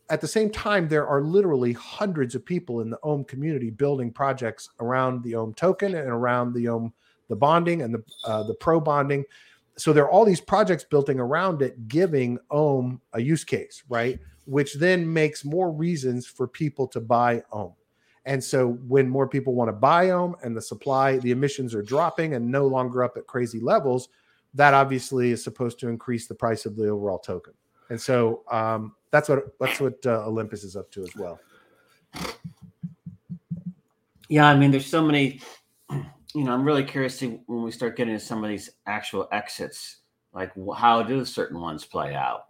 at 0.09 0.21
the 0.21 0.27
same 0.27 0.49
time, 0.49 0.87
there 0.87 1.07
are 1.07 1.21
literally 1.21 1.73
hundreds 1.73 2.33
of 2.33 2.43
people 2.43 2.81
in 2.81 2.89
the 2.89 2.99
Ohm 3.03 3.23
community 3.25 3.69
building 3.69 4.11
projects 4.11 4.69
around 4.79 5.23
the 5.23 5.35
Ohm 5.35 5.53
token 5.53 5.95
and 5.95 6.09
around 6.09 6.53
the 6.53 6.67
Ohm 6.67 6.93
the 7.29 7.35
bonding 7.35 7.83
and 7.83 7.93
the 7.93 8.03
uh, 8.25 8.43
the 8.43 8.55
pro 8.55 8.79
bonding. 8.79 9.23
So 9.77 9.93
there 9.93 10.03
are 10.03 10.11
all 10.11 10.25
these 10.25 10.41
projects 10.41 10.83
building 10.83 11.19
around 11.19 11.61
it, 11.61 11.87
giving 11.87 12.39
Ohm 12.49 13.01
a 13.13 13.21
use 13.21 13.43
case, 13.43 13.83
right? 13.87 14.19
Which 14.45 14.73
then 14.75 15.11
makes 15.11 15.45
more 15.45 15.71
reasons 15.71 16.25
for 16.25 16.47
people 16.47 16.87
to 16.87 16.99
buy 16.99 17.43
Ohm. 17.51 17.73
And 18.29 18.43
so 18.43 18.73
when 18.87 19.09
more 19.09 19.27
people 19.27 19.55
want 19.55 19.69
to 19.69 19.73
buy 19.73 20.05
them 20.05 20.35
and 20.43 20.55
the 20.55 20.61
supply, 20.61 21.17
the 21.17 21.31
emissions 21.31 21.73
are 21.73 21.81
dropping 21.81 22.35
and 22.35 22.47
no 22.47 22.67
longer 22.67 23.03
up 23.03 23.17
at 23.17 23.25
crazy 23.25 23.59
levels, 23.59 24.09
that 24.53 24.75
obviously 24.75 25.31
is 25.31 25.43
supposed 25.43 25.79
to 25.79 25.89
increase 25.89 26.27
the 26.27 26.35
price 26.35 26.67
of 26.67 26.75
the 26.75 26.89
overall 26.89 27.17
token. 27.17 27.53
And 27.89 27.99
so 27.99 28.43
um, 28.51 28.95
that's 29.09 29.29
what 29.29 29.59
that's 29.59 29.79
what 29.79 30.05
uh, 30.05 30.27
Olympus 30.27 30.63
is 30.63 30.75
up 30.75 30.91
to 30.91 31.01
as 31.01 31.15
well. 31.15 31.39
Yeah, 34.27 34.45
I 34.45 34.55
mean, 34.55 34.69
there's 34.69 34.85
so 34.85 35.03
many. 35.03 35.41
You 36.35 36.43
know, 36.43 36.53
I'm 36.53 36.63
really 36.63 36.83
curious 36.83 37.17
to 37.19 37.39
when 37.47 37.63
we 37.63 37.71
start 37.71 37.97
getting 37.97 38.13
into 38.13 38.23
some 38.23 38.43
of 38.43 38.51
these 38.51 38.69
actual 38.85 39.27
exits, 39.31 40.01
like 40.31 40.51
how 40.77 41.01
do 41.01 41.25
certain 41.25 41.59
ones 41.59 41.85
play 41.85 42.13
out? 42.13 42.49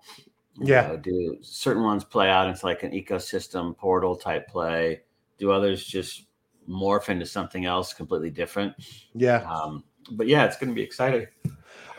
Yeah. 0.59 0.87
know, 0.87 0.97
do 0.97 1.37
certain 1.41 1.83
ones 1.83 2.03
play 2.03 2.29
out 2.29 2.49
into 2.49 2.65
like 2.65 2.83
an 2.83 2.91
ecosystem 2.91 3.77
portal 3.77 4.17
type 4.17 4.49
play? 4.49 4.99
Do 5.39 5.51
others 5.51 5.85
just 5.85 6.25
morph 6.69 7.09
into 7.09 7.25
something 7.25 7.65
else 7.65 7.93
completely 7.93 8.29
different? 8.29 8.75
Yeah. 9.15 9.37
Um, 9.49 9.83
but 10.11 10.27
yeah, 10.27 10.45
it's 10.45 10.57
going 10.57 10.69
to 10.69 10.75
be 10.75 10.83
exciting. 10.83 11.27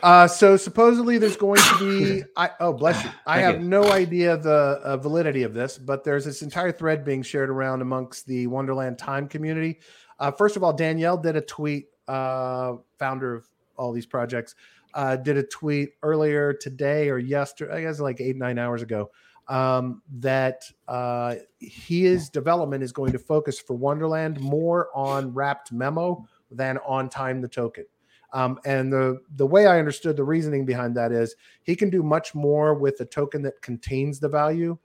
Uh, 0.03 0.27
so 0.27 0.57
supposedly 0.57 1.17
there's 1.17 1.37
going 1.37 1.61
to 1.61 1.79
be. 1.79 2.23
I 2.35 2.51
oh 2.59 2.73
bless 2.73 3.03
you. 3.03 3.09
I 3.25 3.41
Thank 3.41 3.45
have 3.45 3.61
you. 3.61 3.69
no 3.69 3.91
idea 3.91 4.37
the 4.37 4.79
uh, 4.83 4.97
validity 4.97 5.43
of 5.43 5.53
this, 5.53 5.77
but 5.77 6.03
there's 6.03 6.25
this 6.25 6.41
entire 6.41 6.71
thread 6.71 7.05
being 7.05 7.21
shared 7.21 7.49
around 7.49 7.81
amongst 7.81 8.25
the 8.25 8.47
Wonderland 8.47 8.97
Time 8.97 9.27
community. 9.27 9.79
Uh, 10.19 10.31
first 10.31 10.55
of 10.55 10.63
all, 10.63 10.73
Daniele 10.73 11.17
did 11.17 11.35
a 11.35 11.41
tweet. 11.41 11.87
Uh, 12.07 12.77
founder 12.99 13.35
of 13.35 13.45
all 13.77 13.93
these 13.93 14.05
projects, 14.05 14.55
uh, 14.95 15.15
did 15.15 15.37
a 15.37 15.43
tweet 15.43 15.91
earlier 16.03 16.51
today 16.51 17.09
or 17.09 17.17
yesterday. 17.17 17.73
I 17.73 17.81
guess 17.81 17.99
like 17.99 18.19
eight 18.19 18.35
nine 18.35 18.59
hours 18.59 18.81
ago. 18.81 19.11
Um, 19.47 20.01
that 20.19 20.63
uh, 20.87 21.35
his 21.59 22.29
development 22.29 22.83
is 22.83 22.93
going 22.93 23.11
to 23.11 23.19
focus 23.19 23.59
for 23.59 23.75
Wonderland 23.75 24.39
more 24.39 24.89
on 24.95 25.33
wrapped 25.33 25.73
memo 25.73 26.25
than 26.49 26.77
on 26.85 27.09
time 27.09 27.41
the 27.41 27.47
token. 27.47 27.85
Um, 28.33 28.59
and 28.65 28.93
the 28.93 29.19
the 29.35 29.45
way 29.45 29.67
I 29.67 29.77
understood 29.79 30.15
the 30.15 30.23
reasoning 30.23 30.65
behind 30.65 30.95
that 30.95 31.11
is 31.11 31.35
he 31.63 31.75
can 31.75 31.89
do 31.89 32.01
much 32.01 32.33
more 32.33 32.73
with 32.73 32.99
a 33.01 33.05
token 33.05 33.41
that 33.41 33.61
contains 33.61 34.19
the 34.19 34.29
value 34.29 34.77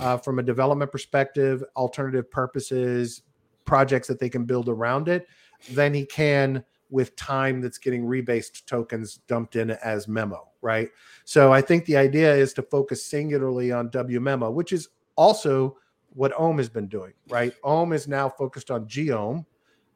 uh, 0.00 0.16
from 0.16 0.38
a 0.38 0.42
development 0.42 0.90
perspective, 0.90 1.62
alternative 1.76 2.30
purposes, 2.30 3.22
projects 3.64 4.08
that 4.08 4.18
they 4.18 4.30
can 4.30 4.44
build 4.44 4.68
around 4.68 5.08
it, 5.08 5.26
than 5.72 5.92
he 5.92 6.06
can 6.06 6.64
with 6.94 7.16
time 7.16 7.60
that's 7.60 7.76
getting 7.76 8.04
rebased 8.04 8.66
tokens 8.66 9.16
dumped 9.26 9.56
in 9.56 9.72
as 9.72 10.06
memo, 10.06 10.46
right? 10.62 10.88
So 11.24 11.52
I 11.52 11.60
think 11.60 11.86
the 11.86 11.96
idea 11.96 12.32
is 12.32 12.52
to 12.52 12.62
focus 12.62 13.04
singularly 13.04 13.72
on 13.72 13.90
W 13.90 14.20
memo, 14.20 14.48
which 14.48 14.72
is 14.72 14.90
also 15.16 15.76
what 16.10 16.32
Ohm 16.38 16.58
has 16.58 16.68
been 16.68 16.86
doing, 16.86 17.12
right? 17.28 17.52
Ohm 17.64 17.92
is 17.92 18.06
now 18.06 18.28
focused 18.28 18.70
on 18.70 18.86
gOHM. 18.86 19.44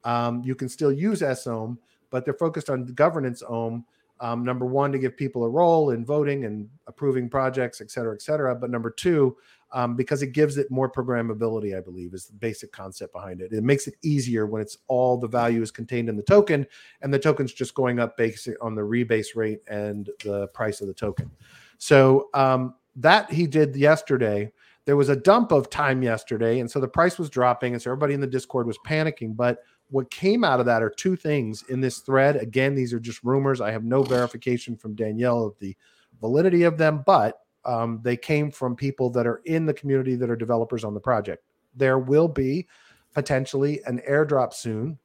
Um, 0.02 0.42
you 0.44 0.56
can 0.56 0.68
still 0.68 0.90
use 0.90 1.20
sOHM, 1.20 1.78
but 2.10 2.24
they're 2.24 2.34
focused 2.34 2.68
on 2.68 2.84
governance 2.86 3.44
ohm 3.48 3.84
um, 4.20 4.44
number 4.44 4.66
one 4.66 4.92
to 4.92 4.98
give 4.98 5.16
people 5.16 5.44
a 5.44 5.48
role 5.48 5.90
in 5.90 6.04
voting 6.04 6.44
and 6.44 6.68
approving 6.86 7.28
projects 7.28 7.80
et 7.80 7.90
cetera 7.90 8.14
et 8.14 8.22
cetera. 8.22 8.54
But 8.54 8.70
number 8.70 8.90
two 8.90 9.36
um, 9.72 9.96
because 9.96 10.22
it 10.22 10.32
gives 10.32 10.56
it 10.56 10.70
more 10.70 10.90
programmability 10.90 11.76
i 11.76 11.80
believe 11.80 12.14
is 12.14 12.26
the 12.26 12.32
basic 12.34 12.72
concept 12.72 13.12
behind 13.12 13.40
it. 13.40 13.52
It 13.52 13.64
makes 13.64 13.86
it 13.86 13.94
easier 14.02 14.46
when 14.46 14.62
it's 14.62 14.78
all 14.88 15.16
the 15.18 15.28
value 15.28 15.62
is 15.62 15.70
contained 15.70 16.08
in 16.08 16.16
the 16.16 16.22
token 16.22 16.66
and 17.02 17.12
the 17.12 17.18
token's 17.18 17.52
just 17.52 17.74
going 17.74 17.98
up 17.98 18.16
based 18.16 18.48
on 18.60 18.74
the 18.74 18.82
rebase 18.82 19.36
rate 19.36 19.60
and 19.68 20.08
the 20.24 20.48
price 20.48 20.80
of 20.80 20.86
the 20.86 20.94
token. 20.94 21.30
So 21.78 22.28
um, 22.34 22.74
that 22.96 23.30
he 23.30 23.46
did 23.46 23.76
yesterday. 23.76 24.52
There 24.84 24.96
was 24.96 25.10
a 25.10 25.16
dump 25.16 25.52
of 25.52 25.68
time 25.68 26.02
yesterday 26.02 26.60
and 26.60 26.70
so 26.70 26.80
the 26.80 26.88
price 26.88 27.18
was 27.18 27.28
dropping 27.28 27.74
and 27.74 27.82
so 27.82 27.90
everybody 27.90 28.14
in 28.14 28.20
the 28.20 28.26
discord 28.26 28.66
was 28.66 28.78
panicking 28.86 29.36
but 29.36 29.58
what 29.90 30.10
came 30.10 30.44
out 30.44 30.60
of 30.60 30.66
that 30.66 30.82
are 30.82 30.90
two 30.90 31.16
things 31.16 31.64
in 31.68 31.80
this 31.80 31.98
thread. 31.98 32.36
Again, 32.36 32.74
these 32.74 32.92
are 32.92 33.00
just 33.00 33.24
rumors. 33.24 33.60
I 33.60 33.70
have 33.70 33.84
no 33.84 34.02
verification 34.02 34.76
from 34.76 34.94
Daniele 34.94 35.46
of 35.46 35.58
the 35.58 35.76
validity 36.20 36.64
of 36.64 36.76
them, 36.76 37.02
but 37.06 37.40
um, 37.64 38.00
they 38.02 38.16
came 38.16 38.50
from 38.50 38.76
people 38.76 39.10
that 39.10 39.26
are 39.26 39.40
in 39.44 39.66
the 39.66 39.74
community 39.74 40.14
that 40.16 40.30
are 40.30 40.36
developers 40.36 40.84
on 40.84 40.94
the 40.94 41.00
project. 41.00 41.44
There 41.74 41.98
will 41.98 42.28
be 42.28 42.66
potentially 43.14 43.80
an 43.86 44.00
airdrop 44.08 44.52
soon 44.52 44.98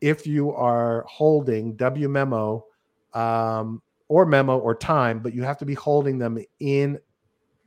if 0.00 0.26
you 0.26 0.52
are 0.52 1.04
holding 1.08 1.74
W 1.76 2.08
memo 2.08 2.64
um, 3.14 3.82
or 4.08 4.26
memo 4.26 4.58
or 4.58 4.74
time, 4.74 5.20
but 5.20 5.34
you 5.34 5.42
have 5.42 5.58
to 5.58 5.64
be 5.64 5.74
holding 5.74 6.18
them 6.18 6.38
in 6.60 6.98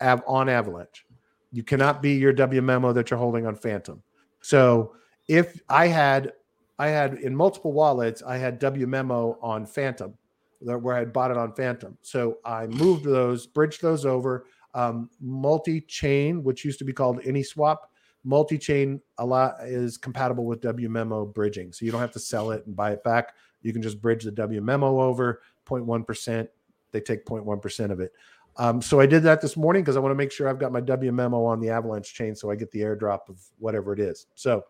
av- 0.01 0.23
on 0.27 0.49
Avalanche. 0.49 1.05
You 1.51 1.63
cannot 1.63 2.01
be 2.01 2.13
your 2.13 2.33
W 2.33 2.61
memo 2.61 2.93
that 2.93 3.09
you're 3.09 3.19
holding 3.19 3.47
on 3.47 3.55
Fantom. 3.55 4.03
So 4.41 4.95
if 5.27 5.59
I 5.67 5.87
had 5.87 6.33
I 6.79 6.87
had 6.87 7.15
in 7.15 7.35
multiple 7.35 7.73
wallets, 7.73 8.23
I 8.25 8.37
had 8.37 8.57
W 8.59 8.87
memo 8.87 9.37
on 9.41 9.65
Fantom, 9.65 10.17
where 10.61 10.95
I 10.95 10.99
had 10.99 11.11
bought 11.11 11.29
it 11.29 11.37
on 11.37 11.53
Fantom. 11.53 11.97
So 12.01 12.37
I 12.45 12.67
moved 12.67 13.03
those, 13.03 13.45
bridged 13.45 13.81
those 13.81 14.05
over. 14.05 14.45
Um, 14.73 15.09
multi-chain, 15.19 16.41
which 16.41 16.63
used 16.63 16.79
to 16.79 16.85
be 16.85 16.93
called 16.93 17.19
AnySwap, 17.23 17.77
multi-chain 18.23 19.01
a 19.17 19.25
lot 19.25 19.55
is 19.63 19.97
compatible 19.97 20.45
with 20.45 20.61
W 20.61 20.89
memo 20.89 21.25
bridging. 21.25 21.73
So 21.73 21.85
you 21.85 21.91
don't 21.91 22.01
have 22.01 22.13
to 22.13 22.19
sell 22.19 22.51
it 22.51 22.65
and 22.65 22.75
buy 22.75 22.91
it 22.91 23.03
back. 23.03 23.35
You 23.61 23.73
can 23.73 23.81
just 23.81 24.01
bridge 24.01 24.23
the 24.23 24.31
W 24.31 24.61
memo 24.61 25.01
over 25.01 25.41
0.1%. 25.65 26.47
They 26.91 27.01
take 27.01 27.25
0.1% 27.25 27.91
of 27.91 27.99
it. 27.99 28.13
Um, 28.55 28.81
so 28.81 28.99
I 28.99 29.05
did 29.05 29.23
that 29.23 29.41
this 29.41 29.57
morning 29.57 29.83
because 29.83 29.97
I 29.97 29.99
want 29.99 30.11
to 30.11 30.17
make 30.17 30.31
sure 30.31 30.47
I've 30.47 30.59
got 30.59 30.71
my 30.71 30.81
W 30.81 31.11
memo 31.11 31.43
on 31.43 31.59
the 31.59 31.69
Avalanche 31.69 32.13
chain 32.13 32.35
so 32.35 32.49
I 32.49 32.55
get 32.55 32.71
the 32.71 32.79
airdrop 32.81 33.29
of 33.29 33.41
whatever 33.57 33.93
it 33.93 33.99
is. 33.99 34.27
So 34.35 34.65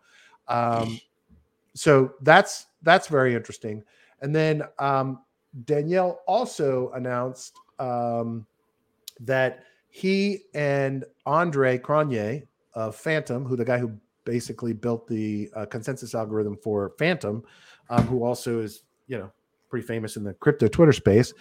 um, 0.48 1.00
so 1.74 2.14
that's 2.22 2.66
that's 2.82 3.06
very 3.06 3.34
interesting. 3.34 3.82
And 4.22 4.34
then 4.34 4.62
um, 4.78 5.20
Daniele 5.64 6.20
also 6.26 6.90
announced 6.94 7.54
um, 7.78 8.46
that 9.20 9.64
he 9.88 10.42
and 10.54 11.04
Andre 11.26 11.78
Cronje 11.78 12.46
of 12.74 12.96
Fantom, 12.96 13.44
who 13.44 13.56
the 13.56 13.64
guy 13.64 13.78
who 13.78 13.92
basically 14.24 14.72
built 14.72 15.08
the 15.08 15.50
uh, 15.56 15.66
consensus 15.66 16.14
algorithm 16.14 16.56
for 16.56 16.92
Fantom, 16.98 17.42
um, 17.88 18.06
who 18.06 18.24
also 18.24 18.60
is 18.60 18.82
you 19.06 19.18
know 19.18 19.30
pretty 19.68 19.86
famous 19.86 20.16
in 20.16 20.24
the 20.24 20.34
crypto 20.34 20.68
Twitter 20.68 20.92
space 20.92 21.32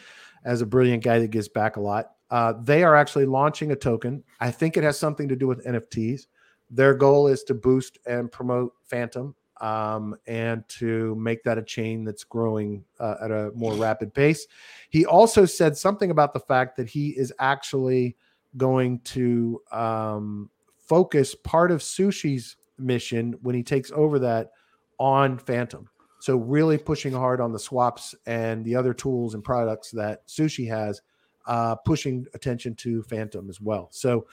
as 0.46 0.62
a 0.62 0.66
brilliant 0.66 1.04
guy 1.04 1.20
that 1.20 1.32
gives 1.32 1.48
back 1.48 1.76
a 1.76 1.82
lot. 1.82 2.12
Uh, 2.32 2.54
they 2.62 2.84
are 2.84 2.96
actually 2.96 3.26
launching 3.26 3.72
a 3.72 3.76
token. 3.76 4.24
I 4.40 4.52
think 4.52 4.78
it 4.78 4.84
has 4.84 4.98
something 4.98 5.28
to 5.28 5.36
do 5.36 5.48
with 5.48 5.66
NFTs. 5.66 6.28
Their 6.70 6.94
goal 6.94 7.28
is 7.28 7.44
to 7.46 7.56
boost 7.56 7.98
and 8.06 8.32
promote 8.32 8.74
Fantom 8.84 9.36
um, 9.60 10.16
and 10.28 10.68
to 10.70 11.16
make 11.16 11.44
that 11.44 11.58
a 11.58 11.64
chain 11.64 12.04
that's 12.04 12.24
growing 12.24 12.84
uh, 13.00 13.16
at 13.22 13.32
a 13.32 13.52
more 13.56 13.74
rapid 13.74 14.14
pace. 14.14 14.48
He 14.90 15.06
also 15.06 15.46
said 15.46 15.78
something 15.78 16.12
about 16.12 16.34
the 16.34 16.40
fact 16.40 16.78
that 16.78 16.88
he 16.90 17.10
is 17.10 17.34
actually 17.40 18.16
going 18.58 19.00
to 19.00 19.62
um, 19.72 20.50
focus 20.78 21.36
part 21.36 21.72
of 21.72 21.82
Sushi's 21.82 22.56
mission 22.78 23.36
when 23.42 23.56
he 23.56 23.64
takes 23.64 23.92
over 23.92 24.20
that 24.20 24.52
on 24.98 25.38
Fantom. 25.38 25.90
So 26.20 26.38
really 26.38 26.78
pushing 26.78 27.14
hard 27.14 27.40
on 27.40 27.54
the 27.54 27.60
swaps 27.60 28.14
and 28.26 28.66
the 28.66 28.76
other 28.76 28.94
tools 28.94 29.36
and 29.36 29.44
products 29.44 29.92
that 29.92 30.28
Sushi 30.28 30.68
has, 30.68 31.02
uh, 31.46 31.76
pushing 31.76 32.26
attention 32.34 32.76
to 32.76 33.04
Fantom 33.04 33.50
as 33.50 33.62
well. 33.62 33.88
So 33.92 34.28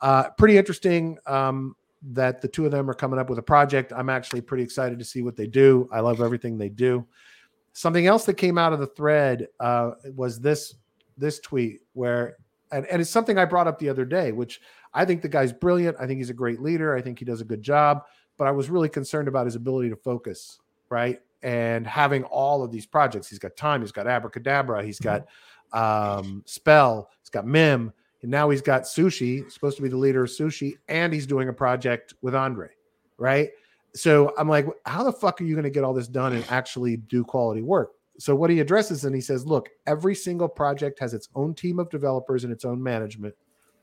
uh, 0.00 0.30
pretty 0.30 0.58
interesting. 0.58 1.18
Um, 1.26 1.76
that 2.02 2.40
the 2.40 2.48
two 2.48 2.64
of 2.64 2.70
them 2.70 2.88
are 2.88 2.94
coming 2.94 3.18
up 3.18 3.28
with 3.28 3.38
a 3.38 3.42
project. 3.42 3.92
I'm 3.94 4.08
actually 4.08 4.40
pretty 4.40 4.62
excited 4.62 4.98
to 4.98 5.04
see 5.04 5.22
what 5.22 5.36
they 5.36 5.46
do. 5.46 5.88
I 5.92 6.00
love 6.00 6.20
everything 6.20 6.56
they 6.56 6.68
do. 6.68 7.06
Something 7.72 8.06
else 8.06 8.24
that 8.26 8.34
came 8.34 8.58
out 8.58 8.72
of 8.72 8.80
the 8.80 8.86
thread 8.86 9.48
uh, 9.60 9.92
was 10.14 10.40
this 10.40 10.74
this 11.16 11.40
tweet 11.40 11.80
where, 11.94 12.36
and, 12.70 12.86
and 12.86 13.00
it's 13.00 13.10
something 13.10 13.38
I 13.38 13.44
brought 13.44 13.66
up 13.66 13.78
the 13.78 13.88
other 13.88 14.04
day, 14.04 14.30
which 14.30 14.60
I 14.94 15.04
think 15.04 15.20
the 15.20 15.28
guy's 15.28 15.52
brilliant. 15.52 15.96
I 15.98 16.06
think 16.06 16.18
he's 16.18 16.30
a 16.30 16.34
great 16.34 16.60
leader. 16.60 16.96
I 16.96 17.02
think 17.02 17.18
he 17.18 17.24
does 17.24 17.40
a 17.40 17.44
good 17.44 17.62
job, 17.62 18.04
but 18.36 18.46
I 18.46 18.52
was 18.52 18.70
really 18.70 18.88
concerned 18.88 19.26
about 19.26 19.46
his 19.46 19.56
ability 19.56 19.90
to 19.90 19.96
focus, 19.96 20.60
right? 20.88 21.20
And 21.42 21.86
having 21.86 22.24
all 22.24 22.62
of 22.62 22.70
these 22.70 22.86
projects. 22.86 23.28
He's 23.28 23.38
got 23.38 23.56
time. 23.56 23.80
He's 23.80 23.92
got 23.92 24.06
abracadabra. 24.06 24.84
He's 24.84 25.00
got 25.00 25.26
um, 25.72 26.42
spell. 26.46 27.10
He's 27.20 27.30
got 27.30 27.46
mim 27.46 27.92
and 28.22 28.30
now 28.30 28.50
he's 28.50 28.62
got 28.62 28.82
Sushi, 28.82 29.50
supposed 29.50 29.76
to 29.76 29.82
be 29.82 29.88
the 29.88 29.96
leader 29.96 30.24
of 30.24 30.30
Sushi, 30.30 30.78
and 30.88 31.12
he's 31.12 31.26
doing 31.26 31.48
a 31.48 31.52
project 31.52 32.14
with 32.20 32.34
Andre, 32.34 32.68
right? 33.16 33.50
So 33.94 34.34
I'm 34.36 34.48
like, 34.48 34.66
how 34.86 35.04
the 35.04 35.12
fuck 35.12 35.40
are 35.40 35.44
you 35.44 35.54
going 35.54 35.64
to 35.64 35.70
get 35.70 35.84
all 35.84 35.94
this 35.94 36.08
done 36.08 36.34
and 36.34 36.44
actually 36.50 36.96
do 36.96 37.24
quality 37.24 37.62
work? 37.62 37.92
So 38.18 38.34
what 38.34 38.50
he 38.50 38.60
addresses 38.60 39.04
and 39.04 39.14
he 39.14 39.20
says, 39.20 39.46
look, 39.46 39.68
every 39.86 40.14
single 40.14 40.48
project 40.48 40.98
has 40.98 41.14
its 41.14 41.28
own 41.36 41.54
team 41.54 41.78
of 41.78 41.88
developers 41.88 42.44
and 42.44 42.52
its 42.52 42.64
own 42.64 42.82
management, 42.82 43.34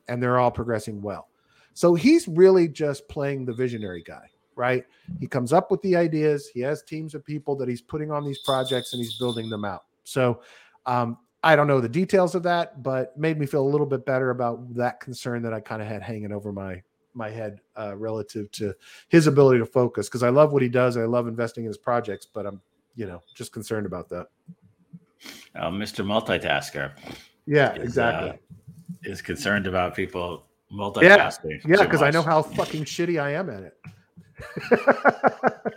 and 0.07 0.21
they're 0.21 0.39
all 0.39 0.51
progressing 0.51 1.01
well. 1.01 1.29
So 1.73 1.95
he's 1.95 2.27
really 2.27 2.67
just 2.67 3.07
playing 3.07 3.45
the 3.45 3.53
visionary 3.53 4.03
guy, 4.03 4.29
right? 4.55 4.83
He 5.19 5.27
comes 5.27 5.53
up 5.53 5.71
with 5.71 5.81
the 5.81 5.95
ideas. 5.95 6.49
He 6.53 6.59
has 6.61 6.83
teams 6.83 7.15
of 7.15 7.25
people 7.25 7.55
that 7.57 7.67
he's 7.67 7.81
putting 7.81 8.11
on 8.11 8.25
these 8.25 8.39
projects 8.39 8.93
and 8.93 9.01
he's 9.01 9.17
building 9.17 9.49
them 9.49 9.65
out. 9.65 9.83
So 10.03 10.41
um, 10.85 11.17
I 11.45 11.55
don't 11.55 11.67
know 11.67 11.79
the 11.79 11.87
details 11.87 12.35
of 12.35 12.43
that, 12.43 12.83
but 12.83 13.17
made 13.17 13.39
me 13.39 13.45
feel 13.45 13.61
a 13.61 13.69
little 13.69 13.87
bit 13.87 14.05
better 14.05 14.31
about 14.31 14.73
that 14.75 14.99
concern 14.99 15.41
that 15.43 15.53
I 15.53 15.59
kind 15.59 15.81
of 15.81 15.87
had 15.87 16.01
hanging 16.01 16.31
over 16.31 16.51
my 16.51 16.81
my 17.13 17.29
head 17.29 17.61
uh, 17.79 17.95
relative 17.95 18.51
to 18.51 18.73
his 19.07 19.27
ability 19.27 19.59
to 19.59 19.65
focus. 19.65 20.09
Because 20.09 20.23
I 20.23 20.29
love 20.29 20.51
what 20.51 20.61
he 20.61 20.67
does, 20.67 20.97
I 20.97 21.05
love 21.05 21.27
investing 21.27 21.63
in 21.63 21.69
his 21.69 21.77
projects, 21.77 22.25
but 22.25 22.45
I'm 22.45 22.61
you 22.95 23.05
know 23.05 23.21
just 23.35 23.53
concerned 23.53 23.85
about 23.85 24.09
that. 24.09 24.27
Uh, 25.55 25.69
Mr. 25.69 26.03
Multitasker. 26.03 26.91
Yeah, 27.45 27.75
is, 27.75 27.83
exactly. 27.83 28.29
Uh, 28.31 28.35
is 29.03 29.21
concerned 29.21 29.67
about 29.67 29.95
people 29.95 30.45
multitasking. 30.73 31.61
yeah, 31.65 31.83
because 31.83 32.01
I 32.01 32.09
know 32.09 32.23
how 32.23 32.41
fucking 32.41 32.85
shitty 32.85 33.21
I 33.21 33.33
am 33.33 33.49
at 33.49 33.63
it. 33.63 33.77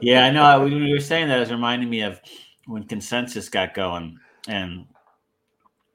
Yeah, 0.00 0.24
I 0.24 0.30
know. 0.30 0.62
When 0.62 0.72
you 0.72 0.94
were 0.94 1.00
saying 1.00 1.28
that, 1.28 1.38
it 1.38 1.40
was 1.40 1.50
reminding 1.50 1.90
me 1.90 2.02
of 2.02 2.20
when 2.66 2.84
ConsenSys 2.84 3.50
got 3.50 3.74
going, 3.74 4.18
and 4.48 4.86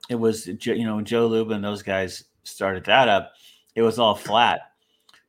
it 0.10 0.16
was 0.16 0.48
you 0.48 0.86
know 0.86 1.02
Joe 1.02 1.28
Lubin, 1.28 1.56
and 1.56 1.64
those 1.64 1.82
guys 1.84 2.24
started 2.44 2.86
that 2.86 3.08
up, 3.10 3.34
it 3.76 3.82
was 3.82 4.00
all 4.00 4.16
flat. 4.16 4.72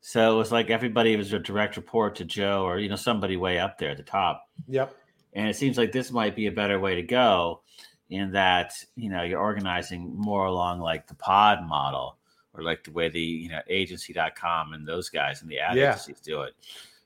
So 0.00 0.34
it 0.34 0.36
was 0.36 0.52
like 0.52 0.68
everybody 0.70 1.16
was 1.16 1.32
a 1.32 1.38
direct 1.38 1.76
report 1.76 2.14
to 2.16 2.24
Joe 2.24 2.62
or 2.64 2.78
you 2.78 2.88
know 2.88 2.96
somebody 2.96 3.36
way 3.36 3.58
up 3.58 3.78
there 3.78 3.90
at 3.90 3.96
the 3.96 4.02
top. 4.02 4.48
Yep. 4.68 4.94
And 5.32 5.48
it 5.48 5.56
seems 5.56 5.76
like 5.78 5.90
this 5.90 6.12
might 6.12 6.36
be 6.36 6.46
a 6.46 6.52
better 6.52 6.78
way 6.78 6.94
to 6.94 7.02
go 7.02 7.62
in 8.10 8.30
that 8.32 8.72
you 8.96 9.08
know 9.08 9.22
you're 9.22 9.40
organizing 9.40 10.14
more 10.14 10.44
along 10.46 10.80
like 10.80 11.06
the 11.06 11.14
pod 11.14 11.66
model 11.66 12.18
or 12.52 12.62
like 12.62 12.84
the 12.84 12.92
way 12.92 13.08
the 13.08 13.18
you 13.20 13.48
know 13.48 13.60
agency.com 13.68 14.74
and 14.74 14.86
those 14.86 15.08
guys 15.08 15.40
and 15.42 15.50
the 15.50 15.58
ad 15.58 15.76
Yeah. 15.76 15.92
agencies 15.92 16.20
do 16.20 16.42
it 16.42 16.54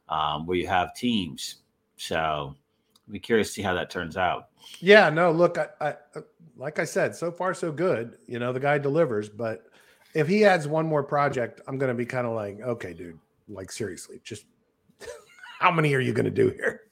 um, 0.08 0.44
where 0.46 0.56
you 0.56 0.66
have 0.66 0.94
teams 0.94 1.56
so 1.96 2.56
be 3.10 3.18
curious 3.18 3.48
to 3.48 3.54
see 3.54 3.62
how 3.62 3.74
that 3.74 3.90
turns 3.90 4.16
out 4.16 4.48
Yeah, 4.80 5.10
no, 5.10 5.30
look, 5.30 5.58
I, 5.58 5.68
I 5.80 5.94
like 6.56 6.78
I 6.78 6.84
said, 6.84 7.14
so 7.14 7.30
far 7.30 7.54
so 7.54 7.70
good. 7.70 8.16
You 8.26 8.38
know, 8.38 8.52
the 8.52 8.60
guy 8.60 8.78
delivers, 8.78 9.28
but 9.28 9.66
if 10.14 10.26
he 10.26 10.44
adds 10.44 10.66
one 10.66 10.86
more 10.86 11.02
project, 11.02 11.60
I'm 11.68 11.78
gonna 11.78 11.94
be 11.94 12.06
kind 12.06 12.26
of 12.26 12.34
like, 12.34 12.60
okay, 12.60 12.92
dude, 12.92 13.18
like 13.48 13.70
seriously, 13.70 14.20
just 14.24 14.44
how 15.60 15.70
many 15.70 15.94
are 15.94 16.00
you 16.00 16.12
gonna 16.12 16.30
do 16.30 16.50
here? 16.50 16.82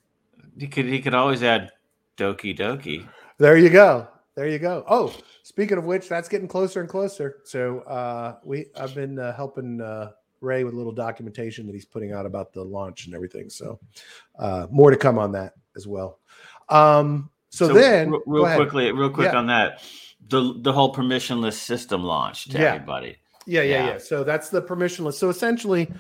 he 0.59 0.67
could 0.67 0.87
he 0.87 1.01
could 1.01 1.15
always 1.15 1.43
add 1.43 1.73
doki 2.17 2.57
doki 2.57 3.07
There 3.39 3.57
you 3.57 3.71
go. 3.71 4.09
There 4.35 4.49
you 4.49 4.59
go. 4.59 4.85
Oh, 4.89 5.15
speaking 5.43 5.79
of 5.79 5.85
which, 5.85 6.09
that's 6.09 6.29
getting 6.29 6.49
closer 6.49 6.81
and 6.81 6.89
closer. 6.89 7.39
So 7.45 7.81
uh 7.81 8.37
we 8.45 8.67
I've 8.79 8.95
been 8.95 9.19
uh, 9.19 9.35
helping 9.35 9.81
uh 9.81 10.13
Ray 10.41 10.65
with 10.65 10.75
a 10.75 10.77
little 10.77 10.93
documentation 10.93 11.67
that 11.67 11.75
he's 11.75 11.87
putting 11.87 12.13
out 12.13 12.27
about 12.27 12.53
the 12.53 12.63
launch 12.63 13.07
and 13.07 13.15
everything. 13.15 13.49
So 13.51 13.79
uh 14.39 14.67
more 14.71 14.91
to 14.91 14.97
come 14.97 15.19
on 15.19 15.33
that 15.33 15.55
as 15.77 15.87
well. 15.87 16.19
Um 16.69 17.31
so, 17.51 17.69
then 17.73 18.11
real, 18.11 18.23
real 18.27 18.55
quickly 18.57 18.93
real 18.93 19.11
quick 19.11 19.33
Yeah. 19.33 19.39
on 19.39 19.47
that 19.47 19.83
the 20.29 20.55
the 20.61 20.73
whole 20.73 20.93
permissionless 20.95 21.55
system 21.55 22.03
launch 22.03 22.47
to 22.47 22.59
Yeah. 22.59 22.75
everybody 22.75 23.17
Yeah, 23.47 23.63
yeah, 23.63 23.85
Yeah. 23.85 23.87
yeah. 23.93 23.99
So 23.99 24.25
that's 24.25 24.49
the 24.51 24.61
permissionless. 24.61 25.15
So 25.15 25.29
essentially, 25.29 25.93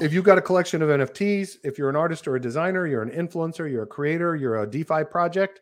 if 0.00 0.12
you've 0.12 0.24
got 0.24 0.38
a 0.38 0.42
collection 0.42 0.82
of 0.82 0.88
NFTs, 0.88 1.58
if 1.62 1.78
you're 1.78 1.88
an 1.88 1.94
artist 1.96 2.26
or 2.26 2.34
a 2.34 2.40
designer, 2.40 2.86
you're 2.86 3.02
an 3.02 3.10
influencer, 3.10 3.70
you're 3.70 3.84
a 3.84 3.86
creator, 3.86 4.34
you're 4.34 4.62
a 4.62 4.66
DeFi 4.66 5.04
project, 5.04 5.60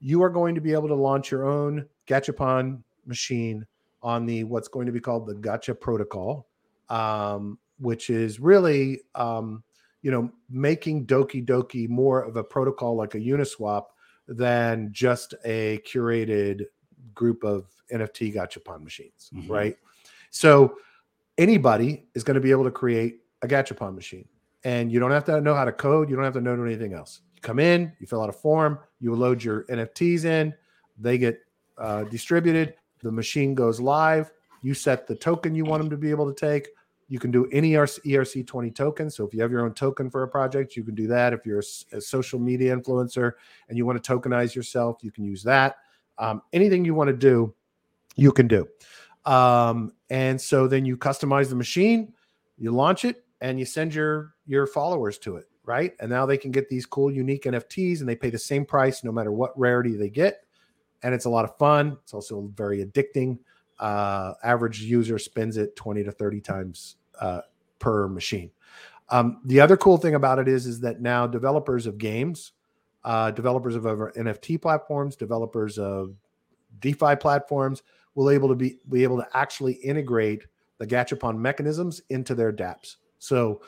you 0.00 0.22
are 0.22 0.30
going 0.30 0.54
to 0.54 0.60
be 0.62 0.72
able 0.72 0.88
to 0.88 0.94
launch 0.94 1.30
your 1.30 1.44
own 1.46 1.86
Gachapon 2.06 2.82
machine 3.04 3.66
on 4.02 4.24
the 4.24 4.44
what's 4.44 4.68
going 4.68 4.86
to 4.86 4.92
be 4.92 5.00
called 5.00 5.26
the 5.26 5.34
Gacha 5.34 5.78
protocol, 5.78 6.48
um, 6.88 7.58
which 7.78 8.08
is 8.08 8.40
really, 8.40 9.02
um, 9.14 9.62
you 10.06 10.12
know, 10.12 10.30
making 10.48 11.04
Doki 11.04 11.44
Doki 11.44 11.88
more 11.88 12.22
of 12.22 12.36
a 12.36 12.44
protocol 12.44 12.94
like 12.94 13.16
a 13.16 13.18
Uniswap 13.18 13.86
than 14.28 14.88
just 14.92 15.34
a 15.44 15.78
curated 15.78 16.66
group 17.12 17.42
of 17.42 17.66
NFT 17.92 18.32
Gachapon 18.32 18.84
machines, 18.84 19.30
Mhm. 19.34 19.50
right? 19.50 19.76
So 20.30 20.76
anybody 21.38 22.06
is 22.14 22.22
going 22.22 22.36
to 22.36 22.40
be 22.40 22.52
able 22.52 22.62
to 22.62 22.70
create 22.70 23.18
a 23.42 23.48
Gachapon 23.48 23.96
machine, 23.96 24.28
and 24.62 24.92
you 24.92 25.00
don't 25.00 25.10
have 25.10 25.24
to 25.24 25.40
know 25.40 25.54
how 25.54 25.64
to 25.64 25.72
code. 25.72 26.08
You 26.08 26.14
don't 26.14 26.24
have 26.24 26.34
to 26.34 26.40
know 26.40 26.52
anything 26.64 26.92
else. 26.94 27.22
You 27.34 27.40
come 27.40 27.58
in, 27.58 27.92
you 27.98 28.06
fill 28.06 28.22
out 28.22 28.28
a 28.28 28.32
form, 28.32 28.78
you 29.00 29.12
load 29.12 29.42
your 29.42 29.64
NFTs 29.64 30.24
in, 30.24 30.54
they 30.96 31.18
get 31.18 31.40
uh, 31.78 32.04
distributed. 32.04 32.74
The 33.02 33.10
machine 33.10 33.56
goes 33.56 33.80
live. 33.80 34.32
You 34.62 34.72
set 34.72 35.08
the 35.08 35.16
token 35.16 35.56
you 35.56 35.64
want 35.64 35.82
them 35.82 35.90
to 35.90 35.96
be 35.96 36.10
able 36.10 36.32
to 36.32 36.46
take. 36.48 36.68
You 37.08 37.18
can 37.18 37.30
do 37.30 37.48
any 37.52 37.72
ERC, 37.72 38.00
ERC20 38.04 38.74
token. 38.74 39.10
So 39.10 39.24
if 39.26 39.32
you 39.32 39.40
have 39.40 39.50
your 39.50 39.64
own 39.64 39.74
token 39.74 40.10
for 40.10 40.24
a 40.24 40.28
project, 40.28 40.76
you 40.76 40.82
can 40.82 40.94
do 40.94 41.06
that. 41.06 41.32
If 41.32 41.46
you're 41.46 41.62
a 41.92 42.00
social 42.00 42.38
media 42.38 42.76
influencer 42.76 43.32
and 43.68 43.78
you 43.78 43.86
want 43.86 44.02
to 44.02 44.18
tokenize 44.18 44.54
yourself, 44.54 44.98
you 45.02 45.12
can 45.12 45.24
use 45.24 45.42
that. 45.44 45.76
Um, 46.18 46.42
anything 46.52 46.84
you 46.84 46.94
want 46.94 47.08
to 47.08 47.16
do, 47.16 47.54
you 48.16 48.32
can 48.32 48.48
do. 48.48 48.66
Um, 49.24 49.92
and 50.10 50.40
so 50.40 50.66
then 50.66 50.84
you 50.84 50.96
customize 50.96 51.48
the 51.48 51.56
machine, 51.56 52.12
you 52.58 52.70
launch 52.70 53.04
it, 53.04 53.24
and 53.40 53.58
you 53.58 53.66
send 53.66 53.94
your 53.94 54.34
your 54.46 54.66
followers 54.66 55.18
to 55.18 55.36
it, 55.36 55.46
right? 55.64 55.92
And 56.00 56.08
now 56.08 56.26
they 56.26 56.38
can 56.38 56.52
get 56.52 56.68
these 56.68 56.86
cool, 56.86 57.10
unique 57.10 57.44
NFTs, 57.44 58.00
and 58.00 58.08
they 58.08 58.16
pay 58.16 58.30
the 58.30 58.38
same 58.38 58.64
price 58.64 59.04
no 59.04 59.12
matter 59.12 59.32
what 59.32 59.58
rarity 59.58 59.96
they 59.96 60.08
get. 60.08 60.44
And 61.02 61.14
it's 61.14 61.26
a 61.26 61.30
lot 61.30 61.44
of 61.44 61.56
fun. 61.58 61.98
It's 62.02 62.14
also 62.14 62.50
very 62.54 62.84
addicting. 62.84 63.38
Uh, 63.78 64.34
average 64.42 64.80
user 64.80 65.18
spends 65.18 65.56
it 65.56 65.76
20 65.76 66.04
to 66.04 66.12
30 66.12 66.40
times 66.40 66.96
uh, 67.20 67.40
per 67.78 68.08
machine. 68.08 68.50
Um, 69.08 69.40
the 69.44 69.60
other 69.60 69.76
cool 69.76 69.98
thing 69.98 70.14
about 70.14 70.38
it 70.38 70.48
is, 70.48 70.66
is 70.66 70.80
that 70.80 71.00
now 71.00 71.26
developers 71.26 71.86
of 71.86 71.98
games, 71.98 72.52
uh, 73.04 73.30
developers 73.30 73.76
of 73.76 73.86
other 73.86 74.12
NFT 74.16 74.60
platforms, 74.60 75.14
developers 75.14 75.78
of 75.78 76.14
DeFi 76.80 77.16
platforms 77.16 77.82
will 78.14 78.30
able 78.30 78.48
to 78.48 78.54
be 78.54 78.78
be 78.90 79.02
able 79.04 79.18
to 79.18 79.28
actually 79.34 79.74
integrate 79.74 80.46
the 80.78 80.86
Gachapon 80.86 81.38
mechanisms 81.38 82.02
into 82.10 82.34
their 82.34 82.52
DApps. 82.52 82.96
So 83.18 83.60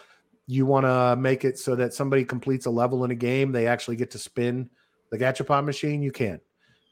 you 0.46 0.66
want 0.66 0.86
to 0.86 1.16
make 1.16 1.44
it 1.44 1.58
so 1.58 1.76
that 1.76 1.94
somebody 1.94 2.24
completes 2.24 2.66
a 2.66 2.70
level 2.70 3.04
in 3.04 3.10
a 3.10 3.14
game, 3.14 3.52
they 3.52 3.66
actually 3.66 3.96
get 3.96 4.10
to 4.12 4.18
spin 4.18 4.68
the 5.10 5.18
Gachapon 5.18 5.64
machine. 5.64 6.02
You 6.02 6.10
can, 6.10 6.40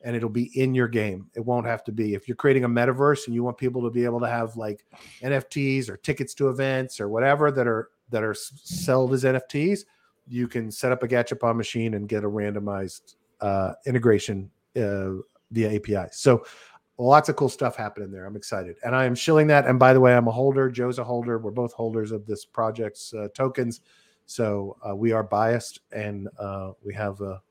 and 0.06 0.14
it'll 0.14 0.28
be 0.28 0.56
in 0.58 0.72
your 0.72 0.86
game. 0.86 1.28
It 1.34 1.44
won't 1.44 1.66
have 1.66 1.82
to 1.84 1.92
be 1.92 2.14
if 2.14 2.28
you're 2.28 2.36
creating 2.36 2.62
a 2.62 2.68
metaverse 2.68 3.26
and 3.26 3.34
you 3.34 3.42
want 3.42 3.58
people 3.58 3.82
to 3.82 3.90
be 3.90 4.04
able 4.04 4.20
to 4.20 4.28
have 4.28 4.56
like 4.56 4.84
NFTs 5.20 5.90
or 5.90 5.96
tickets 5.96 6.32
to 6.34 6.48
events 6.48 7.00
or 7.00 7.08
whatever 7.08 7.50
that 7.50 7.66
are 7.66 7.90
that 8.10 8.22
are 8.22 8.32
sold 8.32 9.12
as 9.14 9.24
NFTs. 9.24 9.80
You 10.28 10.46
can 10.46 10.70
set 10.70 10.92
up 10.92 11.02
a 11.02 11.08
Gachapon 11.08 11.56
machine 11.56 11.94
and 11.94 12.08
get 12.08 12.22
a 12.22 12.28
randomized 12.28 13.16
uh, 13.40 13.72
integration 13.84 14.48
uh, 14.76 15.14
via 15.50 15.74
API. 15.74 16.08
So 16.12 16.46
lots 16.98 17.28
of 17.28 17.34
cool 17.34 17.48
stuff 17.48 17.74
happening 17.74 18.12
there. 18.12 18.26
I'm 18.26 18.36
excited, 18.36 18.76
and 18.84 18.94
I 18.94 19.06
am 19.06 19.16
shilling 19.16 19.48
that. 19.48 19.66
And 19.66 19.76
by 19.76 19.92
the 19.92 20.00
way, 20.00 20.16
I'm 20.16 20.28
a 20.28 20.32
holder. 20.32 20.70
Joe's 20.70 21.00
a 21.00 21.04
holder. 21.04 21.38
We're 21.38 21.50
both 21.50 21.72
holders 21.72 22.12
of 22.12 22.26
this 22.26 22.44
project's 22.44 23.12
uh, 23.12 23.26
tokens, 23.34 23.80
so 24.26 24.76
uh, 24.88 24.94
we 24.94 25.10
are 25.10 25.24
biased, 25.24 25.80
and 25.90 26.28
uh, 26.38 26.72
we 26.84 26.94
have 26.94 27.20
a, 27.22 27.42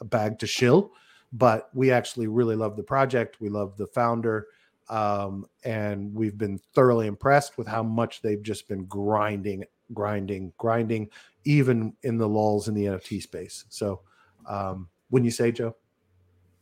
a 0.00 0.04
bag 0.06 0.38
to 0.38 0.46
shill. 0.46 0.92
But 1.32 1.70
we 1.74 1.92
actually 1.92 2.26
really 2.26 2.56
love 2.56 2.76
the 2.76 2.82
project. 2.82 3.40
We 3.40 3.48
love 3.48 3.76
the 3.76 3.86
founder, 3.86 4.48
um, 4.88 5.46
and 5.64 6.12
we've 6.12 6.36
been 6.36 6.58
thoroughly 6.74 7.06
impressed 7.06 7.56
with 7.56 7.68
how 7.68 7.84
much 7.84 8.20
they've 8.20 8.42
just 8.42 8.66
been 8.66 8.84
grinding, 8.86 9.64
grinding, 9.94 10.52
grinding, 10.58 11.08
even 11.44 11.94
in 12.02 12.18
the 12.18 12.28
lulls 12.28 12.66
in 12.66 12.74
the 12.74 12.86
NFT 12.86 13.22
space. 13.22 13.64
So, 13.68 14.00
um, 14.48 14.88
wouldn't 15.10 15.26
you 15.26 15.30
say, 15.30 15.52
Joe? 15.52 15.76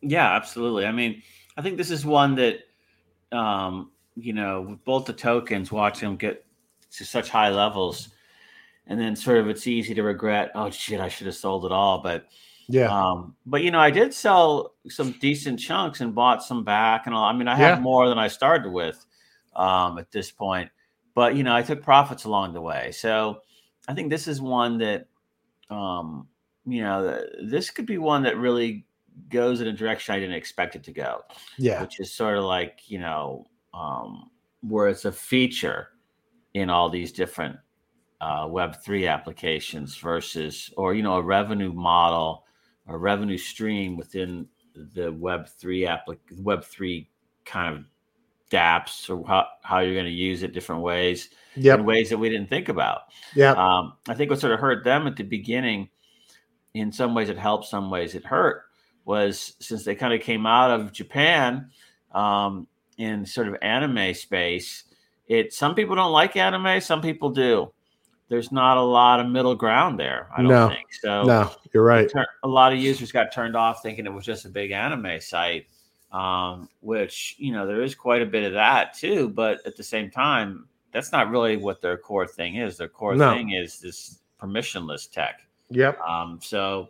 Yeah, 0.03 0.35
absolutely. 0.35 0.85
I 0.85 0.93
mean, 0.93 1.23
I 1.57 1.63
think 1.63 1.79
this 1.79 1.91
is 1.91 2.05
one 2.05 2.35
that, 2.35 2.59
um, 3.33 3.91
you 4.17 4.35
know, 4.35 4.61
with 4.63 4.85
both 4.85 5.07
the 5.07 5.13
tokens, 5.15 5.73
watching 5.73 6.09
them 6.11 6.17
get 6.17 6.45
to 6.93 7.05
such 7.05 7.31
high 7.31 7.51
levels, 7.51 8.11
and 8.87 9.01
then 9.01 9.17
sort 9.17 9.39
of 9.39 9.49
it's 9.49 9.67
easy 9.67 9.95
to 9.95 10.03
regret, 10.03 10.51
oh 10.55 10.71
shit, 10.71 11.01
I 11.01 11.09
should 11.09 11.27
have 11.27 11.37
sold 11.37 11.65
it 11.65 11.73
all. 11.73 12.03
But, 12.03 12.27
Yeah, 12.69 12.93
um, 12.93 13.37
but 13.47 13.63
you 13.63 13.71
know, 13.71 13.81
I 13.81 13.91
did 13.91 14.15
sell 14.15 14.75
some 14.89 15.13
decent 15.13 15.61
chunks 15.61 16.01
and 16.01 16.15
bought 16.15 16.43
some 16.43 16.65
back, 16.65 17.07
and 17.07 17.15
all. 17.15 17.25
I 17.25 17.33
mean, 17.33 17.49
I 17.49 17.57
Yeah. 17.57 17.77
have 17.77 17.81
more 17.81 18.09
than 18.09 18.19
I 18.19 18.29
started 18.29 18.71
with 18.73 19.05
um, 19.57 19.99
at 19.99 20.11
this 20.11 20.31
point, 20.31 20.71
but 21.15 21.37
you 21.37 21.43
know, 21.43 21.55
I 21.55 21.63
took 21.63 21.83
profits 21.83 22.25
along 22.25 22.55
the 22.55 22.61
way. 22.63 22.93
So 22.93 23.43
I 23.89 23.95
think 23.95 24.11
this 24.11 24.29
is 24.29 24.41
one 24.41 24.79
that, 24.79 25.09
um, 25.71 26.29
you 26.67 26.83
know, 26.83 27.25
this 27.43 27.71
could 27.71 27.87
be 27.87 27.99
one 27.99 28.23
that 28.25 28.39
really 28.39 28.87
goes 29.31 29.61
in 29.61 29.69
a 29.69 29.73
direction 29.73 30.15
I 30.15 30.21
didn't 30.21 30.37
expect 30.37 30.77
it 30.77 30.85
to 30.85 30.93
go, 30.93 31.23
yeah, 31.59 31.83
which 31.83 32.01
is 32.01 32.13
sort 32.15 32.39
of 32.39 32.45
like, 32.45 32.91
you 32.91 32.99
know, 33.01 33.47
um, 33.75 34.31
where 34.63 34.89
it's 34.89 35.05
a 35.07 35.13
feature 35.13 35.91
in 36.55 36.71
all 36.71 36.91
these 36.91 37.13
different 37.13 37.59
uh, 38.21 38.47
Web3 38.47 39.09
applications 39.11 39.97
versus, 39.99 40.73
or, 40.77 40.95
you 40.95 41.03
know, 41.03 41.15
a 41.15 41.23
revenue 41.23 41.73
model 41.73 42.47
or 42.88 42.98
revenue 42.98 43.38
stream 43.38 43.96
within 43.96 44.46
the 44.74 45.12
Web3 45.12 45.87
applic 45.87 46.18
Web3 46.42 47.07
kind 47.44 47.77
of 47.77 47.85
dApps 48.51 49.11
or 49.11 49.27
how, 49.27 49.46
how 49.62 49.81
you're 49.81 49.94
going 49.94 50.07
to 50.07 50.11
use 50.11 50.42
it 50.42 50.53
different 50.53 50.83
ways 50.83 51.29
yep, 51.55 51.81
in 51.81 51.85
ways 51.85 52.11
that 52.11 52.18
we 52.18 52.29
didn't 52.29 52.48
think 52.48 52.68
about. 52.68 53.03
yeah, 53.35 53.53
Um, 53.53 53.94
I 54.09 54.14
think 54.14 54.31
what 54.31 54.40
sort 54.40 54.53
of 54.53 54.61
hurt 54.61 54.85
them 54.85 55.07
at 55.07 55.16
the 55.16 55.24
beginning, 55.24 55.90
in 56.74 56.92
some 56.92 57.14
ways 57.14 57.29
it 57.29 57.38
helped, 57.38 57.66
some 57.66 57.90
ways 57.90 58.14
it 58.14 58.24
hurt, 58.24 58.62
was 59.05 59.55
since 59.61 59.85
they 59.85 59.94
kind 59.94 60.14
of 60.14 60.20
came 60.20 60.46
out 60.46 60.70
of 60.70 60.92
Japan 60.92 61.70
um, 62.12 62.66
in 62.96 63.27
sort 63.27 63.48
of 63.48 63.57
anime 63.62 64.14
space. 64.14 64.85
It 65.27 65.53
some 65.53 65.74
people 65.74 65.96
don't 65.96 66.12
like 66.12 66.37
anime, 66.37 66.81
some 66.81 67.03
people 67.03 67.31
do. 67.31 67.72
There's 68.29 68.53
not 68.53 68.77
a 68.77 68.83
lot 68.83 69.21
of 69.21 69.27
middle 69.27 69.55
ground 69.55 69.99
there. 69.99 70.29
I 70.37 70.43
don't 70.43 70.51
No. 70.51 70.69
think 70.69 70.93
so. 70.93 71.25
no, 71.25 71.51
you're 71.73 71.83
right. 71.85 72.11
A 72.43 72.49
lot 72.49 72.73
of 72.73 72.79
users 72.79 73.11
got 73.11 73.33
turned 73.33 73.57
off 73.57 73.83
thinking 73.83 74.05
it 74.07 74.12
was 74.12 74.25
just 74.25 74.45
a 74.45 74.49
big 74.51 74.71
anime 74.71 75.21
site, 75.21 75.67
um, 76.12 76.69
which 76.81 77.37
you 77.38 77.53
know 77.53 77.67
there 77.67 77.83
is 77.83 77.95
quite 77.95 78.21
a 78.23 78.27
bit 78.27 78.45
of 78.45 78.53
that 78.53 78.95
too. 78.95 79.29
But 79.31 79.67
at 79.67 79.77
the 79.77 79.83
same 79.83 80.11
time, 80.11 80.67
that's 80.93 81.11
not 81.12 81.31
really 81.31 81.57
what 81.57 81.81
their 81.81 81.97
core 81.97 82.27
thing 82.27 82.57
is. 82.57 82.77
Their 82.77 82.88
core 82.88 83.14
No. 83.14 83.33
thing 83.33 83.53
is 83.53 83.81
this 83.81 84.21
permissionless 84.41 85.11
tech. 85.11 85.41
Yep. 85.71 85.99
Um, 86.01 86.38
so 86.43 86.88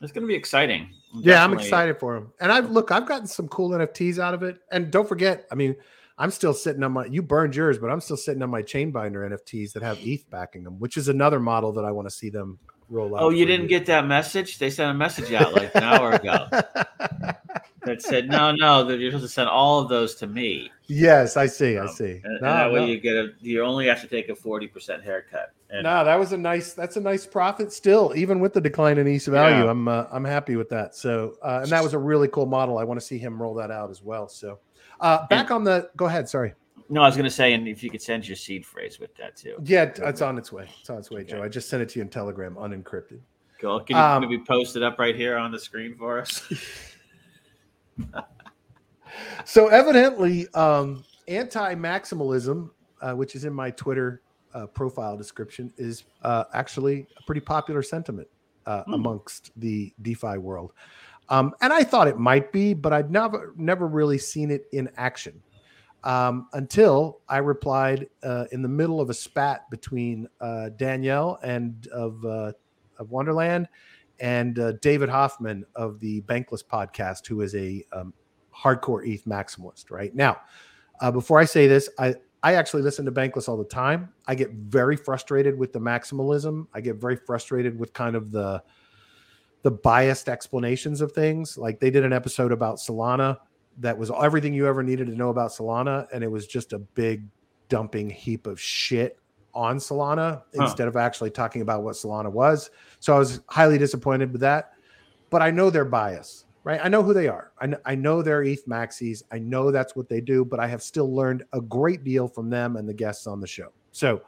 it's 0.00 0.12
going 0.12 0.22
to 0.22 0.28
be 0.28 0.34
exciting. 0.34 0.90
Yeah, 1.14 1.44
I'm 1.44 1.52
excited 1.52 1.98
for 1.98 2.14
them. 2.14 2.32
And 2.40 2.50
I've 2.52 2.70
look, 2.70 2.90
I've 2.90 3.06
gotten 3.06 3.26
some 3.26 3.48
cool 3.48 3.70
NFTs 3.70 4.18
out 4.18 4.34
of 4.34 4.42
it. 4.42 4.58
And 4.72 4.90
don't 4.90 5.08
forget, 5.08 5.46
I 5.50 5.54
mean, 5.54 5.76
I'm 6.20 6.30
still 6.30 6.52
sitting 6.52 6.82
on 6.82 6.92
my. 6.92 7.06
You 7.06 7.22
burned 7.22 7.56
yours, 7.56 7.78
but 7.78 7.88
I'm 7.90 8.02
still 8.02 8.18
sitting 8.18 8.42
on 8.42 8.50
my 8.50 8.62
Chainbinder 8.62 9.26
NFTs 9.26 9.72
that 9.72 9.82
have 9.82 9.98
ETH 10.02 10.28
backing 10.28 10.64
them, 10.64 10.78
which 10.78 10.98
is 10.98 11.08
another 11.08 11.40
model 11.40 11.72
that 11.72 11.84
I 11.86 11.92
want 11.92 12.08
to 12.08 12.14
see 12.14 12.28
them 12.28 12.58
roll 12.90 13.16
out. 13.16 13.22
Oh, 13.22 13.30
you 13.30 13.46
didn't 13.46 13.68
get 13.68 13.86
that 13.86 14.06
message? 14.06 14.58
They 14.58 14.68
sent 14.68 14.90
a 14.90 14.94
message 14.94 15.32
out 15.32 15.54
like 15.54 15.74
an 15.74 15.82
hour 15.82 16.12
ago 16.12 16.46
that 16.50 18.02
said, 18.02 18.28
"No, 18.28 18.52
no, 18.52 18.84
that 18.84 18.98
you're 18.98 19.12
supposed 19.12 19.30
to 19.30 19.32
send 19.32 19.48
all 19.48 19.80
of 19.80 19.88
those 19.88 20.14
to 20.16 20.26
me." 20.26 20.70
yes, 20.88 21.38
I 21.38 21.46
see. 21.46 21.78
I 21.78 21.84
Um, 21.84 21.88
see. 21.88 22.20
And, 22.22 22.24
and 22.24 22.42
No, 22.42 22.48
that 22.48 22.72
way 22.72 22.86
you 22.90 23.00
get 23.00 23.16
a. 23.16 23.28
You 23.40 23.64
only 23.64 23.86
have 23.86 24.02
to 24.02 24.06
take 24.06 24.28
a 24.28 24.34
forty 24.34 24.66
percent 24.66 25.02
haircut. 25.02 25.52
And 25.70 25.84
No, 25.84 26.04
that 26.04 26.18
was 26.18 26.32
a 26.32 26.36
nice. 26.36 26.74
That's 26.74 26.96
a 26.96 27.00
nice 27.00 27.26
profit 27.26 27.72
still, 27.72 28.12
even 28.14 28.40
with 28.40 28.52
the 28.52 28.60
decline 28.60 28.98
in 28.98 29.06
ETH 29.06 29.24
value. 29.24 29.64
Yeah. 29.64 29.70
I'm 29.70 29.88
uh, 29.88 30.04
I'm 30.12 30.24
happy 30.24 30.56
with 30.56 30.68
that. 30.68 30.94
So, 30.94 31.36
uh, 31.42 31.60
and 31.62 31.70
that 31.70 31.82
was 31.82 31.94
a 31.94 31.98
really 31.98 32.28
cool 32.28 32.46
model. 32.46 32.76
I 32.76 32.84
want 32.84 33.00
to 33.00 33.06
see 33.06 33.16
him 33.18 33.40
roll 33.40 33.54
that 33.54 33.70
out 33.70 33.90
as 33.90 34.02
well. 34.02 34.28
So, 34.28 34.58
uh, 35.00 35.26
back 35.28 35.50
on 35.50 35.64
the. 35.64 35.90
Go 35.96 36.06
ahead. 36.06 36.28
Sorry. 36.28 36.54
no, 36.88 37.02
I 37.02 37.06
was 37.06 37.16
going 37.16 37.24
to 37.24 37.30
say, 37.30 37.52
and 37.54 37.66
if 37.68 37.82
you 37.82 37.90
could 37.90 38.02
send 38.02 38.26
your 38.28 38.36
seed 38.36 38.64
phrase 38.66 38.98
with 38.98 39.14
that 39.16 39.36
too. 39.36 39.56
Yeah, 39.64 39.90
it's 39.96 40.22
on 40.22 40.38
its 40.38 40.52
way. 40.52 40.68
It's 40.80 40.90
on 40.90 40.98
its 40.98 41.10
way, 41.10 41.20
Okay. 41.22 41.30
Joe. 41.32 41.42
I 41.42 41.48
just 41.48 41.68
sent 41.68 41.82
it 41.82 41.88
to 41.90 41.98
you 41.98 42.02
in 42.02 42.08
Telegram, 42.08 42.54
unencrypted. 42.56 43.20
Cool. 43.60 43.80
Can 43.80 43.96
you 43.96 44.02
Um, 44.02 44.22
maybe 44.22 44.38
post 44.38 44.76
it 44.76 44.82
up 44.82 44.98
right 44.98 45.14
here 45.14 45.36
on 45.36 45.52
the 45.52 45.58
screen 45.58 45.94
for 45.96 46.20
us? 46.20 46.42
So 49.44 49.68
evidently, 49.68 50.48
um, 50.54 51.04
anti-maximalism, 51.28 52.70
uh, 53.02 53.12
which 53.14 53.34
is 53.34 53.44
in 53.44 53.52
my 53.52 53.70
Twitter 53.70 54.22
uh, 54.54 54.66
profile 54.66 55.16
description, 55.16 55.72
is 55.76 56.04
uh, 56.22 56.44
actually 56.54 57.06
a 57.18 57.22
pretty 57.24 57.40
popular 57.40 57.82
sentiment 57.82 58.28
uh, 58.66 58.84
Hmm. 58.84 58.94
amongst 58.94 59.50
the 59.56 59.92
DeFi 60.02 60.38
world. 60.38 60.72
Um, 61.30 61.54
and 61.60 61.72
I 61.72 61.84
thought 61.84 62.08
it 62.08 62.18
might 62.18 62.52
be, 62.52 62.74
but 62.74 62.92
I'd 62.92 63.10
never 63.10 63.54
never 63.56 63.86
really 63.86 64.18
seen 64.18 64.50
it 64.50 64.66
in 64.72 64.90
action 64.96 65.40
um, 66.04 66.48
until 66.54 67.20
I 67.28 67.38
replied 67.38 68.08
uh, 68.22 68.46
in 68.52 68.62
the 68.62 68.68
middle 68.68 69.00
of 69.00 69.10
a 69.10 69.14
spat 69.14 69.70
between 69.70 70.28
uh, 70.40 70.70
Daniele 70.70 71.38
and 71.42 71.86
of 71.88 72.24
uh, 72.24 72.52
of 72.98 73.10
Wonderland 73.10 73.68
and 74.18 74.58
uh, 74.58 74.72
David 74.82 75.08
Hoffman 75.08 75.64
of 75.74 76.00
the 76.00 76.20
Bankless 76.22 76.64
podcast, 76.64 77.26
who 77.26 77.40
is 77.40 77.54
a 77.54 77.84
um, 77.92 78.12
hardcore 78.54 79.06
ETH 79.06 79.24
maximalist. 79.24 79.90
Right 79.90 80.14
now, 80.14 80.38
uh, 81.00 81.10
before 81.10 81.38
I 81.38 81.44
say 81.44 81.66
this, 81.66 81.88
I 81.98 82.14
I 82.42 82.54
actually 82.54 82.82
listen 82.82 83.04
to 83.04 83.12
Bankless 83.12 83.48
all 83.48 83.56
the 83.56 83.64
time. 83.64 84.10
I 84.26 84.34
get 84.34 84.50
very 84.52 84.96
frustrated 84.96 85.56
with 85.58 85.72
the 85.72 85.80
maximalism. 85.80 86.66
I 86.72 86.80
get 86.80 86.96
very 86.96 87.16
frustrated 87.16 87.78
with 87.78 87.92
kind 87.92 88.16
of 88.16 88.32
the 88.32 88.62
the 89.62 89.70
biased 89.70 90.28
explanations 90.28 91.00
of 91.00 91.12
things. 91.12 91.58
Like 91.58 91.80
they 91.80 91.90
did 91.90 92.04
an 92.04 92.12
episode 92.12 92.52
about 92.52 92.76
Solana 92.76 93.38
that 93.78 93.96
was 93.96 94.10
everything 94.10 94.52
you 94.54 94.66
ever 94.66 94.82
needed 94.82 95.06
to 95.06 95.14
know 95.14 95.30
about 95.30 95.50
Solana, 95.50 96.06
and 96.12 96.24
it 96.24 96.28
was 96.30 96.46
just 96.46 96.72
a 96.72 96.78
big 96.78 97.24
dumping 97.68 98.10
heap 98.10 98.46
of 98.46 98.60
shit 98.60 99.18
on 99.54 99.78
Solana 99.78 100.42
Huh. 100.54 100.64
instead 100.64 100.88
of 100.88 100.96
actually 100.96 101.30
talking 101.30 101.62
about 101.62 101.82
what 101.82 101.94
Solana 101.94 102.30
was. 102.30 102.70
So 103.00 103.14
I 103.14 103.18
was 103.18 103.40
highly 103.48 103.78
disappointed 103.78 104.32
with 104.32 104.40
that. 104.42 104.72
But 105.30 105.42
I 105.42 105.50
know 105.50 105.70
their 105.70 105.84
bias, 105.84 106.44
right? 106.64 106.80
I 106.82 106.88
know 106.88 107.02
who 107.02 107.14
they 107.14 107.28
are. 107.28 107.52
I 107.60 107.66
know, 107.66 107.78
I 107.84 107.94
know 107.94 108.20
they're 108.22 108.42
ETH 108.42 108.66
maxis. 108.66 109.22
I 109.30 109.38
know 109.38 109.70
that's 109.70 109.94
what 109.94 110.08
they 110.08 110.20
do, 110.20 110.44
but 110.44 110.58
I 110.58 110.66
have 110.66 110.82
still 110.82 111.14
learned 111.14 111.44
a 111.52 111.60
great 111.60 112.02
deal 112.02 112.26
from 112.26 112.50
them 112.50 112.76
and 112.76 112.88
the 112.88 112.94
guests 112.94 113.26
on 113.28 113.40
the 113.40 113.46
show. 113.46 113.72
So, 113.92 114.22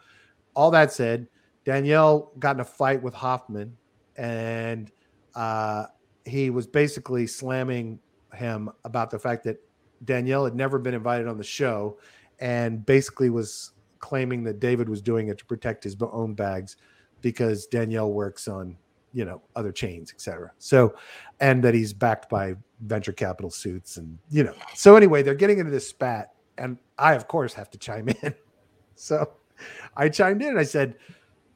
all 0.54 0.70
that 0.70 0.92
said, 0.92 1.26
Daniele 1.64 2.30
got 2.38 2.56
in 2.56 2.60
a 2.60 2.64
fight 2.64 3.02
with 3.02 3.14
Hoffman, 3.14 3.76
and 4.16 4.92
uh, 5.34 5.86
he 6.24 6.50
was 6.50 6.66
basically 6.66 7.26
slamming 7.26 7.98
him 8.34 8.70
about 8.84 9.10
the 9.10 9.18
fact 9.18 9.44
that 9.44 9.58
Daniele 10.04 10.44
had 10.44 10.54
never 10.54 10.78
been 10.78 10.94
invited 10.94 11.28
on 11.28 11.38
the 11.38 11.44
show, 11.44 11.98
and 12.40 12.84
basically 12.84 13.30
was 13.30 13.72
claiming 13.98 14.42
that 14.44 14.60
David 14.60 14.88
was 14.88 15.00
doing 15.00 15.28
it 15.28 15.38
to 15.38 15.44
protect 15.44 15.84
his 15.84 15.96
own 16.00 16.34
bags 16.34 16.76
because 17.20 17.66
Daniele 17.66 18.12
works 18.12 18.48
on 18.48 18.76
you 19.12 19.24
know 19.24 19.42
other 19.56 19.72
chains, 19.72 20.12
etc. 20.12 20.52
So, 20.58 20.94
and 21.40 21.62
that 21.62 21.74
he's 21.74 21.92
backed 21.92 22.28
by 22.28 22.56
venture 22.80 23.12
capital 23.12 23.50
suits, 23.50 23.96
and 23.96 24.18
you 24.30 24.44
know. 24.44 24.54
So 24.74 24.96
anyway, 24.96 25.22
they're 25.22 25.34
getting 25.34 25.58
into 25.58 25.70
this 25.70 25.88
spat, 25.88 26.32
and 26.58 26.78
I 26.98 27.14
of 27.14 27.28
course 27.28 27.52
have 27.54 27.70
to 27.70 27.78
chime 27.78 28.08
in. 28.08 28.34
So 28.94 29.32
I 29.96 30.08
chimed 30.10 30.42
in 30.42 30.50
and 30.50 30.58
I 30.60 30.64
said, 30.64 30.96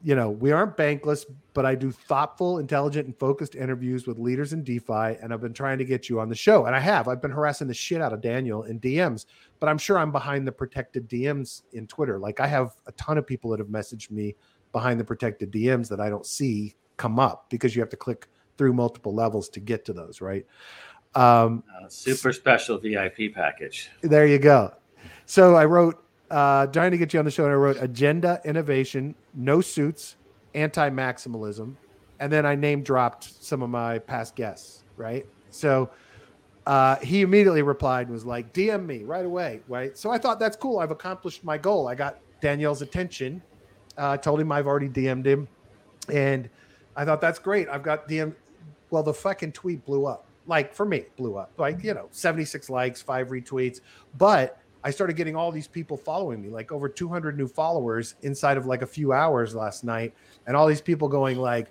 you 0.03 0.15
know, 0.15 0.29
we 0.29 0.51
aren't 0.51 0.77
bankless, 0.77 1.25
but 1.53 1.65
I 1.65 1.73
do 1.75 1.91
thoughtful, 1.91 2.59
intelligent, 2.59 3.07
and 3.07 3.17
focused 3.17 3.55
interviews 3.55 4.05
with 4.05 4.19
leaders 4.19 4.53
in 4.53 4.63
DeFi, 4.63 5.17
and 5.21 5.33
I've 5.33 5.41
been 5.41 5.53
trying 5.53 5.79
to 5.79 5.85
get 5.85 6.07
you 6.07 6.19
on 6.19 6.29
the 6.29 6.35
show, 6.35 6.65
and 6.65 6.75
I 6.75 6.79
have. 6.79 7.07
I've 7.07 7.21
been 7.21 7.31
harassing 7.31 7.67
the 7.67 7.73
shit 7.73 7.99
out 8.01 8.13
of 8.13 8.21
Daniel 8.21 8.63
in 8.63 8.79
DMs, 8.79 9.25
but 9.59 9.67
I'm 9.69 9.77
sure 9.77 9.97
I'm 9.97 10.11
behind 10.11 10.45
the 10.47 10.51
protected 10.51 11.09
DMs 11.09 11.63
in 11.73 11.87
Twitter. 11.87 12.19
Like 12.19 12.39
I 12.39 12.47
have 12.47 12.73
a 12.85 12.91
ton 12.93 13.17
of 13.17 13.25
people 13.25 13.49
that 13.51 13.59
have 13.59 13.69
messaged 13.69 14.11
me 14.11 14.35
behind 14.71 14.99
the 14.99 15.03
protected 15.03 15.51
DMs 15.51 15.89
that 15.89 15.99
I 15.99 16.09
don't 16.09 16.25
see 16.25 16.75
come 16.97 17.19
up 17.19 17.49
because 17.49 17.75
you 17.75 17.81
have 17.81 17.89
to 17.89 17.97
click 17.97 18.27
through 18.57 18.73
multiple 18.73 19.13
levels 19.13 19.49
to 19.49 19.59
get 19.59 19.83
to 19.85 19.93
those, 19.93 20.21
right? 20.21 20.45
Um, 21.15 21.63
Uh, 21.81 21.87
super 21.89 22.31
special 22.33 22.77
VIP 22.77 23.33
package. 23.33 23.89
there 24.01 24.27
you 24.27 24.37
go. 24.39 24.73
So 25.25 25.55
I 25.55 25.65
wrote, 25.65 26.03
uh, 26.29 26.67
trying 26.67 26.91
to 26.91 26.97
get 26.97 27.13
you 27.13 27.19
on 27.19 27.25
the 27.25 27.31
show, 27.31 27.43
and 27.43 27.53
I 27.53 27.55
wrote 27.55 27.77
agenda, 27.79 28.41
innovation, 28.43 29.15
no 29.33 29.61
suits, 29.61 30.17
anti 30.53 30.89
maximalism. 30.89 31.75
And 32.19 32.31
then 32.31 32.45
I 32.45 32.55
name 32.55 32.81
dropped 32.81 33.43
some 33.43 33.61
of 33.61 33.69
my 33.69 33.99
past 33.99 34.35
guests, 34.35 34.83
right? 34.97 35.25
So 35.51 35.89
uh, 36.65 36.97
he 36.97 37.21
immediately 37.21 37.61
replied 37.61 38.07
and 38.07 38.13
was 38.13 38.25
like, 38.25 38.53
DM 38.53 38.85
me 38.85 39.03
right 39.03 39.25
away, 39.25 39.61
right? 39.67 39.97
So 39.97 40.11
I 40.11 40.17
thought 40.17 40.39
that's 40.39 40.57
cool. 40.57 40.79
I've 40.79 40.91
accomplished 40.91 41.43
my 41.43 41.57
goal. 41.57 41.87
I 41.87 41.95
got 41.95 42.19
Daniele's 42.41 42.81
attention. 42.81 43.41
Uh, 43.97 44.11
I 44.11 44.17
told 44.17 44.39
him 44.39 44.51
I've 44.51 44.67
already 44.67 44.89
DM'd 44.89 45.25
him. 45.25 45.47
And 46.11 46.49
I 46.95 47.05
thought 47.05 47.21
that's 47.21 47.39
great. 47.39 47.69
I've 47.69 47.83
got 47.83 48.09
DM. 48.09 48.35
Well, 48.89 49.03
the 49.03 49.13
fucking 49.13 49.53
tweet 49.53 49.85
blew 49.85 50.05
up. 50.05 50.25
Like 50.45 50.73
for 50.73 50.85
me, 50.85 51.05
blew 51.15 51.37
up. 51.37 51.51
Like, 51.57 51.83
you 51.83 51.93
know, 51.93 52.07
76 52.11 52.69
likes, 52.69 53.01
five 53.01 53.29
retweets. 53.29 53.81
But 54.17 54.59
I 54.83 54.91
started 54.91 55.15
getting 55.15 55.35
all 55.35 55.51
these 55.51 55.67
people 55.67 55.97
following 55.97 56.41
me, 56.41 56.49
like 56.49 56.71
over 56.71 56.87
200 56.87 57.37
new 57.37 57.47
followers 57.47 58.15
inside 58.21 58.57
of 58.57 58.65
like 58.65 58.81
a 58.81 58.87
few 58.87 59.11
hours 59.13 59.55
last 59.55 59.83
night. 59.83 60.13
And 60.45 60.55
all 60.55 60.67
these 60.67 60.81
people 60.81 61.07
going 61.07 61.37
like, 61.37 61.67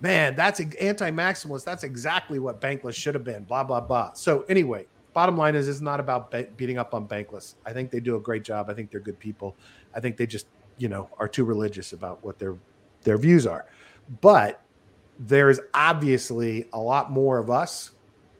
man, 0.00 0.34
that's 0.36 0.60
anti-maximalist. 0.60 1.64
That's 1.64 1.84
exactly 1.84 2.38
what 2.38 2.60
Bankless 2.60 2.94
should 2.94 3.14
have 3.14 3.24
been. 3.24 3.44
Blah 3.44 3.64
blah 3.64 3.80
blah. 3.80 4.12
So 4.12 4.42
anyway, 4.48 4.86
bottom 5.12 5.36
line 5.36 5.54
is, 5.54 5.68
it's 5.68 5.80
not 5.80 5.98
about 5.98 6.30
be- 6.30 6.46
beating 6.56 6.78
up 6.78 6.94
on 6.94 7.08
Bankless. 7.08 7.54
I 7.64 7.72
think 7.72 7.90
they 7.90 8.00
do 8.00 8.16
a 8.16 8.20
great 8.20 8.44
job. 8.44 8.68
I 8.68 8.74
think 8.74 8.90
they're 8.90 9.00
good 9.00 9.18
people. 9.18 9.56
I 9.94 10.00
think 10.00 10.16
they 10.16 10.26
just, 10.26 10.46
you 10.78 10.88
know, 10.88 11.08
are 11.18 11.28
too 11.28 11.44
religious 11.44 11.92
about 11.92 12.22
what 12.22 12.38
their 12.38 12.56
their 13.02 13.18
views 13.18 13.46
are. 13.46 13.66
But 14.20 14.62
there's 15.18 15.60
obviously 15.74 16.68
a 16.72 16.78
lot 16.78 17.10
more 17.10 17.38
of 17.38 17.50
us 17.50 17.92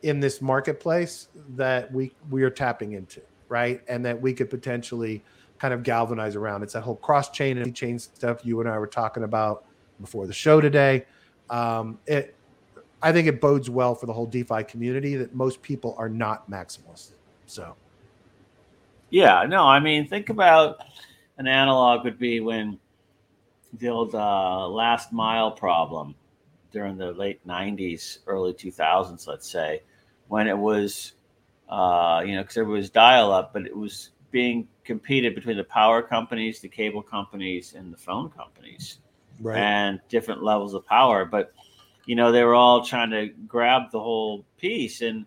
in 0.02 0.20
this 0.20 0.42
marketplace 0.42 1.28
that 1.54 1.90
we 1.92 2.12
we 2.30 2.42
are 2.42 2.50
tapping 2.50 2.92
into, 2.92 3.22
right? 3.48 3.80
And 3.88 4.04
that 4.04 4.20
we 4.20 4.32
could 4.32 4.50
potentially 4.50 5.22
kind 5.58 5.72
of 5.72 5.82
galvanize 5.82 6.36
around. 6.36 6.62
It's 6.62 6.74
that 6.74 6.82
whole 6.82 6.96
cross 6.96 7.30
chain 7.30 7.58
and 7.58 7.74
chain 7.74 7.98
stuff 7.98 8.44
you 8.44 8.60
and 8.60 8.68
I 8.68 8.78
were 8.78 8.86
talking 8.86 9.22
about 9.22 9.64
before 10.00 10.26
the 10.26 10.32
show 10.32 10.60
today. 10.60 11.06
Um, 11.48 11.98
it, 12.06 12.34
I 13.02 13.12
think 13.12 13.28
it 13.28 13.40
bodes 13.40 13.70
well 13.70 13.94
for 13.94 14.06
the 14.06 14.12
whole 14.12 14.26
DeFi 14.26 14.64
community 14.64 15.16
that 15.16 15.34
most 15.34 15.62
people 15.62 15.94
are 15.98 16.08
not 16.08 16.50
maximalists. 16.50 17.12
So, 17.46 17.76
Yeah, 19.10 19.44
no, 19.48 19.64
I 19.64 19.78
mean, 19.80 20.08
think 20.08 20.28
about 20.30 20.78
an 21.38 21.46
analog 21.46 22.04
would 22.04 22.18
be 22.18 22.40
when 22.40 22.78
the 23.78 23.88
old 23.88 24.14
uh, 24.14 24.66
last 24.68 25.12
mile 25.12 25.50
problem 25.50 26.14
during 26.72 26.96
the 26.96 27.12
late 27.12 27.46
90s, 27.46 28.18
early 28.26 28.52
2000s, 28.52 29.26
let's 29.26 29.50
say, 29.50 29.82
when 30.28 30.48
it 30.48 30.56
was, 30.56 31.12
uh, 31.68 32.22
you 32.24 32.34
know, 32.34 32.42
because 32.42 32.54
there 32.54 32.64
was 32.64 32.90
dial 32.90 33.32
up, 33.32 33.52
but 33.52 33.66
it 33.66 33.76
was 33.76 34.10
being 34.30 34.68
competed 34.84 35.34
between 35.34 35.56
the 35.56 35.64
power 35.64 36.02
companies, 36.02 36.60
the 36.60 36.68
cable 36.68 37.02
companies, 37.02 37.74
and 37.74 37.92
the 37.92 37.96
phone 37.96 38.30
companies 38.30 38.98
right. 39.40 39.58
and 39.58 40.00
different 40.08 40.42
levels 40.42 40.74
of 40.74 40.84
power. 40.86 41.24
But 41.24 41.52
you 42.06 42.14
know, 42.14 42.30
they 42.30 42.44
were 42.44 42.54
all 42.54 42.84
trying 42.84 43.10
to 43.10 43.28
grab 43.48 43.90
the 43.90 44.00
whole 44.00 44.44
piece, 44.58 45.00
and 45.00 45.26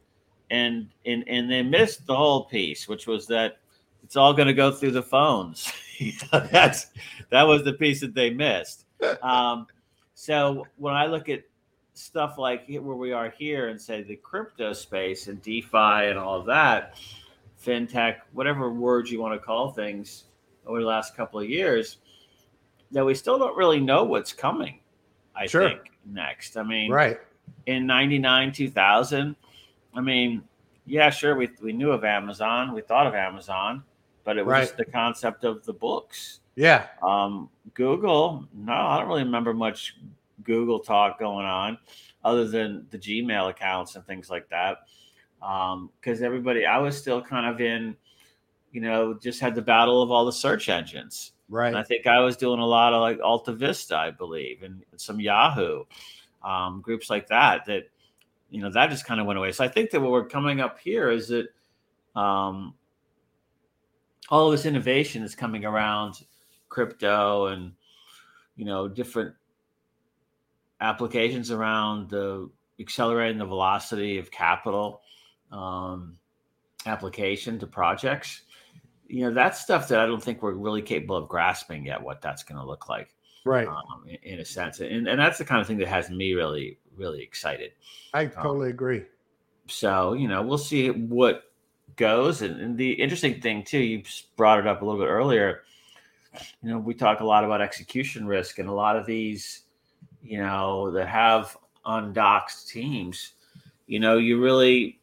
and 0.50 0.90
and 1.06 1.24
and 1.28 1.52
they 1.52 1.62
missed 1.62 2.06
the 2.06 2.16
whole 2.16 2.46
piece, 2.46 2.88
which 2.88 3.08
was 3.08 3.28
that 3.28 3.58
it's 4.04 4.16
all 4.16 4.34
going 4.34 4.48
to 4.48 4.54
go 4.54 4.72
through 4.72 4.92
the 4.92 5.04
phones. 5.04 5.72
That's 6.32 6.88
that 7.30 7.44
was 7.44 7.64
the 7.64 7.74
piece 7.74 8.02
that 8.02 8.14
they 8.14 8.30
missed. 8.30 8.86
Um, 9.22 9.66
so 10.14 10.66
when 10.76 10.94
I 10.94 11.06
look 11.06 11.30
at 11.30 11.44
stuff 12.00 12.38
like 12.38 12.66
where 12.68 12.96
we 12.96 13.12
are 13.12 13.30
here 13.30 13.68
and 13.68 13.80
say 13.80 14.02
the 14.04 14.16
crypto 14.16 14.74
space 14.74 15.28
and 15.28 15.42
DeFi 15.42 16.08
and 16.10 16.18
all 16.18 16.40
of 16.40 16.46
that, 16.46 16.96
fintech, 17.64 18.18
whatever 18.34 18.72
words 18.72 19.12
you 19.12 19.20
want 19.22 19.40
to 19.40 19.46
call 19.46 19.72
things 19.72 20.26
over 20.66 20.80
the 20.80 20.88
last 20.88 21.16
couple 21.16 21.40
of 21.40 21.50
years, 21.50 21.98
that 22.92 23.06
we 23.06 23.14
still 23.14 23.38
don't 23.38 23.56
really 23.58 23.80
know 23.80 24.04
what's 24.04 24.34
coming. 24.34 24.80
I 25.36 25.46
Sure. 25.46 25.68
think 25.70 25.92
next. 26.06 26.58
I 26.58 26.64
mean, 26.64 26.92
right. 26.92 27.20
in 27.66 27.86
99 27.88 28.52
2000 28.52 29.36
i 29.96 30.00
mean 30.02 30.44
yeah 30.86 31.10
sure 31.10 31.36
we, 31.36 31.50
we 31.64 31.74
knew 31.74 31.92
of 31.92 32.04
amazon 32.04 32.74
we 32.76 32.82
thought 32.82 33.08
of 33.08 33.16
amazon 33.16 33.84
but 34.24 34.38
it 34.38 34.46
was 34.46 34.52
Right. 34.52 34.62
just 34.62 34.78
the 34.78 34.86
concept 34.86 35.44
of 35.44 35.66
the 35.66 35.74
books. 35.74 36.42
Yeah. 36.56 36.86
Um, 37.02 37.50
Google, 37.74 38.46
no, 38.54 38.74
I 38.74 39.00
don't 39.00 39.08
really 39.08 39.24
remember 39.24 39.54
much 39.56 39.96
Google 40.50 40.80
talk 40.80 41.20
going 41.20 41.46
on 41.46 41.78
other 42.24 42.48
than 42.48 42.88
the 42.90 42.98
Gmail 42.98 43.52
accounts 43.52 43.96
and 43.96 44.04
things 44.06 44.32
like 44.32 44.50
that. 44.50 44.80
Because 45.40 46.24
everybody, 46.24 46.66
I 46.66 46.80
was 46.80 46.98
still 46.98 47.22
kind 47.22 47.46
of 47.46 47.62
in, 47.62 47.96
you 48.72 48.82
know, 48.82 49.14
just 49.14 49.40
had 49.40 49.54
the 49.54 49.62
battle 49.62 50.02
of 50.02 50.10
all 50.10 50.26
the 50.26 50.32
search 50.32 50.68
engines. 50.68 51.34
Right. 51.50 51.68
And 51.68 51.78
I 51.78 51.84
think 51.84 52.08
I 52.08 52.20
was 52.20 52.36
doing 52.36 52.60
a 52.60 52.66
lot 52.66 52.94
of 52.94 53.02
like 53.02 53.20
Alta 53.24 53.54
Vista, 53.54 53.96
I 53.96 54.12
believe, 54.12 54.64
and 54.64 54.84
some 54.98 55.20
Yahoo 55.20 55.84
um, 56.44 56.82
groups 56.82 57.12
like 57.12 57.28
that. 57.28 57.66
That 57.66 57.84
you 58.50 58.62
know 58.62 58.72
that 58.72 58.90
just 58.90 59.06
kind 59.06 59.20
of 59.20 59.28
went 59.28 59.40
away. 59.40 59.52
So 59.52 59.64
I 59.64 59.68
think 59.68 59.92
that 59.92 60.02
what 60.02 60.12
we're 60.12 60.28
coming 60.28 60.62
up 60.62 60.80
here 60.80 61.10
is 61.10 61.28
that 61.30 61.48
um, 62.20 62.74
all 64.30 64.48
of 64.48 64.52
this 64.52 64.66
innovation 64.66 65.24
is 65.24 65.36
coming 65.36 65.66
around 65.66 66.24
crypto 66.70 67.48
and 67.48 67.72
you 68.56 68.66
know 68.66 68.88
different 68.88 69.34
applications 70.82 71.52
around 71.52 72.10
the 72.10 72.50
accelerating 72.80 73.38
the 73.38 73.46
velocity 73.46 74.18
of 74.18 74.32
capital 74.32 75.02
um, 75.52 76.18
application 76.86 77.60
to 77.60 77.68
projects. 77.68 78.44
You 79.08 79.26
know 79.26 79.34
that's 79.34 79.60
stuff 79.60 79.88
that 79.88 80.00
i 80.00 80.06
don't 80.06 80.22
think 80.22 80.44
we're 80.44 80.54
really 80.54 80.84
capable 80.84 81.16
of 81.16 81.28
grasping 81.28 81.88
yet 81.88 82.00
what 82.00 82.22
that's 82.22 82.44
going 82.44 82.62
to 82.62 82.66
look 82.66 82.90
like 82.90 83.16
right. 83.44 83.68
um, 83.68 84.06
in, 84.08 84.34
in 84.34 84.40
a 84.40 84.46
sense. 84.46 84.80
And, 84.80 85.08
and 85.08 85.20
that's 85.20 85.40
the 85.40 85.46
kind 85.46 85.62
of 85.62 85.68
thing 85.68 85.78
that 85.80 85.88
has 85.88 86.10
me 86.10 86.34
really 86.34 86.78
really 86.96 87.22
excited. 87.22 87.72
I 88.14 88.26
totally 88.26 88.70
agree. 88.70 89.06
so 89.68 90.14
you 90.14 90.28
know 90.28 90.42
we'll 90.42 90.58
see 90.58 90.90
what 90.90 91.44
goes. 91.96 92.42
And, 92.42 92.60
and 92.62 92.78
the 92.78 92.92
interesting 92.92 93.42
thing 93.42 93.64
too 93.64 93.80
you 93.80 94.04
brought 94.38 94.60
it 94.60 94.68
up 94.68 94.82
a 94.82 94.86
little 94.86 95.00
bit 95.00 95.10
earlier. 95.10 95.64
You 96.62 96.70
know 96.70 96.78
we 96.78 96.94
talk 96.94 97.22
a 97.22 97.26
lot 97.26 97.44
about 97.44 97.62
execution 97.62 98.28
risk 98.28 98.60
and 98.60 98.70
a 98.70 98.74
lot 98.74 98.96
of 98.96 99.06
these 99.06 99.64
you 100.22 100.38
know 100.38 100.92
that 100.92 101.08
have 101.08 101.58
undocked 101.86 102.68
teams 102.68 103.34
you 103.88 104.00
know 104.00 104.18
you 104.18 104.42
really 104.42 105.00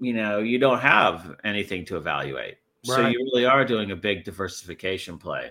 you 0.00 0.12
know 0.12 0.38
you 0.40 0.58
don't 0.58 0.80
have 0.80 1.36
anything 1.44 1.84
to 1.84 1.96
evaluate 1.96 2.56
so 2.82 3.06
you 3.06 3.18
really 3.32 3.44
are 3.46 3.64
doing 3.64 3.90
a 3.90 3.96
big 3.96 4.24
diversification 4.24 5.18
play 5.18 5.50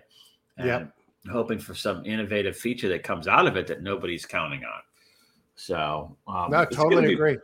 and 0.57 0.67
Yep. 0.67 0.93
hoping 1.31 1.59
for 1.59 1.75
some 1.75 2.05
innovative 2.05 2.57
feature 2.57 2.89
that 2.89 3.03
comes 3.03 3.27
out 3.27 3.47
of 3.47 3.55
it 3.57 3.67
that 3.67 3.81
nobody's 3.83 4.25
counting 4.25 4.63
on 4.63 4.81
so 5.55 6.15
um, 6.27 6.51
No, 6.51 6.65
totally 6.65 7.07
be- 7.07 7.13
agree. 7.13 7.37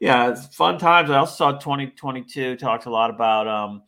yeah, 0.00 0.30
it's 0.30 0.54
fun 0.54 0.78
times. 0.78 1.10
I 1.10 1.18
also 1.18 1.34
saw 1.34 1.52
2022 1.58 2.56
talked 2.56 2.86
a 2.86 2.90
lot 2.90 3.10
about 3.10 3.48
um, 3.48 3.82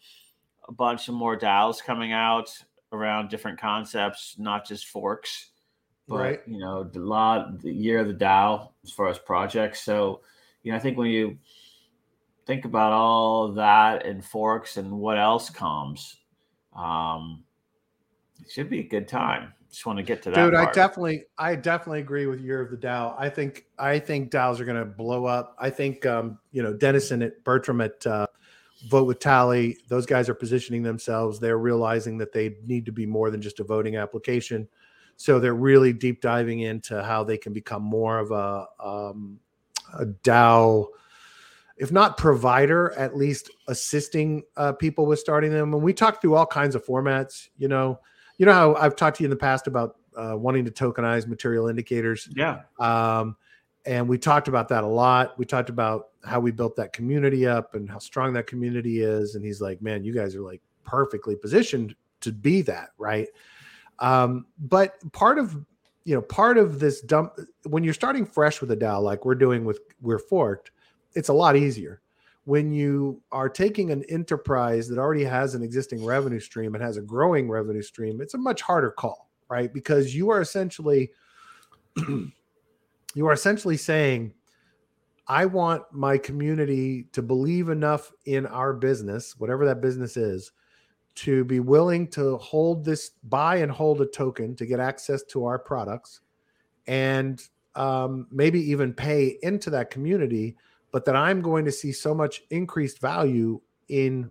a 0.69 0.73
bunch 0.73 1.09
of 1.09 1.15
more 1.15 1.39
DAOs 1.39 1.83
coming 1.83 2.13
out 2.13 2.51
around 2.93 3.31
different 3.31 3.61
concepts, 3.61 4.35
not 4.39 4.67
just 4.67 4.89
forks, 4.89 5.51
but 6.09 6.17
Right. 6.17 6.41
you 6.47 6.59
know, 6.59 6.85
the 6.85 7.01
lot 7.01 7.61
the 7.61 7.73
year 7.73 8.01
of 8.01 8.09
the 8.09 8.15
DAO 8.15 8.73
as 8.85 8.91
far 8.91 9.09
as 9.09 9.19
projects. 9.19 9.83
So, 9.83 10.21
you 10.63 10.73
know, 10.73 10.77
I 10.77 10.81
think 10.81 10.99
when 10.99 11.09
you 11.09 11.39
think 12.47 12.65
about 12.65 12.93
all 12.93 13.53
that 13.53 14.05
and 14.05 14.25
forks 14.25 14.77
and 14.77 14.99
what 14.99 15.19
else 15.19 15.51
comes, 15.51 16.19
um, 16.75 17.45
it 18.41 18.51
should 18.51 18.71
be 18.71 18.81
a 18.81 18.89
good 18.89 19.07
time. 19.07 19.53
Just 19.71 19.87
want 19.87 19.99
to 19.99 20.03
get 20.03 20.21
to 20.23 20.31
that. 20.31 20.45
Dude, 20.45 20.55
I 20.55 20.73
definitely, 20.73 21.27
I 21.39 21.55
definitely 21.55 22.01
agree 22.01 22.27
with 22.27 22.41
Year 22.41 22.61
of 22.61 22.73
the 22.73 22.77
DAO. 22.77 23.15
I 23.17 23.29
think, 23.29 23.67
I 23.79 24.01
think 24.01 24.33
DAOs 24.33 24.59
are 24.59 24.65
going 24.65 24.79
to 24.79 24.85
blow 24.85 25.27
up. 25.27 25.55
I 25.61 25.71
think, 25.71 26.05
um, 26.07 26.41
you 26.51 26.61
know, 26.61 26.73
Dennison 26.73 27.23
at 27.23 27.45
Bertram 27.45 27.81
at 27.81 28.05
uh, 28.05 28.27
Vote 28.89 29.07
with 29.07 29.21
Tally, 29.21 29.79
those 29.87 30.07
guys 30.07 30.29
are 30.29 30.35
positioning 30.35 30.83
themselves. 30.83 31.39
They're 31.39 31.59
realizing 31.59 32.19
that 32.19 32.33
they 32.33 32.57
need 32.67 32.85
to 32.87 32.93
be 32.93 33.07
more 33.07 33.31
than 33.31 33.41
just 33.41 33.61
a 33.61 33.65
voting 33.65 33.95
application. 33.97 34.67
So 35.21 35.39
they're 35.39 35.53
really 35.53 35.93
deep 35.93 36.23
diving 36.23 36.61
into 36.61 37.05
how 37.05 37.25
they 37.25 37.37
can 37.37 37.53
become 37.53 37.83
more 37.83 38.19
of 38.19 38.31
a, 38.31 38.67
um, 38.83 39.39
a 39.93 40.07
DAO, 40.07 40.87
if 41.77 41.93
not 41.93 42.17
provider, 42.17 42.93
at 42.93 43.15
least 43.15 43.51
assisting 43.69 44.45
uh, 44.57 44.73
people 44.73 45.05
with 45.05 45.19
starting 45.19 45.53
them. 45.53 45.75
And 45.75 45.83
we 45.83 45.93
talked 45.93 46.23
through 46.23 46.37
all 46.37 46.47
kinds 46.47 46.75
of 46.75 46.87
formats, 46.87 47.49
you 47.59 47.69
know, 47.69 48.01
you 48.39 48.47
know 48.47 48.55
how 48.55 48.75
I've 48.77 48.97
talked 48.97 49.19
to 49.19 49.23
you 49.23 49.27
in 49.27 49.31
the 49.31 49.37
past 49.37 49.67
about 49.67 49.97
uh, 50.17 50.39
wanting 50.39 50.65
to 50.65 50.71
tokenize 50.71 51.27
material 51.27 51.69
indicators. 51.69 52.27
Yeah. 52.35 52.63
Um, 52.79 53.37
and 53.85 54.09
we 54.09 54.17
talked 54.17 54.49
about 54.49 54.69
that 54.69 54.85
a 54.85 54.87
lot. 54.87 55.39
We 55.39 55.45
talked 55.45 55.69
about 55.69 56.09
how 56.25 56.41
we 56.41 56.51
built 56.51 56.77
that 56.77 56.95
community 56.95 57.47
up 57.47 57.75
and 57.75 57.91
how 57.91 57.99
strong 57.99 58.33
that 58.33 58.47
community 58.47 59.03
is. 59.03 59.35
And 59.35 59.45
he's 59.45 59.61
like, 59.61 59.83
man, 59.83 60.03
you 60.03 60.15
guys 60.15 60.35
are 60.35 60.41
like 60.41 60.63
perfectly 60.83 61.37
positioned 61.37 61.95
to 62.23 62.33
be 62.33 62.63
that, 62.63 62.93
right? 62.97 63.29
Um, 64.01 64.47
but 64.59 64.95
part 65.13 65.39
of 65.39 65.55
you 66.05 66.15
know 66.15 66.23
part 66.23 66.59
of 66.59 66.81
this 66.81 67.01
dump 67.01 67.35
when 67.65 67.85
you're 67.85 67.95
starting 67.95 68.27
fresh 68.27 68.61
with 68.61 68.71
a 68.71 68.77
DAO, 68.77 69.03
like 69.03 69.25
we're 69.25 69.35
doing 69.35 69.65
with 69.65 69.81
we're 70.01 70.19
forked, 70.19 70.71
it's 71.15 71.29
a 71.29 71.35
lot 71.35 71.57
easier. 71.57 72.01
When 72.45 72.73
you 72.73 73.21
are 73.31 73.49
taking 73.49 73.91
an 73.91 74.03
enterprise 74.09 74.89
that 74.89 74.99
already 74.99 75.25
has 75.25 75.55
an 75.55 75.63
existing 75.63 76.05
revenue 76.05 76.41
stream 76.41 76.75
and 76.75 76.83
has 76.83 76.97
a 76.97 77.03
growing 77.03 77.49
revenue 77.51 77.83
stream, 77.83 78.21
it's 78.21 78.35
a 78.35 78.39
much 78.39 78.63
harder 78.63 78.91
call, 78.91 79.29
right? 79.49 79.73
Because 79.73 80.15
you 80.15 80.31
are 80.31 80.41
essentially 80.41 81.11
you 81.97 82.33
are 83.27 83.33
essentially 83.33 83.77
saying 83.77 84.33
I 85.29 85.47
want 85.47 85.85
my 85.93 86.19
community 86.19 87.05
to 87.13 87.23
believe 87.23 87.69
enough 87.69 88.11
in 88.25 88.47
our 88.47 88.73
business, 88.73 89.39
whatever 89.39 89.65
that 89.67 89.81
business 89.81 90.17
is, 90.17 90.51
to 91.17 91.45
be 91.45 91.61
willing 91.61 92.09
to 92.09 92.37
hold 92.39 92.85
this, 92.85 93.11
buy 93.25 93.57
and 93.57 93.71
hold 93.71 94.01
a 94.01 94.07
token 94.07 94.57
to 94.57 94.67
get 94.67 94.81
access 94.81 95.23
to 95.25 95.45
our 95.45 95.59
products, 95.59 96.21
and 96.87 97.43
um, 97.75 98.27
maybe 98.31 98.61
even 98.71 98.93
pay 98.93 99.39
into 99.43 99.71
that 99.71 99.91
community. 99.91 100.57
But 100.93 101.05
that 101.05 101.17
I'm 101.17 101.41
going 101.41 101.65
to 101.67 101.73
see 101.73 101.93
so 101.93 102.15
much 102.15 102.43
increased 102.51 103.01
value 103.01 103.61
in 103.89 104.31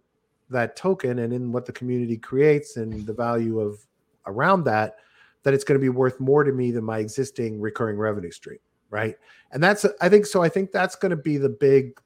that 0.49 0.75
token 0.75 1.19
and 1.19 1.31
in 1.31 1.51
what 1.51 1.65
the 1.65 1.71
community 1.71 2.17
creates 2.17 2.75
and 2.75 3.05
the 3.05 3.13
value 3.13 3.59
of 3.59 3.79
around 4.25 4.63
that, 4.65 4.97
that 5.43 5.53
it's 5.53 5.63
going 5.63 5.79
to 5.79 5.81
be 5.81 5.89
worth 5.89 6.19
more 6.19 6.43
to 6.43 6.51
me 6.51 6.71
than 6.71 6.83
my 6.83 6.99
existing 6.99 7.61
recurring 7.61 7.97
revenue 7.97 8.31
stream 8.31 8.59
right 8.89 9.15
and 9.51 9.61
that's 9.61 9.85
i 10.01 10.09
think 10.09 10.25
so 10.25 10.41
i 10.41 10.49
think 10.49 10.71
that's 10.71 10.95
going 10.95 11.09
to 11.11 11.15
be 11.15 11.37
the 11.37 11.49
big 11.49 11.99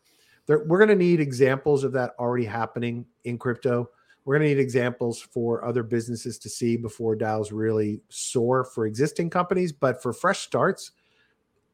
we're 0.47 0.78
going 0.78 0.89
to 0.89 0.95
need 0.95 1.19
examples 1.19 1.84
of 1.84 1.93
that 1.93 2.11
already 2.19 2.45
happening 2.45 3.05
in 3.24 3.38
crypto 3.38 3.89
we're 4.26 4.38
going 4.38 4.47
to 4.47 4.55
need 4.55 4.61
examples 4.61 5.21
for 5.21 5.65
other 5.65 5.84
businesses 5.84 6.38
to 6.39 6.49
see 6.49 6.78
before 6.78 7.15
DAOs 7.15 7.49
really 7.51 8.01
soar 8.09 8.63
for 8.63 8.86
existing 8.86 9.30
companies 9.30 9.71
but 9.71 10.01
for 10.01 10.13
fresh 10.13 10.39
starts 10.39 10.91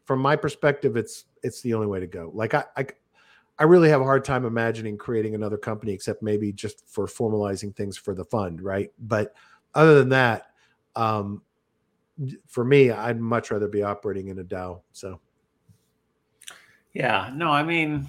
from 0.05 0.19
my 0.19 0.35
perspective 0.35 0.97
it's 0.97 1.25
it's 1.43 1.61
the 1.61 1.73
only 1.73 1.87
way 1.87 1.99
to 1.99 2.07
go 2.07 2.31
like 2.33 2.53
i 2.53 2.63
i, 2.77 2.85
I 3.59 3.63
really 3.63 3.89
have 3.89 4.01
a 4.01 4.05
hard 4.05 4.25
time 4.25 4.45
imagining 4.45 4.97
creating 4.97 5.35
another 5.35 5.57
company 5.57 5.91
except 5.91 6.23
maybe 6.23 6.51
just 6.51 6.87
for 6.87 7.05
formalizing 7.05 7.75
things 7.75 7.97
for 7.97 8.15
the 8.15 8.25
fund 8.25 8.61
right 8.61 8.91
but 8.99 9.35
other 9.75 9.95
than 9.95 10.09
that 10.09 10.47
um 10.95 11.41
for 12.47 12.65
me, 12.65 12.91
I'd 12.91 13.19
much 13.19 13.51
rather 13.51 13.67
be 13.67 13.83
operating 13.83 14.27
in 14.27 14.39
a 14.39 14.43
DAO. 14.43 14.81
So 14.91 15.19
Yeah, 16.93 17.31
no, 17.33 17.51
I 17.51 17.63
mean, 17.63 18.07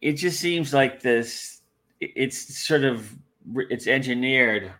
it 0.00 0.14
just 0.14 0.40
seems 0.40 0.72
like 0.72 1.00
this. 1.02 1.62
It's 2.00 2.58
sort 2.66 2.84
of 2.84 3.16
it's 3.70 3.86
engineered 3.86 4.72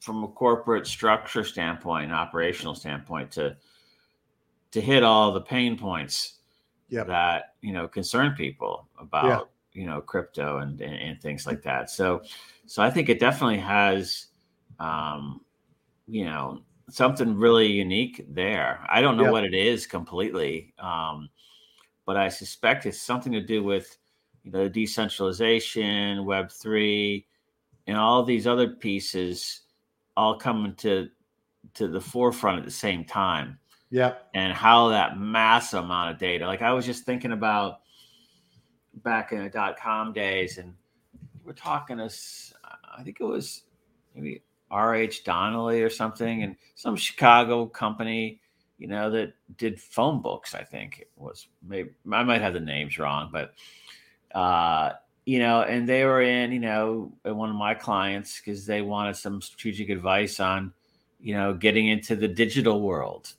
from 0.00 0.24
a 0.24 0.28
corporate 0.28 0.86
structure 0.86 1.44
standpoint, 1.44 2.12
operational 2.12 2.74
standpoint, 2.74 3.30
to 3.32 3.56
to 4.70 4.80
hit 4.80 5.02
all 5.02 5.32
the 5.32 5.40
pain 5.40 5.76
points 5.78 6.40
Yep. 6.88 7.06
that 7.06 7.54
you 7.62 7.72
know 7.72 7.88
concern 7.88 8.34
people 8.34 8.88
about 8.98 9.50
you 9.72 9.86
know 9.86 10.00
crypto 10.00 10.58
and, 10.58 10.80
and 10.80 10.94
and 10.96 11.22
things 11.22 11.46
like 11.46 11.62
that. 11.62 11.90
So, 11.90 12.22
so 12.66 12.82
I 12.82 12.90
think 12.90 13.08
it 13.08 13.20
definitely 13.20 13.58
has, 13.58 14.28
um, 14.80 15.44
you 16.08 16.24
know, 16.24 16.62
something 16.90 17.36
really 17.36 17.66
unique 17.68 18.24
there. 18.28 18.84
I 18.90 19.00
don't 19.02 19.16
know 19.16 19.24
Yeah. 19.24 19.30
what 19.30 19.44
it 19.44 19.54
is 19.54 19.86
completely, 19.86 20.74
um, 20.78 21.30
but 22.06 22.16
I 22.16 22.28
suspect 22.28 22.86
it's 22.86 23.00
something 23.02 23.32
to 23.32 23.40
do 23.40 23.62
with 23.62 23.98
you 24.48 24.58
know 24.58 24.68
decentralization, 24.68 26.24
Web 26.24 26.50
three, 26.50 27.26
and 27.86 27.96
all 27.98 28.22
these 28.22 28.46
other 28.46 28.68
pieces 28.68 29.60
all 30.16 30.36
coming 30.36 30.74
to 30.76 31.08
to 31.74 31.86
the 31.86 32.00
forefront 32.00 32.58
at 32.58 32.64
the 32.64 32.70
same 32.70 33.04
time 33.04 33.58
yeah, 33.90 34.14
and 34.34 34.52
how 34.54 34.88
that 34.88 35.18
massive 35.18 35.84
amount 35.84 36.12
of 36.12 36.18
data. 36.18 36.46
Like 36.46 36.62
I 36.62 36.72
was 36.72 36.86
just 36.86 37.04
thinking 37.04 37.32
about 37.32 37.80
back 39.02 39.32
in 39.32 39.42
the 39.42 39.50
dot 39.50 39.78
com 39.78 40.14
days, 40.14 40.56
and 40.56 40.72
we're 41.44 41.52
talking 41.52 41.98
to, 41.98 42.04
I 42.04 43.02
think 43.02 43.18
it 43.20 43.24
was 43.24 43.64
maybe 44.14 44.42
R.H. 44.70 45.24
Donnelley 45.24 45.82
or 45.82 45.90
something, 45.90 46.42
and 46.42 46.56
some 46.74 46.96
Chicago 46.96 47.66
company, 47.66 48.40
you 48.78 48.88
know, 48.88 49.10
that 49.10 49.34
did 49.58 49.78
phone 49.78 50.22
books. 50.22 50.54
I 50.54 50.62
think 50.64 51.00
it 51.00 51.10
was 51.16 51.48
maybe 51.66 51.90
I 52.10 52.22
might 52.22 52.40
have 52.40 52.54
the 52.54 52.60
names 52.60 52.98
wrong, 52.98 53.28
but 53.30 53.52
uh, 54.34 54.92
you 55.24 55.38
know, 55.38 55.62
and 55.62 55.88
they 55.88 56.04
were 56.04 56.22
in, 56.22 56.52
you 56.52 56.60
know, 56.60 57.12
one 57.24 57.50
of 57.50 57.56
my 57.56 57.74
clients 57.74 58.40
because 58.40 58.64
they 58.64 58.80
wanted 58.80 59.14
some 59.16 59.42
strategic 59.42 59.90
advice 59.90 60.40
on, 60.40 60.72
you 61.20 61.34
know, 61.34 61.52
getting 61.52 61.88
into 61.88 62.16
the 62.16 62.28
digital 62.28 62.80
world. 62.80 63.32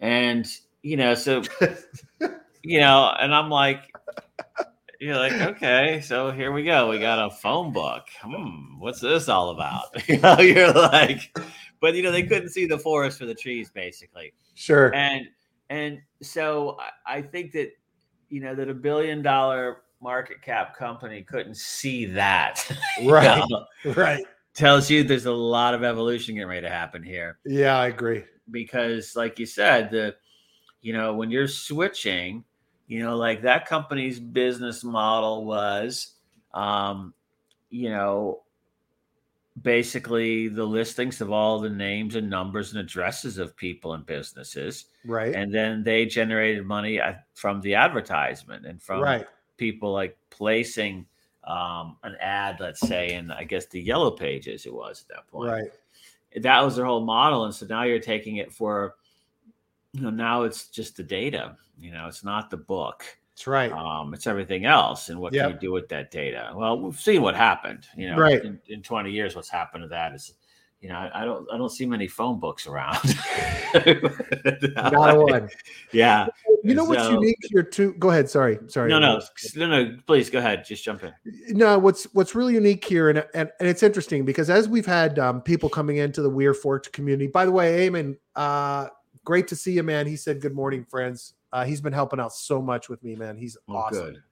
And, 0.00 0.48
you 0.82 0.96
know, 0.96 1.14
so, 1.14 1.42
you 2.62 2.80
know, 2.80 3.14
and 3.20 3.34
I'm 3.34 3.50
like, 3.50 3.92
you're 5.00 5.16
like, 5.16 5.32
okay, 5.32 6.00
so 6.00 6.30
here 6.30 6.50
we 6.50 6.64
go. 6.64 6.88
We 6.88 6.98
got 6.98 7.24
a 7.24 7.30
phone 7.30 7.72
book. 7.72 8.06
Hmm, 8.22 8.78
what's 8.78 9.00
this 9.00 9.28
all 9.28 9.50
about? 9.50 9.84
You 10.08 10.18
know, 10.18 10.40
you're 10.40 10.72
like, 10.72 11.38
but 11.80 11.94
you 11.94 12.02
know, 12.02 12.10
they 12.10 12.24
couldn't 12.24 12.48
see 12.48 12.66
the 12.66 12.78
forest 12.78 13.18
for 13.18 13.26
the 13.26 13.34
trees, 13.34 13.70
basically. 13.70 14.32
Sure. 14.54 14.94
And 14.94 15.28
and 15.70 16.00
so 16.22 16.78
I, 17.06 17.18
I 17.18 17.22
think 17.22 17.52
that 17.52 17.70
you 18.28 18.40
know 18.40 18.54
that 18.54 18.68
a 18.68 18.74
billion 18.74 19.22
dollar 19.22 19.82
market 20.00 20.42
cap 20.42 20.76
company 20.76 21.22
couldn't 21.22 21.56
see 21.56 22.04
that. 22.06 22.64
Right. 23.04 23.42
know? 23.48 23.64
Right. 23.94 24.24
Tells 24.54 24.90
you 24.90 25.04
there's 25.04 25.26
a 25.26 25.32
lot 25.32 25.74
of 25.74 25.84
evolution 25.84 26.34
getting 26.34 26.48
ready 26.48 26.62
to 26.62 26.70
happen 26.70 27.02
here. 27.02 27.38
Yeah, 27.44 27.78
I 27.78 27.86
agree. 27.86 28.24
Because, 28.50 29.14
like 29.14 29.38
you 29.38 29.46
said, 29.46 29.90
the 29.90 30.16
you 30.80 30.92
know 30.92 31.14
when 31.14 31.30
you're 31.30 31.48
switching 31.48 32.44
you 32.86 33.02
know 33.02 33.16
like 33.16 33.42
that 33.42 33.66
company's 33.66 34.18
business 34.18 34.84
model 34.84 35.44
was 35.44 36.14
um 36.54 37.12
you 37.70 37.90
know 37.90 38.42
basically 39.60 40.48
the 40.48 40.64
listings 40.64 41.20
of 41.20 41.32
all 41.32 41.58
the 41.58 41.68
names 41.68 42.14
and 42.14 42.30
numbers 42.30 42.70
and 42.70 42.80
addresses 42.80 43.38
of 43.38 43.56
people 43.56 43.94
and 43.94 44.06
businesses 44.06 44.86
right 45.04 45.34
and 45.34 45.52
then 45.52 45.82
they 45.82 46.06
generated 46.06 46.64
money 46.64 47.00
uh, 47.00 47.12
from 47.34 47.60
the 47.60 47.74
advertisement 47.74 48.64
and 48.64 48.80
from 48.80 49.02
right. 49.02 49.26
People 49.58 49.92
like 49.92 50.16
placing 50.30 51.04
um, 51.44 51.96
an 52.02 52.16
ad 52.20 52.58
let's 52.60 52.80
say 52.80 53.14
in 53.14 53.30
i 53.30 53.42
guess 53.44 53.66
the 53.66 53.80
yellow 53.80 54.10
pages 54.10 54.66
it 54.66 54.72
was 54.72 55.02
at 55.02 55.16
that 55.16 55.28
point. 55.28 55.50
Right. 55.50 55.72
That 56.42 56.62
was 56.62 56.76
their 56.76 56.84
whole 56.84 57.04
model 57.04 57.44
and 57.44 57.54
so 57.54 57.66
now 57.66 57.84
you're 57.84 58.00
taking 58.00 58.36
it 58.36 58.52
for 58.52 58.94
you 59.92 60.02
know 60.02 60.10
now 60.10 60.42
it's 60.42 60.68
just 60.68 60.96
the 60.96 61.02
data 61.02 61.56
you 61.78 61.92
know 61.92 62.06
it's 62.06 62.24
not 62.24 62.50
the 62.50 62.56
book. 62.56 63.04
That's 63.34 63.46
right. 63.46 63.72
Um 63.72 64.12
it's 64.14 64.26
everything 64.26 64.66
else 64.66 65.08
and 65.08 65.18
what 65.18 65.32
yep. 65.32 65.44
can 65.44 65.52
you 65.54 65.58
do 65.58 65.72
with 65.72 65.88
that 65.88 66.10
data? 66.10 66.52
Well 66.54 66.80
we've 66.80 67.00
seen 67.00 67.22
what 67.22 67.34
happened 67.34 67.86
you 67.96 68.10
know 68.10 68.18
right. 68.18 68.44
in, 68.44 68.60
in 68.68 68.82
20 68.82 69.10
years 69.10 69.34
what's 69.34 69.48
happened 69.48 69.84
to 69.84 69.88
that 69.88 70.14
is 70.14 70.34
you 70.80 70.90
know 70.90 70.96
I, 70.96 71.22
I 71.22 71.24
don't 71.24 71.48
i 71.52 71.56
don't 71.56 71.70
see 71.70 71.86
many 71.86 72.08
phone 72.08 72.38
books 72.38 72.66
around. 72.66 72.98
Not 74.76 75.18
one. 75.18 75.48
Yeah 75.92 76.28
you 76.64 76.74
know 76.74 76.84
what's 76.84 77.08
unique 77.08 77.38
here 77.42 77.62
too 77.62 77.92
go 77.94 78.10
ahead 78.10 78.28
sorry 78.28 78.58
sorry 78.66 78.88
no 78.88 78.98
no 78.98 79.20
no 79.56 79.66
no 79.66 79.96
please 80.06 80.30
go 80.30 80.38
ahead 80.38 80.64
just 80.64 80.84
jump 80.84 81.02
in 81.02 81.12
no 81.48 81.78
what's 81.78 82.04
what's 82.14 82.34
really 82.34 82.54
unique 82.54 82.84
here 82.84 83.10
and 83.10 83.24
and, 83.34 83.50
and 83.60 83.68
it's 83.68 83.82
interesting 83.82 84.24
because 84.24 84.50
as 84.50 84.68
we've 84.68 84.86
had 84.86 85.18
um, 85.18 85.40
people 85.40 85.68
coming 85.68 85.98
into 85.98 86.22
the 86.22 86.30
We're 86.30 86.54
Forked 86.54 86.92
community 86.92 87.26
by 87.28 87.44
the 87.44 87.52
way 87.52 87.88
Eamon, 87.88 88.16
uh 88.36 88.88
great 89.28 89.46
to 89.46 89.54
see 89.54 89.72
you, 89.72 89.82
man. 89.82 90.06
He 90.06 90.16
said, 90.16 90.40
Good 90.40 90.54
morning, 90.54 90.86
friends. 90.88 91.34
Uh, 91.52 91.66
he's 91.66 91.82
been 91.82 91.92
helping 91.92 92.18
out 92.18 92.32
so 92.32 92.62
much 92.62 92.88
with 92.88 93.04
me, 93.04 93.14
man. 93.14 93.36
He's 93.36 93.58
oh, 93.68 93.76
awesome. 93.76 94.14
Good. 94.14 94.22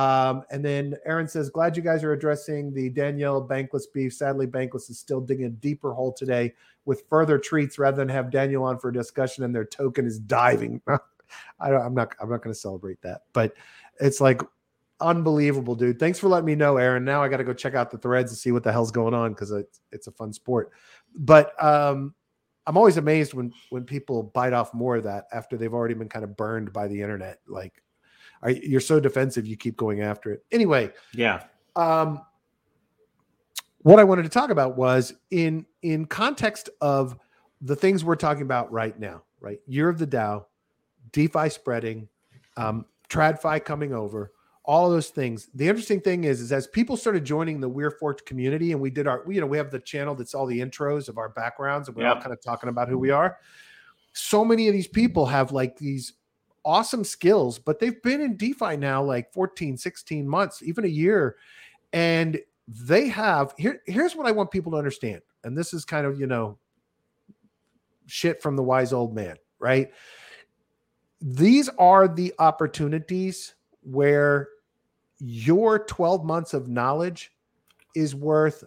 Um, 0.00 0.44
and 0.52 0.64
then 0.64 0.94
Aaron 1.04 1.26
says, 1.26 1.50
Glad 1.50 1.76
you 1.76 1.82
guys 1.82 2.04
are 2.04 2.12
addressing 2.12 2.72
the 2.72 2.88
Daniele 2.88 3.44
Bankless 3.44 3.86
beef. 3.92 4.14
Sadly, 4.14 4.46
Bankless 4.46 4.88
is 4.90 4.98
still 5.00 5.20
digging 5.20 5.46
a 5.46 5.50
deeper 5.50 5.92
hole 5.92 6.12
today 6.12 6.54
with 6.84 7.02
further 7.10 7.36
treats 7.36 7.80
rather 7.80 7.96
than 7.96 8.08
have 8.08 8.30
Daniel 8.30 8.62
on 8.62 8.78
for 8.78 8.90
a 8.90 8.92
discussion 8.92 9.42
and 9.42 9.52
their 9.52 9.64
token 9.64 10.06
is 10.06 10.20
diving. 10.20 10.80
I 11.60 11.70
don't, 11.70 11.82
I'm 11.82 11.94
not 11.94 12.14
I'm 12.20 12.30
not 12.30 12.42
going 12.42 12.52
to 12.52 12.58
celebrate 12.58 13.00
that, 13.02 13.22
but 13.32 13.54
it's 14.00 14.20
like 14.20 14.40
unbelievable, 15.00 15.74
dude. 15.74 15.98
Thanks 15.98 16.18
for 16.18 16.28
letting 16.28 16.46
me 16.46 16.54
know, 16.54 16.76
Aaron. 16.76 17.04
Now 17.04 17.22
I 17.22 17.28
got 17.28 17.38
to 17.38 17.44
go 17.44 17.52
check 17.52 17.74
out 17.74 17.90
the 17.90 17.98
threads 17.98 18.32
and 18.32 18.38
see 18.38 18.52
what 18.52 18.62
the 18.62 18.72
hell's 18.72 18.90
going 18.90 19.14
on 19.14 19.32
because 19.32 19.50
it's 19.50 19.80
it's 19.92 20.06
a 20.06 20.12
fun 20.12 20.32
sport. 20.32 20.72
But 21.14 21.52
um, 21.62 22.14
I'm 22.66 22.76
always 22.76 22.96
amazed 22.96 23.34
when 23.34 23.52
when 23.70 23.84
people 23.84 24.22
bite 24.22 24.52
off 24.52 24.72
more 24.74 24.96
of 24.96 25.04
that 25.04 25.26
after 25.32 25.56
they've 25.56 25.72
already 25.72 25.94
been 25.94 26.08
kind 26.08 26.24
of 26.24 26.36
burned 26.36 26.72
by 26.72 26.88
the 26.88 27.00
internet. 27.00 27.40
Like, 27.46 27.82
are, 28.42 28.50
you're 28.50 28.80
so 28.80 29.00
defensive, 29.00 29.46
you 29.46 29.56
keep 29.56 29.76
going 29.76 30.00
after 30.00 30.32
it. 30.32 30.44
Anyway, 30.50 30.90
yeah. 31.12 31.44
Um, 31.76 32.20
what 33.78 33.98
I 33.98 34.04
wanted 34.04 34.22
to 34.22 34.28
talk 34.30 34.50
about 34.50 34.76
was 34.76 35.12
in 35.30 35.66
in 35.82 36.06
context 36.06 36.70
of 36.80 37.18
the 37.60 37.76
things 37.76 38.04
we're 38.04 38.16
talking 38.16 38.42
about 38.42 38.72
right 38.72 38.98
now. 38.98 39.22
Right, 39.40 39.60
year 39.66 39.90
of 39.90 39.98
the 39.98 40.06
DAO, 40.06 40.46
DeFi 41.14 41.48
spreading, 41.48 42.08
um, 42.58 42.84
TradFi 43.08 43.64
coming 43.64 43.94
over 43.94 44.32
all 44.64 44.86
of 44.86 44.92
those 44.92 45.10
things. 45.10 45.48
The 45.54 45.68
interesting 45.68 46.00
thing 46.00 46.24
is, 46.24 46.40
is 46.40 46.50
as 46.50 46.66
people 46.66 46.96
started 46.96 47.24
joining 47.24 47.60
the 47.60 47.68
We're 47.68 47.90
Forked 47.90 48.24
community, 48.24 48.72
and 48.72 48.80
we 48.80 48.90
did 48.90 49.06
our, 49.06 49.22
you 49.28 49.40
know, 49.40 49.46
we 49.46 49.58
have 49.58 49.70
the 49.70 49.78
channel 49.78 50.14
that's 50.14 50.34
all 50.34 50.46
the 50.46 50.58
intros 50.58 51.08
of 51.08 51.18
our 51.18 51.28
backgrounds, 51.28 51.88
and 51.88 51.96
we're 51.96 52.06
all 52.06 52.20
kind 52.20 52.32
of 52.32 52.40
talking 52.42 52.68
about 52.68 52.88
who 52.88 52.98
we 52.98 53.10
are. 53.10 53.38
So 54.14 54.44
many 54.44 54.68
of 54.68 54.74
these 54.74 54.86
people 54.86 55.26
have 55.26 55.52
like 55.52 55.76
these 55.76 56.14
awesome 56.64 57.04
skills, 57.04 57.58
but 57.58 57.78
they've 57.78 58.02
been 58.02 58.22
in 58.22 58.36
DeFi 58.36 58.76
now 58.76 59.02
like 59.02 59.32
14, 59.32 59.76
16 59.76 60.26
months, 60.26 60.62
even 60.62 60.84
a 60.84 60.88
year. 60.88 61.36
And 61.92 62.40
they 62.66 63.08
have 63.08 63.52
here, 63.58 63.82
here's 63.86 64.16
what 64.16 64.26
I 64.26 64.32
want 64.32 64.50
people 64.50 64.72
to 64.72 64.78
understand. 64.78 65.20
And 65.42 65.58
this 65.58 65.74
is 65.74 65.84
kind 65.84 66.06
of, 66.06 66.18
you 66.18 66.26
know, 66.26 66.58
shit 68.06 68.40
from 68.40 68.56
the 68.56 68.62
wise 68.62 68.94
old 68.94 69.14
man, 69.14 69.36
right? 69.58 69.90
These 71.26 71.70
are 71.78 72.06
the 72.06 72.34
opportunities 72.38 73.54
where 73.80 74.48
your 75.18 75.78
12 75.86 76.22
months 76.22 76.52
of 76.52 76.68
knowledge 76.68 77.32
is 77.96 78.14
worth 78.14 78.62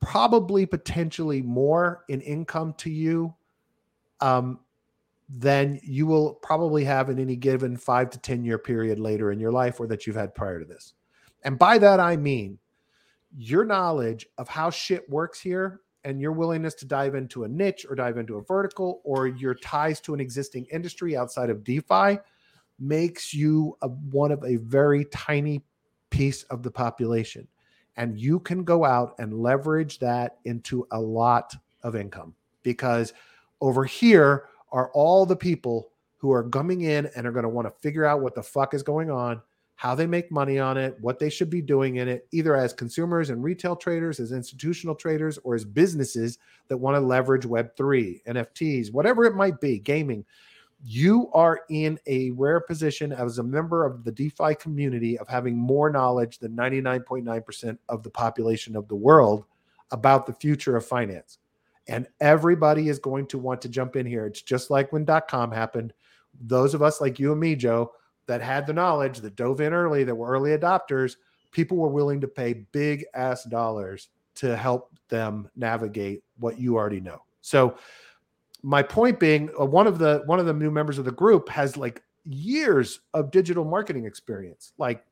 probably 0.00 0.66
potentially 0.66 1.42
more 1.42 2.04
in 2.08 2.20
income 2.20 2.74
to 2.74 2.90
you 2.90 3.34
um, 4.20 4.60
than 5.28 5.80
you 5.82 6.06
will 6.06 6.34
probably 6.34 6.84
have 6.84 7.10
in 7.10 7.18
any 7.18 7.34
given 7.34 7.76
five 7.76 8.10
to 8.10 8.18
10 8.18 8.44
year 8.44 8.58
period 8.58 9.00
later 9.00 9.32
in 9.32 9.40
your 9.40 9.50
life 9.50 9.80
or 9.80 9.88
that 9.88 10.06
you've 10.06 10.14
had 10.14 10.32
prior 10.32 10.60
to 10.60 10.64
this. 10.64 10.94
And 11.42 11.58
by 11.58 11.76
that, 11.78 11.98
I 11.98 12.16
mean 12.16 12.60
your 13.36 13.64
knowledge 13.64 14.26
of 14.38 14.48
how 14.48 14.70
shit 14.70 15.10
works 15.10 15.40
here 15.40 15.80
and 16.06 16.20
your 16.20 16.30
willingness 16.30 16.72
to 16.72 16.86
dive 16.86 17.16
into 17.16 17.42
a 17.42 17.48
niche 17.48 17.84
or 17.90 17.96
dive 17.96 18.16
into 18.16 18.36
a 18.36 18.42
vertical 18.42 19.00
or 19.02 19.26
your 19.26 19.56
ties 19.56 20.00
to 20.00 20.14
an 20.14 20.20
existing 20.20 20.64
industry 20.72 21.16
outside 21.16 21.50
of 21.50 21.64
DeFi 21.64 22.18
makes 22.78 23.34
you 23.34 23.76
a, 23.82 23.88
one 23.88 24.30
of 24.30 24.42
a 24.44 24.54
very 24.56 25.04
tiny 25.06 25.60
piece 26.10 26.44
of 26.44 26.62
the 26.62 26.70
population. 26.70 27.48
And 27.96 28.16
you 28.16 28.38
can 28.38 28.62
go 28.62 28.84
out 28.84 29.16
and 29.18 29.42
leverage 29.42 29.98
that 29.98 30.36
into 30.44 30.86
a 30.92 31.00
lot 31.00 31.52
of 31.82 31.96
income 31.96 32.36
because 32.62 33.12
over 33.60 33.84
here 33.84 34.44
are 34.70 34.92
all 34.92 35.26
the 35.26 35.34
people 35.34 35.90
who 36.18 36.30
are 36.30 36.48
coming 36.48 36.82
in 36.82 37.10
and 37.16 37.26
are 37.26 37.32
going 37.32 37.42
to 37.42 37.48
want 37.48 37.66
to 37.66 37.80
figure 37.80 38.04
out 38.04 38.20
what 38.20 38.36
the 38.36 38.42
fuck 38.42 38.74
is 38.74 38.82
going 38.84 39.10
on, 39.10 39.42
how 39.76 39.94
they 39.94 40.06
make 40.06 40.30
money 40.30 40.58
on 40.58 40.76
it, 40.76 40.96
what 41.00 41.18
they 41.18 41.30
should 41.30 41.50
be 41.50 41.62
doing 41.62 41.96
in 41.96 42.08
it, 42.08 42.26
either 42.32 42.56
as 42.56 42.72
consumers 42.72 43.30
and 43.30 43.44
retail 43.44 43.76
traders, 43.76 44.18
as 44.18 44.32
institutional 44.32 44.94
traders, 44.94 45.38
or 45.44 45.54
as 45.54 45.64
businesses 45.64 46.38
that 46.68 46.76
want 46.76 46.96
to 46.96 47.00
leverage 47.00 47.44
Web3, 47.44 48.24
NFTs, 48.24 48.92
whatever 48.92 49.24
it 49.24 49.36
might 49.36 49.60
be, 49.60 49.78
gaming 49.78 50.24
you 50.84 51.30
are 51.32 51.62
in 51.70 51.98
a 52.06 52.30
rare 52.32 52.60
position 52.60 53.12
as 53.12 53.38
a 53.38 53.42
member 53.42 53.84
of 53.84 54.04
the 54.04 54.12
DeFi 54.12 54.54
community 54.56 55.18
of 55.18 55.28
having 55.28 55.56
more 55.56 55.90
knowledge 55.90 56.38
than 56.38 56.54
99.9% 56.54 57.78
of 57.88 58.02
the 58.02 58.10
population 58.10 58.76
of 58.76 58.86
the 58.88 58.94
world 58.94 59.44
about 59.90 60.26
the 60.26 60.32
future 60.32 60.76
of 60.76 60.84
finance. 60.84 61.38
And 61.88 62.06
everybody 62.20 62.88
is 62.88 62.98
going 62.98 63.26
to 63.28 63.38
want 63.38 63.62
to 63.62 63.68
jump 63.68 63.96
in 63.96 64.06
here. 64.06 64.26
It's 64.26 64.42
just 64.42 64.70
like 64.70 64.92
when 64.92 65.04
dot 65.04 65.28
com 65.28 65.52
happened. 65.52 65.92
Those 66.40 66.74
of 66.74 66.82
us 66.82 67.00
like 67.00 67.18
you 67.18 67.32
and 67.32 67.40
me, 67.40 67.56
Joe, 67.56 67.92
that 68.26 68.40
had 68.40 68.66
the 68.66 68.72
knowledge 68.72 69.20
that 69.20 69.36
dove 69.36 69.60
in 69.60 69.72
early, 69.72 70.04
that 70.04 70.14
were 70.14 70.28
early 70.28 70.50
adopters, 70.50 71.16
people 71.52 71.76
were 71.76 71.88
willing 71.88 72.20
to 72.20 72.28
pay 72.28 72.52
big 72.72 73.04
ass 73.14 73.44
dollars 73.44 74.08
to 74.36 74.56
help 74.56 74.90
them 75.08 75.48
navigate 75.56 76.22
what 76.38 76.58
you 76.58 76.76
already 76.76 77.00
know. 77.00 77.22
So, 77.40 77.76
my 78.62 78.82
point 78.82 79.20
being 79.20 79.50
uh, 79.60 79.64
one 79.64 79.86
of 79.86 79.98
the 79.98 80.22
one 80.26 80.40
of 80.40 80.46
the 80.46 80.52
new 80.52 80.70
members 80.70 80.98
of 80.98 81.04
the 81.04 81.12
group 81.12 81.48
has 81.48 81.76
like 81.76 82.02
years 82.24 83.00
of 83.14 83.30
digital 83.30 83.64
marketing 83.64 84.04
experience 84.04 84.72
like 84.78 85.04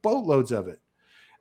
boatloads 0.00 0.50
of 0.50 0.66
it 0.68 0.80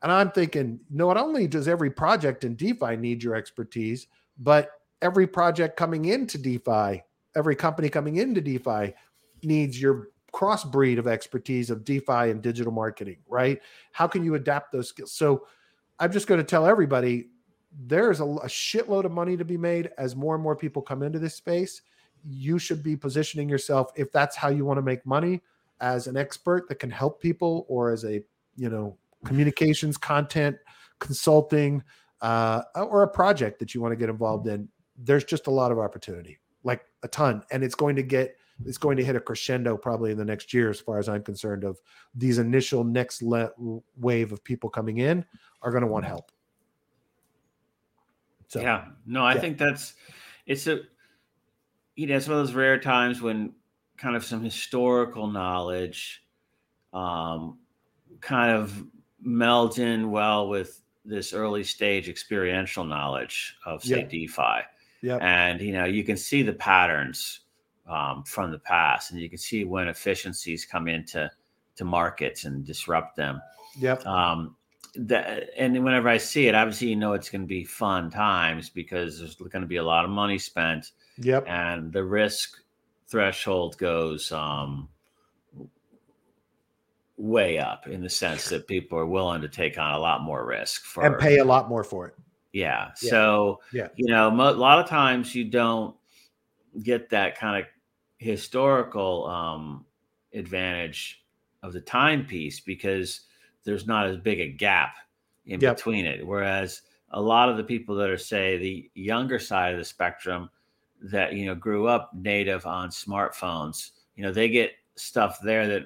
and 0.03 0.11
i'm 0.11 0.29
thinking 0.31 0.79
not 0.89 1.15
only 1.15 1.47
does 1.47 1.67
every 1.69 1.89
project 1.89 2.43
in 2.43 2.55
defi 2.55 2.97
need 2.97 3.23
your 3.23 3.35
expertise 3.35 4.07
but 4.39 4.71
every 5.01 5.25
project 5.25 5.77
coming 5.77 6.05
into 6.05 6.37
defi 6.37 7.01
every 7.35 7.55
company 7.55 7.87
coming 7.87 8.17
into 8.17 8.41
defi 8.41 8.93
needs 9.43 9.81
your 9.81 10.09
crossbreed 10.33 10.97
of 10.97 11.07
expertise 11.07 11.69
of 11.69 11.83
defi 11.83 12.29
and 12.29 12.41
digital 12.41 12.71
marketing 12.71 13.17
right? 13.27 13.59
How 13.91 14.07
can 14.07 14.23
you 14.23 14.35
adapt 14.35 14.71
those 14.71 14.89
skills? 14.89 15.11
So 15.11 15.47
i'm 15.99 16.11
just 16.11 16.25
going 16.25 16.39
to 16.39 16.43
tell 16.43 16.65
everybody 16.65 17.27
there's 17.87 18.19
a, 18.19 18.25
a 18.25 18.47
shitload 18.47 19.05
of 19.05 19.11
money 19.11 19.37
to 19.37 19.45
be 19.45 19.57
made 19.57 19.91
as 19.97 20.15
more 20.15 20.35
and 20.35 20.43
more 20.43 20.55
people 20.55 20.81
come 20.81 21.03
into 21.03 21.19
this 21.19 21.35
space. 21.35 21.81
You 22.23 22.59
should 22.59 22.83
be 22.83 22.97
positioning 22.97 23.47
yourself 23.47 23.91
if 23.95 24.11
that's 24.11 24.35
how 24.35 24.49
you 24.49 24.65
want 24.65 24.77
to 24.77 24.81
make 24.81 25.05
money 25.05 25.41
as 25.79 26.07
an 26.07 26.17
expert 26.17 26.67
that 26.69 26.75
can 26.75 26.91
help 26.91 27.21
people 27.21 27.65
or 27.69 27.91
as 27.91 28.03
a 28.03 28.23
you 28.55 28.69
know 28.69 28.97
communications, 29.25 29.97
content, 29.97 30.57
consulting, 30.99 31.83
uh, 32.21 32.63
or 32.75 33.03
a 33.03 33.07
project 33.07 33.59
that 33.59 33.73
you 33.73 33.81
want 33.81 33.91
to 33.91 33.95
get 33.95 34.09
involved 34.09 34.47
in, 34.47 34.67
there's 34.97 35.23
just 35.23 35.47
a 35.47 35.51
lot 35.51 35.71
of 35.71 35.79
opportunity, 35.79 36.39
like 36.63 36.81
a 37.03 37.07
ton, 37.07 37.43
and 37.51 37.63
it's 37.63 37.75
going 37.75 37.95
to 37.95 38.03
get 38.03 38.35
it's 38.65 38.77
going 38.77 38.97
to 38.97 39.03
hit 39.03 39.15
a 39.15 39.19
crescendo 39.19 39.77
probably 39.77 40.11
in 40.11 40.17
the 40.17 40.25
next 40.25 40.53
year, 40.53 40.69
as 40.69 40.79
far 40.79 40.99
as 40.99 41.09
I'm 41.09 41.23
concerned. 41.23 41.63
Of 41.63 41.79
these 42.15 42.37
initial 42.37 42.83
next 42.83 43.21
le- 43.21 43.51
wave 43.97 44.31
of 44.31 44.43
people 44.43 44.69
coming 44.69 44.99
in 44.99 45.25
are 45.61 45.71
going 45.71 45.81
to 45.81 45.87
want 45.87 46.05
help. 46.05 46.31
So, 48.47 48.61
yeah, 48.61 48.85
no, 49.05 49.23
I 49.23 49.35
yeah. 49.35 49.39
think 49.39 49.57
that's 49.57 49.93
it's 50.45 50.67
a 50.67 50.81
you 51.95 52.07
know 52.07 52.17
it's 52.17 52.27
one 52.27 52.39
of 52.39 52.45
those 52.45 52.55
rare 52.55 52.79
times 52.79 53.21
when 53.21 53.53
kind 53.97 54.15
of 54.15 54.25
some 54.25 54.43
historical 54.43 55.27
knowledge 55.27 56.23
um, 56.93 57.59
kind 58.19 58.51
of 58.51 58.83
melds 59.25 59.79
in 59.79 60.11
well 60.11 60.49
with 60.49 60.81
this 61.05 61.33
early 61.33 61.63
stage 61.63 62.09
experiential 62.09 62.83
knowledge 62.83 63.55
of 63.65 63.83
say. 63.83 64.03
DeFi. 64.03 64.61
Yeah. 65.01 65.17
And 65.17 65.61
you 65.61 65.73
know, 65.73 65.85
you 65.85 66.03
can 66.03 66.17
see 66.17 66.43
the 66.43 66.53
patterns 66.53 67.41
um, 67.87 68.23
from 68.23 68.51
the 68.51 68.59
past, 68.59 69.11
and 69.11 69.19
you 69.19 69.29
can 69.29 69.37
see 69.37 69.63
when 69.63 69.87
efficiencies 69.87 70.65
come 70.65 70.87
into 70.87 71.29
to 71.75 71.85
markets 71.85 72.45
and 72.45 72.65
disrupt 72.65 73.15
them. 73.15 73.41
Yep. 73.79 74.05
Um, 74.05 74.55
that 74.95 75.49
and 75.57 75.83
whenever 75.83 76.09
I 76.09 76.17
see 76.17 76.47
it, 76.47 76.55
obviously 76.55 76.89
you 76.89 76.95
know 76.95 77.13
it's 77.13 77.29
going 77.29 77.41
to 77.41 77.47
be 77.47 77.63
fun 77.63 78.09
times 78.09 78.69
because 78.69 79.19
there's 79.19 79.35
going 79.35 79.61
to 79.61 79.67
be 79.67 79.77
a 79.77 79.83
lot 79.83 80.03
of 80.03 80.11
money 80.11 80.37
spent. 80.37 80.91
Yep. 81.17 81.45
And 81.47 81.91
the 81.93 82.03
risk 82.03 82.61
threshold 83.07 83.77
goes 83.77 84.31
um, 84.31 84.89
way 87.17 87.57
up 87.57 87.87
in 87.87 88.01
the 88.01 88.09
sense 88.09 88.49
that 88.49 88.67
people 88.67 88.97
are 88.97 89.05
willing 89.05 89.41
to 89.41 89.47
take 89.47 89.77
on 89.77 89.93
a 89.93 89.99
lot 89.99 90.21
more 90.21 90.45
risk 90.45 90.83
for 90.83 91.05
and 91.05 91.17
pay 91.17 91.37
a 91.37 91.45
lot 91.45 91.69
more 91.69 91.83
for 91.83 92.07
it. 92.07 92.15
Yeah. 92.51 92.89
yeah. 93.01 93.09
So 93.09 93.59
yeah, 93.71 93.87
you 93.95 94.07
know, 94.07 94.27
a 94.27 94.51
lot 94.51 94.79
of 94.79 94.87
times 94.87 95.33
you 95.33 95.45
don't 95.45 95.95
get 96.83 97.09
that 97.09 97.37
kind 97.37 97.61
of 97.63 97.69
historical 98.17 99.27
um, 99.27 99.85
advantage 100.33 101.23
of 101.63 101.73
the 101.73 101.81
timepiece 101.81 102.59
because 102.59 103.21
there's 103.63 103.87
not 103.87 104.07
as 104.07 104.17
big 104.17 104.39
a 104.39 104.47
gap 104.47 104.95
in 105.45 105.59
yep. 105.59 105.75
between 105.75 106.05
it. 106.05 106.25
Whereas 106.25 106.81
a 107.11 107.21
lot 107.21 107.49
of 107.49 107.57
the 107.57 107.63
people 107.63 107.95
that 107.95 108.09
are, 108.09 108.17
say, 108.17 108.57
the 108.57 108.89
younger 108.95 109.39
side 109.39 109.73
of 109.73 109.79
the 109.79 109.85
spectrum 109.85 110.49
that, 111.03 111.33
you 111.33 111.45
know, 111.45 111.55
grew 111.55 111.87
up 111.87 112.11
native 112.13 112.65
on 112.65 112.89
smartphones, 112.89 113.91
you 114.15 114.23
know, 114.23 114.31
they 114.31 114.49
get 114.49 114.71
stuff 114.95 115.39
there 115.41 115.67
that 115.67 115.83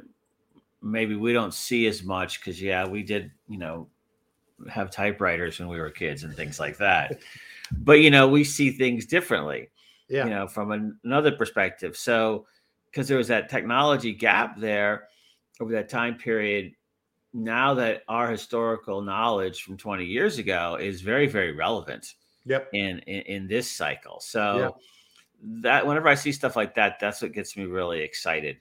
maybe 0.81 1.15
we 1.15 1.33
don't 1.33 1.53
see 1.53 1.87
as 1.87 2.03
much 2.03 2.39
because, 2.39 2.61
yeah, 2.61 2.87
we 2.87 3.01
did, 3.01 3.31
you 3.47 3.57
know, 3.57 3.87
have 4.69 4.91
typewriters 4.91 5.59
when 5.59 5.67
we 5.67 5.79
were 5.79 5.89
kids 5.89 6.23
and 6.23 6.35
things 6.35 6.59
like 6.59 6.77
that. 6.77 7.19
but, 7.79 8.01
you 8.01 8.11
know, 8.11 8.27
we 8.27 8.43
see 8.43 8.71
things 8.71 9.05
differently, 9.05 9.69
yeah. 10.07 10.23
you 10.25 10.29
know, 10.29 10.47
from 10.47 10.71
an, 10.71 10.99
another 11.03 11.31
perspective. 11.31 11.97
So, 11.97 12.45
because 12.85 13.07
there 13.07 13.17
was 13.17 13.27
that 13.27 13.49
technology 13.49 14.13
gap 14.13 14.57
there 14.57 15.07
over 15.59 15.71
that 15.73 15.89
time 15.89 16.15
period, 16.15 16.73
now 17.35 17.73
that 17.73 18.03
our 18.07 18.31
historical 18.31 19.01
knowledge 19.01 19.61
from 19.61 19.75
20 19.75 20.05
years 20.05 20.37
ago 20.37 20.77
is 20.79 21.01
very 21.01 21.27
very 21.27 21.51
relevant 21.51 22.13
yep 22.45 22.69
in 22.73 22.99
in, 22.99 23.21
in 23.23 23.47
this 23.47 23.69
cycle 23.69 24.21
so 24.21 24.57
yep. 24.57 24.75
that 25.61 25.85
whenever 25.85 26.07
i 26.07 26.15
see 26.15 26.31
stuff 26.31 26.55
like 26.55 26.73
that 26.73 26.97
that's 26.99 27.21
what 27.21 27.33
gets 27.33 27.57
me 27.57 27.65
really 27.65 27.99
excited 27.99 28.55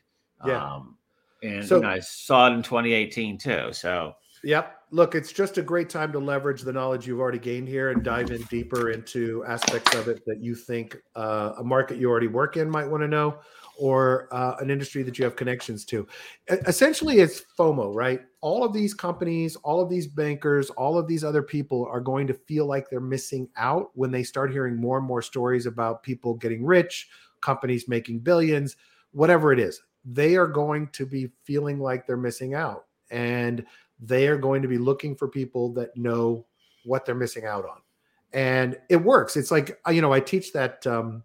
yeah. 0.45 0.74
um 0.74 0.97
and 1.45 1.64
so, 1.64 1.78
know, 1.78 1.88
i 1.88 2.01
saw 2.01 2.49
it 2.49 2.55
in 2.55 2.62
2018 2.64 3.38
too 3.38 3.68
so 3.70 4.16
yep 4.45 4.80
look 4.90 5.14
it's 5.14 5.32
just 5.32 5.59
a 5.59 5.62
great 5.62 5.88
time 5.88 6.12
to 6.12 6.18
leverage 6.18 6.62
the 6.62 6.72
knowledge 6.72 7.07
you've 7.07 7.20
already 7.20 7.38
gained 7.38 7.66
here 7.66 7.90
and 7.90 8.05
dive 8.05 8.30
in 8.30 8.42
deeper 8.42 8.90
into 8.90 9.45
aspects 9.47 9.95
of 9.95 10.09
it 10.09 10.22
that 10.26 10.40
you 10.40 10.55
think 10.55 10.97
uh, 11.16 11.53
a 11.59 11.64
market 11.64 11.99
you 11.99 12.09
already 12.09 12.28
work 12.28 12.57
in 12.57 12.70
might 12.70 12.86
want 12.86 13.03
to 13.03 13.09
know 13.09 13.38
or 13.76 14.28
uh, 14.32 14.57
an 14.61 14.70
industry 14.70 15.03
that 15.03 15.18
you 15.18 15.24
have 15.24 15.36
connections 15.36 15.84
to. 15.84 16.07
Essentially, 16.49 17.18
it's 17.18 17.45
FOMO, 17.59 17.95
right? 17.95 18.20
All 18.40 18.64
of 18.64 18.72
these 18.72 18.95
companies, 18.95 19.57
all 19.57 19.80
of 19.80 19.90
these 19.90 20.07
bankers, 20.07 20.70
all 20.70 20.99
of 20.99 21.07
these 21.07 21.24
other 21.24 21.42
people 21.42 21.86
are 21.90 22.01
going 22.01 22.26
to 22.26 22.34
feel 22.34 22.66
like 22.66 22.88
they're 22.88 23.01
missing 23.01 23.49
out 23.57 23.90
when 23.95 24.11
they 24.11 24.22
start 24.22 24.53
hearing 24.53 24.76
more 24.76 24.99
and 24.99 25.07
more 25.07 25.22
stories 25.22 25.66
about 25.66 26.03
people 26.03 26.34
getting 26.34 26.64
rich, 26.64 27.09
companies 27.40 27.88
making 27.88 28.20
billions, 28.20 28.76
whatever 29.12 29.53
it 29.53 29.59
is. 29.59 29.80
They 30.05 30.36
are 30.36 30.47
going 30.47 30.88
to 30.88 31.07
be 31.07 31.30
feeling 31.45 31.80
like 31.80 32.07
they're 32.07 32.16
missing 32.16 32.55
out. 32.55 32.84
And 33.11 33.64
they 34.01 34.26
are 34.28 34.36
going 34.36 34.62
to 34.62 34.68
be 34.68 34.78
looking 34.78 35.14
for 35.14 35.28
people 35.28 35.72
that 35.74 35.97
know 35.97 36.45
what 36.84 37.05
they're 37.05 37.14
missing 37.14 37.47
out 37.47 37.64
on. 37.64 37.78
And 38.32 38.76
it 38.88 38.97
works. 38.97 39.36
It's 39.36 39.51
like, 39.51 39.78
you 39.90 40.03
know, 40.03 40.12
I 40.12 40.20
teach 40.20 40.53
that 40.53 40.86
um, 40.86 41.22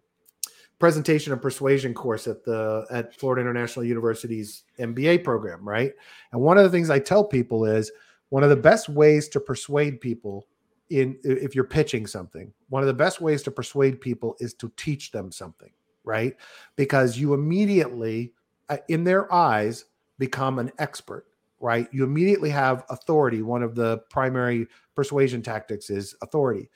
presentation 0.79 1.33
and 1.33 1.41
persuasion 1.41 1.93
course 1.93 2.27
at 2.27 2.43
the 2.43 2.85
at 2.89 3.13
Florida 3.15 3.41
International 3.41 3.83
University's 3.83 4.63
MBA 4.79 5.23
program, 5.23 5.67
right? 5.67 5.93
And 6.31 6.41
one 6.41 6.57
of 6.57 6.63
the 6.63 6.69
things 6.69 6.89
I 6.89 6.99
tell 6.99 7.23
people 7.23 7.65
is 7.65 7.91
one 8.29 8.43
of 8.43 8.49
the 8.49 8.55
best 8.55 8.89
ways 8.89 9.27
to 9.29 9.39
persuade 9.39 9.99
people 9.99 10.47
in 10.89 11.19
if 11.23 11.53
you're 11.53 11.65
pitching 11.65 12.07
something, 12.07 12.51
one 12.69 12.81
of 12.81 12.87
the 12.87 12.93
best 12.93 13.21
ways 13.21 13.43
to 13.43 13.51
persuade 13.51 14.01
people 14.01 14.35
is 14.39 14.53
to 14.55 14.71
teach 14.77 15.11
them 15.11 15.31
something, 15.31 15.71
right? 16.03 16.35
Because 16.75 17.17
you 17.17 17.33
immediately 17.33 18.33
uh, 18.69 18.77
in 18.87 19.03
their 19.03 19.31
eyes 19.33 19.85
become 20.17 20.59
an 20.59 20.71
expert, 20.79 21.25
right? 21.59 21.87
You 21.91 22.03
immediately 22.03 22.49
have 22.49 22.85
authority. 22.89 23.41
One 23.41 23.63
of 23.63 23.75
the 23.75 23.99
primary 24.09 24.67
persuasion 24.95 25.41
tactics 25.41 25.89
is 25.89 26.15
authority. 26.21 26.69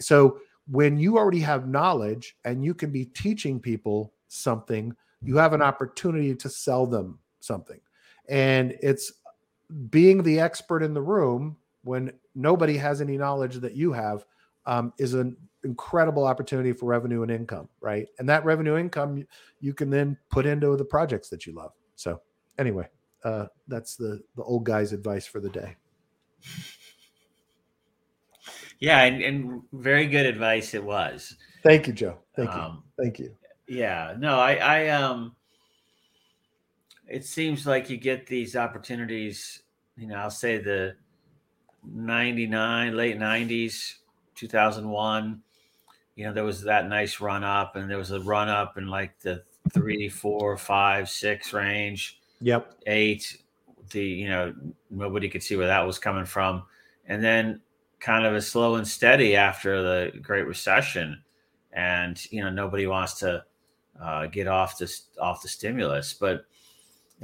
So 0.00 0.38
when 0.66 0.98
you 0.98 1.18
already 1.18 1.40
have 1.40 1.68
knowledge 1.68 2.36
and 2.44 2.64
you 2.64 2.74
can 2.74 2.90
be 2.90 3.04
teaching 3.04 3.60
people 3.60 4.12
something, 4.28 4.94
you 5.22 5.36
have 5.36 5.52
an 5.52 5.62
opportunity 5.62 6.34
to 6.34 6.48
sell 6.48 6.86
them 6.86 7.18
something. 7.40 7.80
And 8.28 8.76
it's 8.82 9.12
being 9.90 10.22
the 10.22 10.40
expert 10.40 10.82
in 10.82 10.94
the 10.94 11.02
room 11.02 11.56
when 11.82 12.12
nobody 12.34 12.76
has 12.76 13.00
any 13.00 13.16
knowledge 13.16 13.56
that 13.56 13.74
you 13.74 13.92
have 13.92 14.24
um, 14.66 14.92
is 14.98 15.14
an 15.14 15.36
incredible 15.64 16.24
opportunity 16.26 16.72
for 16.72 16.86
revenue 16.86 17.22
and 17.22 17.30
income, 17.30 17.68
right? 17.80 18.06
And 18.18 18.28
that 18.28 18.44
revenue 18.44 18.76
income 18.76 19.26
you 19.60 19.74
can 19.74 19.90
then 19.90 20.16
put 20.30 20.46
into 20.46 20.76
the 20.76 20.84
projects 20.84 21.28
that 21.30 21.46
you 21.46 21.52
love. 21.54 21.72
So 21.96 22.20
anyway, 22.58 22.88
uh, 23.24 23.46
that's 23.66 23.96
the 23.96 24.20
the 24.36 24.42
old 24.42 24.64
guy's 24.64 24.92
advice 24.92 25.26
for 25.26 25.40
the 25.40 25.50
day. 25.50 25.76
Yeah, 28.78 29.02
and, 29.04 29.22
and 29.22 29.62
very 29.72 30.06
good 30.06 30.26
advice 30.26 30.74
it 30.74 30.84
was. 30.84 31.36
Thank 31.62 31.86
you, 31.86 31.92
Joe. 31.92 32.18
Thank 32.36 32.52
you. 32.52 32.60
Um, 32.60 32.82
Thank 32.98 33.18
you. 33.18 33.34
Yeah, 33.66 34.14
no, 34.18 34.38
I, 34.38 34.56
I, 34.56 34.88
um, 34.88 35.34
it 37.08 37.24
seems 37.24 37.66
like 37.66 37.88
you 37.88 37.96
get 37.96 38.26
these 38.26 38.56
opportunities. 38.56 39.62
You 39.96 40.08
know, 40.08 40.16
I'll 40.16 40.30
say 40.30 40.58
the 40.58 40.96
'99, 41.82 42.94
late 42.94 43.18
'90s, 43.18 43.94
2001. 44.34 45.40
You 46.16 46.26
know, 46.26 46.32
there 46.34 46.44
was 46.44 46.62
that 46.62 46.88
nice 46.88 47.20
run 47.20 47.42
up, 47.42 47.76
and 47.76 47.90
there 47.90 47.98
was 47.98 48.10
a 48.10 48.20
run 48.20 48.50
up 48.50 48.76
in 48.76 48.86
like 48.88 49.18
the 49.20 49.42
three, 49.72 50.10
four, 50.10 50.58
five, 50.58 51.08
six 51.08 51.54
range. 51.54 52.20
Yep. 52.44 52.74
Eight. 52.86 53.38
The 53.90 54.04
you 54.04 54.28
know 54.28 54.54
nobody 54.90 55.30
could 55.30 55.42
see 55.42 55.56
where 55.56 55.66
that 55.66 55.86
was 55.86 55.98
coming 55.98 56.26
from, 56.26 56.64
and 57.06 57.24
then 57.24 57.62
kind 58.00 58.26
of 58.26 58.34
a 58.34 58.42
slow 58.42 58.74
and 58.74 58.86
steady 58.86 59.34
after 59.34 59.82
the 59.82 60.18
Great 60.20 60.46
Recession, 60.46 61.22
and 61.72 62.22
you 62.30 62.42
know 62.42 62.50
nobody 62.50 62.86
wants 62.86 63.14
to 63.20 63.42
uh, 64.00 64.26
get 64.26 64.46
off 64.46 64.76
this 64.76 65.04
off 65.18 65.40
the 65.40 65.48
stimulus, 65.48 66.12
but 66.12 66.44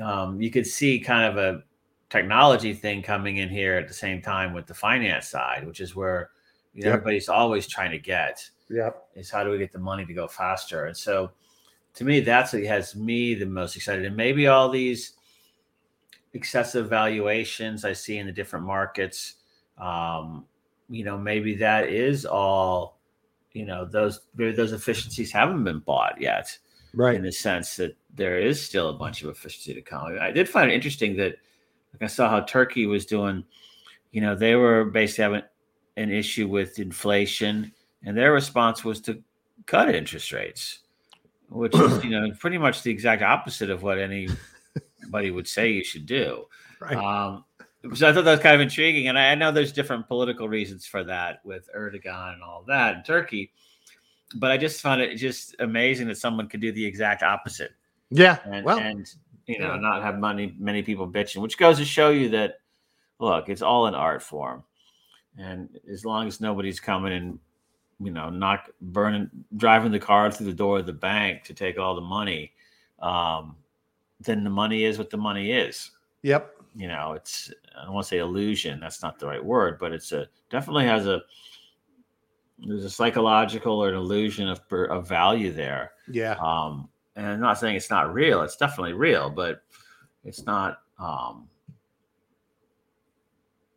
um, 0.02 0.40
you 0.40 0.50
could 0.50 0.66
see 0.66 0.98
kind 0.98 1.30
of 1.30 1.36
a 1.36 1.62
technology 2.08 2.72
thing 2.72 3.02
coming 3.02 3.36
in 3.38 3.50
here 3.50 3.76
at 3.76 3.88
the 3.88 3.94
same 3.94 4.22
time 4.22 4.54
with 4.54 4.66
the 4.66 4.74
finance 4.74 5.28
side, 5.28 5.66
which 5.66 5.80
is 5.80 5.94
where 5.94 6.30
you 6.72 6.82
know, 6.82 6.88
yep. 6.88 6.94
everybody's 6.94 7.28
always 7.28 7.66
trying 7.66 7.90
to 7.90 7.98
get. 7.98 8.48
Yeah, 8.70 8.90
is 9.14 9.30
how 9.30 9.44
do 9.44 9.50
we 9.50 9.58
get 9.58 9.72
the 9.72 9.78
money 9.78 10.06
to 10.06 10.14
go 10.14 10.26
faster? 10.26 10.86
And 10.86 10.96
so, 10.96 11.32
to 11.94 12.04
me, 12.04 12.20
that's 12.20 12.52
what 12.52 12.62
has 12.64 12.94
me 12.94 13.34
the 13.34 13.46
most 13.46 13.76
excited. 13.76 14.04
And 14.04 14.16
maybe 14.16 14.46
all 14.46 14.68
these 14.68 15.14
excessive 16.32 16.88
valuations 16.88 17.84
I 17.84 17.92
see 17.92 18.18
in 18.18 18.26
the 18.26 18.32
different 18.32 18.64
markets, 18.64 19.34
um, 19.78 20.44
you 20.88 21.04
know, 21.04 21.18
maybe 21.18 21.54
that 21.56 21.88
is 21.88 22.24
all, 22.24 22.98
you 23.52 23.64
know, 23.64 23.84
those 23.84 24.20
those 24.34 24.72
efficiencies 24.72 25.32
haven't 25.32 25.64
been 25.64 25.80
bought 25.80 26.20
yet. 26.20 26.56
Right. 26.92 27.14
In 27.14 27.22
the 27.22 27.32
sense 27.32 27.76
that 27.76 27.96
there 28.14 28.40
is 28.40 28.60
still 28.60 28.88
a 28.88 28.94
bunch 28.94 29.22
of 29.22 29.28
efficiency 29.28 29.74
to 29.74 29.80
come. 29.80 30.18
I 30.20 30.32
did 30.32 30.48
find 30.48 30.70
it 30.70 30.74
interesting 30.74 31.16
that 31.18 31.36
like 31.92 32.02
I 32.02 32.06
saw 32.06 32.28
how 32.28 32.40
Turkey 32.40 32.86
was 32.86 33.06
doing, 33.06 33.44
you 34.12 34.20
know, 34.20 34.34
they 34.34 34.54
were 34.54 34.84
basically 34.84 35.22
having 35.22 35.42
an 35.96 36.10
issue 36.10 36.48
with 36.48 36.78
inflation, 36.78 37.72
and 38.04 38.16
their 38.16 38.32
response 38.32 38.84
was 38.84 39.00
to 39.02 39.22
cut 39.66 39.94
interest 39.94 40.32
rates, 40.32 40.80
which 41.50 41.74
is, 41.74 42.04
you 42.04 42.10
know, 42.10 42.30
pretty 42.38 42.58
much 42.58 42.82
the 42.82 42.90
exact 42.90 43.22
opposite 43.22 43.70
of 43.70 43.82
what 43.82 43.98
anybody 43.98 45.30
would 45.30 45.48
say 45.48 45.70
you 45.70 45.84
should 45.84 46.06
do. 46.06 46.46
Right. 46.80 46.96
Um, 46.96 47.44
so 47.92 48.08
I 48.08 48.12
thought 48.14 48.24
that 48.24 48.30
was 48.30 48.40
kind 48.40 48.54
of 48.54 48.62
intriguing, 48.62 49.08
and 49.08 49.18
I, 49.18 49.32
I 49.32 49.34
know 49.34 49.52
there's 49.52 49.70
different 49.70 50.08
political 50.08 50.48
reasons 50.48 50.86
for 50.86 51.04
that 51.04 51.44
with 51.44 51.68
Erdogan 51.76 52.32
and 52.32 52.42
all 52.42 52.64
that 52.68 52.96
in 52.96 53.02
Turkey, 53.02 53.52
but 54.36 54.50
I 54.50 54.56
just 54.56 54.80
found 54.80 55.02
it 55.02 55.14
just 55.16 55.56
amazing 55.58 56.08
that 56.08 56.16
someone 56.16 56.48
could 56.48 56.62
do 56.62 56.72
the 56.72 56.86
exact 56.86 57.22
opposite. 57.22 57.72
Yeah, 58.08 58.38
and, 58.46 58.64
well, 58.64 58.78
and 58.78 59.06
you 59.46 59.58
know, 59.58 59.74
yeah. 59.74 59.80
not 59.80 60.02
have 60.02 60.18
money, 60.18 60.54
many 60.58 60.82
people 60.82 61.06
bitching, 61.06 61.42
which 61.42 61.58
goes 61.58 61.76
to 61.76 61.84
show 61.84 62.08
you 62.08 62.30
that 62.30 62.60
look, 63.18 63.50
it's 63.50 63.60
all 63.60 63.86
an 63.86 63.94
art 63.94 64.22
form, 64.22 64.64
and 65.36 65.68
as 65.92 66.06
long 66.06 66.26
as 66.26 66.40
nobody's 66.40 66.80
coming 66.80 67.12
and 67.12 67.38
you 68.00 68.10
know, 68.10 68.30
not 68.30 68.70
burning, 68.80 69.30
driving 69.56 69.92
the 69.92 69.98
car 69.98 70.30
through 70.30 70.46
the 70.46 70.52
door 70.52 70.78
of 70.78 70.86
the 70.86 70.92
bank 70.92 71.44
to 71.44 71.54
take 71.54 71.78
all 71.78 71.94
the 71.94 72.00
money, 72.00 72.52
um, 73.00 73.56
then 74.20 74.42
the 74.42 74.50
money 74.50 74.84
is 74.84 74.98
what 74.98 75.10
the 75.10 75.16
money 75.16 75.52
is. 75.52 75.90
Yep. 76.22 76.54
You 76.74 76.88
know, 76.88 77.12
it's 77.12 77.52
I 77.78 77.84
don't 77.84 77.94
want 77.94 78.06
to 78.06 78.08
say 78.08 78.18
illusion. 78.18 78.80
That's 78.80 79.02
not 79.02 79.18
the 79.18 79.26
right 79.26 79.44
word, 79.44 79.78
but 79.78 79.92
it's 79.92 80.12
a 80.12 80.26
definitely 80.50 80.86
has 80.86 81.06
a 81.06 81.22
there's 82.58 82.84
a 82.84 82.90
psychological 82.90 83.82
or 83.82 83.88
an 83.88 83.94
illusion 83.94 84.48
of 84.48 84.60
of 84.70 85.08
value 85.08 85.52
there. 85.52 85.92
Yeah. 86.08 86.36
Um, 86.40 86.88
and 87.16 87.26
I'm 87.26 87.40
not 87.40 87.58
saying 87.58 87.76
it's 87.76 87.90
not 87.90 88.14
real. 88.14 88.42
It's 88.42 88.56
definitely 88.56 88.92
real, 88.92 89.30
but 89.30 89.62
it's 90.24 90.44
not. 90.44 90.78
Um, 90.98 91.48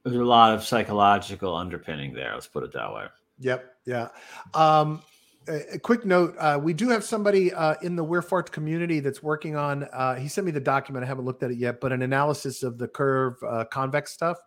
there's 0.04 0.18
a 0.18 0.24
lot 0.24 0.54
of 0.54 0.64
psychological 0.64 1.56
underpinning 1.56 2.14
there. 2.14 2.34
Let's 2.34 2.48
put 2.48 2.64
it 2.64 2.74
that 2.74 2.94
way. 2.94 3.06
Yep. 3.44 3.76
Yeah. 3.86 4.08
Um, 4.54 5.02
a, 5.48 5.76
a 5.76 5.80
quick 5.80 6.06
note: 6.06 6.36
uh, 6.40 6.60
we 6.62 6.74
do 6.74 6.90
have 6.90 7.04
somebody 7.04 7.54
uh, 7.54 7.76
in 7.82 7.96
the 7.96 8.04
We're 8.04 8.22
Forked 8.22 8.52
community 8.52 9.00
that's 9.00 9.22
working 9.22 9.56
on. 9.56 9.84
Uh, 9.92 10.16
he 10.16 10.28
sent 10.28 10.46
me 10.46 10.52
the 10.52 10.60
document. 10.60 11.04
I 11.04 11.08
haven't 11.08 11.26
looked 11.26 11.44
at 11.44 11.52
it 11.52 11.58
yet, 11.58 11.82
but 11.82 11.92
an 11.92 12.02
analysis 12.02 12.64
of 12.64 12.78
the 12.78 12.88
curve 12.88 13.36
uh, 13.46 13.66
convex 13.66 14.14
stuff. 14.14 14.38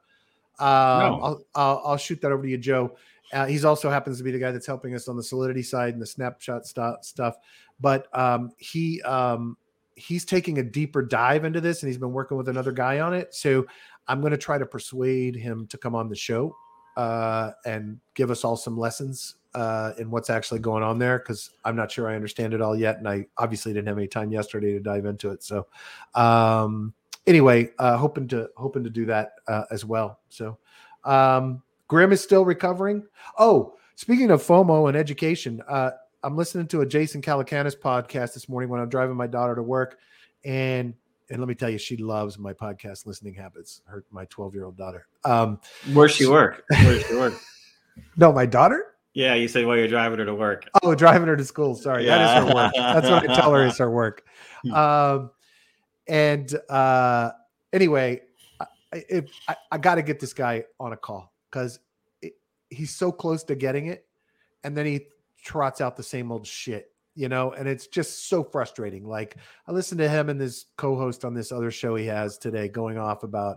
Um, 0.58 0.66
No. 0.66 1.20
I'll, 1.22 1.44
I'll 1.54 1.82
I'll 1.84 1.96
shoot 1.96 2.20
that 2.22 2.32
over 2.32 2.42
to 2.42 2.48
you, 2.48 2.58
Joe. 2.58 2.96
Uh, 3.32 3.46
he's 3.46 3.64
also 3.64 3.90
happens 3.90 4.18
to 4.18 4.24
be 4.24 4.30
the 4.30 4.38
guy 4.38 4.52
that's 4.52 4.66
helping 4.66 4.94
us 4.94 5.08
on 5.08 5.16
the 5.16 5.22
solidity 5.22 5.62
side 5.62 5.92
and 5.92 6.00
the 6.00 6.06
snapshot 6.06 6.64
stuff. 6.66 7.04
Stuff, 7.04 7.36
but 7.78 8.06
um, 8.16 8.52
he 8.56 9.02
um, 9.02 9.56
he's 9.96 10.24
taking 10.24 10.58
a 10.58 10.62
deeper 10.62 11.02
dive 11.02 11.44
into 11.44 11.60
this, 11.60 11.82
and 11.82 11.88
he's 11.88 11.98
been 11.98 12.12
working 12.12 12.38
with 12.38 12.48
another 12.48 12.72
guy 12.72 13.00
on 13.00 13.12
it. 13.12 13.34
So 13.34 13.66
I'm 14.08 14.20
going 14.20 14.30
to 14.30 14.38
try 14.38 14.56
to 14.56 14.66
persuade 14.66 15.36
him 15.36 15.66
to 15.66 15.76
come 15.76 15.94
on 15.94 16.08
the 16.08 16.16
show 16.16 16.56
uh, 16.96 17.52
and 17.64 17.98
give 18.14 18.30
us 18.30 18.44
all 18.44 18.56
some 18.56 18.76
lessons 18.78 19.36
uh, 19.54 19.92
in 19.98 20.10
what's 20.10 20.30
actually 20.30 20.60
going 20.60 20.82
on 20.82 20.98
there 20.98 21.18
because 21.18 21.50
I'm 21.64 21.76
not 21.76 21.90
sure 21.90 22.08
I 22.08 22.14
understand 22.14 22.54
it 22.54 22.60
all 22.60 22.76
yet, 22.76 22.98
and 22.98 23.08
I 23.08 23.26
obviously 23.38 23.72
didn't 23.72 23.88
have 23.88 23.98
any 23.98 24.06
time 24.06 24.30
yesterday 24.30 24.72
to 24.72 24.80
dive 24.80 25.06
into 25.06 25.30
it. 25.30 25.42
So, 25.42 25.66
um, 26.14 26.92
anyway, 27.26 27.70
uh, 27.78 27.96
hoping 27.96 28.28
to 28.28 28.48
hoping 28.56 28.84
to 28.84 28.90
do 28.90 29.06
that 29.06 29.32
uh, 29.48 29.64
as 29.70 29.84
well. 29.84 30.20
So, 30.28 30.58
um, 31.04 31.62
Grim 31.88 32.12
is 32.12 32.22
still 32.22 32.44
recovering. 32.44 33.06
Oh, 33.38 33.76
speaking 33.94 34.30
of 34.30 34.42
FOMO 34.42 34.88
and 34.88 34.96
education, 34.96 35.62
uh, 35.68 35.92
I'm 36.22 36.36
listening 36.36 36.66
to 36.68 36.82
a 36.82 36.86
Jason 36.86 37.22
Calacanis 37.22 37.78
podcast 37.78 38.34
this 38.34 38.48
morning 38.48 38.68
when 38.68 38.80
I'm 38.80 38.88
driving 38.88 39.16
my 39.16 39.26
daughter 39.26 39.54
to 39.54 39.62
work, 39.62 39.98
and 40.44 40.94
and 41.28 41.40
let 41.40 41.48
me 41.48 41.54
tell 41.54 41.70
you, 41.70 41.78
she 41.78 41.96
loves 41.96 42.38
my 42.38 42.52
podcast 42.52 43.06
listening 43.06 43.34
habits. 43.34 43.82
Her 43.86 44.04
my 44.10 44.24
12 44.26 44.54
year 44.54 44.64
old 44.64 44.76
daughter. 44.76 45.06
Um, 45.24 45.60
Where's 45.92 46.12
she 46.12 46.26
work? 46.26 46.64
Where's 46.70 47.04
she 47.06 47.14
work? 47.14 47.34
no, 48.16 48.32
my 48.32 48.46
daughter. 48.46 48.94
Yeah, 49.14 49.34
you 49.34 49.48
said 49.48 49.64
while 49.64 49.76
you're 49.76 49.88
driving 49.88 50.18
her 50.18 50.26
to 50.26 50.34
work. 50.34 50.68
Oh, 50.82 50.94
driving 50.94 51.26
her 51.28 51.36
to 51.36 51.44
school. 51.44 51.74
Sorry, 51.74 52.04
that 52.04 52.20
is 52.20 52.48
her 52.48 52.54
work. 52.54 52.72
That's 52.76 53.08
what 53.08 53.30
I 53.30 53.34
tell 53.34 53.52
her 53.54 53.64
is 53.64 53.78
her 53.78 53.90
work. 53.90 54.24
Hmm. 54.62 54.72
Um, 54.72 55.30
and 56.08 56.54
uh, 56.70 57.30
anyway, 57.72 58.22
I, 58.92 59.22
I, 59.48 59.56
I 59.70 59.78
got 59.78 59.96
to 59.96 60.02
get 60.02 60.18
this 60.18 60.32
guy 60.32 60.64
on 60.80 60.94
a 60.94 60.96
call 60.96 61.30
because 61.50 61.78
he's 62.70 62.94
so 62.94 63.12
close 63.12 63.44
to 63.44 63.54
getting 63.54 63.88
it, 63.88 64.06
and 64.64 64.74
then 64.74 64.86
he 64.86 65.08
trots 65.42 65.82
out 65.82 65.94
the 65.94 66.02
same 66.02 66.32
old 66.32 66.46
shit, 66.46 66.90
you 67.16 67.28
know, 67.28 67.52
and 67.52 67.66
it's 67.66 67.86
just 67.86 68.28
so 68.28 68.44
frustrating. 68.44 69.08
Like 69.08 69.36
I 69.66 69.72
listened 69.72 69.98
to 69.98 70.08
him 70.08 70.28
and 70.28 70.40
this 70.40 70.66
co-host 70.76 71.24
on 71.24 71.34
this 71.34 71.50
other 71.50 71.70
show 71.70 71.96
he 71.96 72.06
has 72.06 72.38
today 72.38 72.68
going 72.68 72.98
off 72.98 73.22
about, 73.24 73.56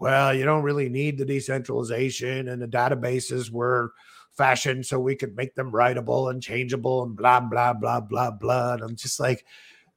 well, 0.00 0.32
you 0.32 0.44
don't 0.44 0.62
really 0.62 0.88
need 0.88 1.18
the 1.18 1.24
decentralization 1.24 2.48
and 2.48 2.62
the 2.62 2.68
databases 2.68 3.50
were 3.50 3.92
fashioned 4.36 4.86
so 4.86 5.00
we 5.00 5.16
could 5.16 5.36
make 5.36 5.54
them 5.54 5.72
writable 5.72 6.30
and 6.30 6.42
changeable 6.42 7.02
and 7.02 7.16
blah 7.16 7.40
blah 7.40 7.72
blah 7.72 8.00
blah 8.00 8.30
blah. 8.30 8.74
And 8.74 8.82
I'm 8.82 8.96
just 8.96 9.18
like, 9.18 9.44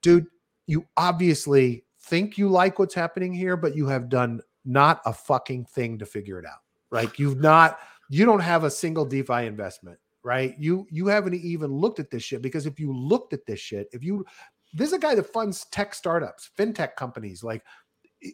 dude, 0.01 0.27
you 0.65 0.85
obviously 0.97 1.85
think 2.01 2.37
you 2.37 2.49
like 2.49 2.79
what's 2.79 2.95
happening 2.95 3.33
here, 3.33 3.55
but 3.55 3.75
you 3.75 3.87
have 3.87 4.09
done 4.09 4.41
not 4.65 5.01
a 5.05 5.13
fucking 5.13 5.65
thing 5.65 5.99
to 5.99 6.05
figure 6.05 6.39
it 6.39 6.45
out. 6.45 6.59
Like 6.91 7.19
You've 7.19 7.39
not, 7.39 7.79
you 8.09 8.25
don't 8.25 8.39
have 8.39 8.63
a 8.63 8.71
single 8.71 9.05
DeFi 9.05 9.45
investment, 9.45 9.99
right? 10.29 10.53
You 10.59 10.85
you 10.91 11.07
haven't 11.07 11.33
even 11.33 11.71
looked 11.71 11.99
at 11.99 12.11
this 12.11 12.21
shit 12.21 12.43
because 12.43 12.67
if 12.67 12.79
you 12.79 12.95
looked 12.95 13.33
at 13.33 13.47
this 13.47 13.59
shit, 13.59 13.89
if 13.91 14.03
you 14.03 14.23
there's 14.75 14.93
a 14.93 14.99
guy 14.99 15.15
that 15.15 15.33
funds 15.33 15.65
tech 15.71 15.95
startups, 15.95 16.51
fintech 16.55 16.95
companies, 16.95 17.43
like 17.43 17.63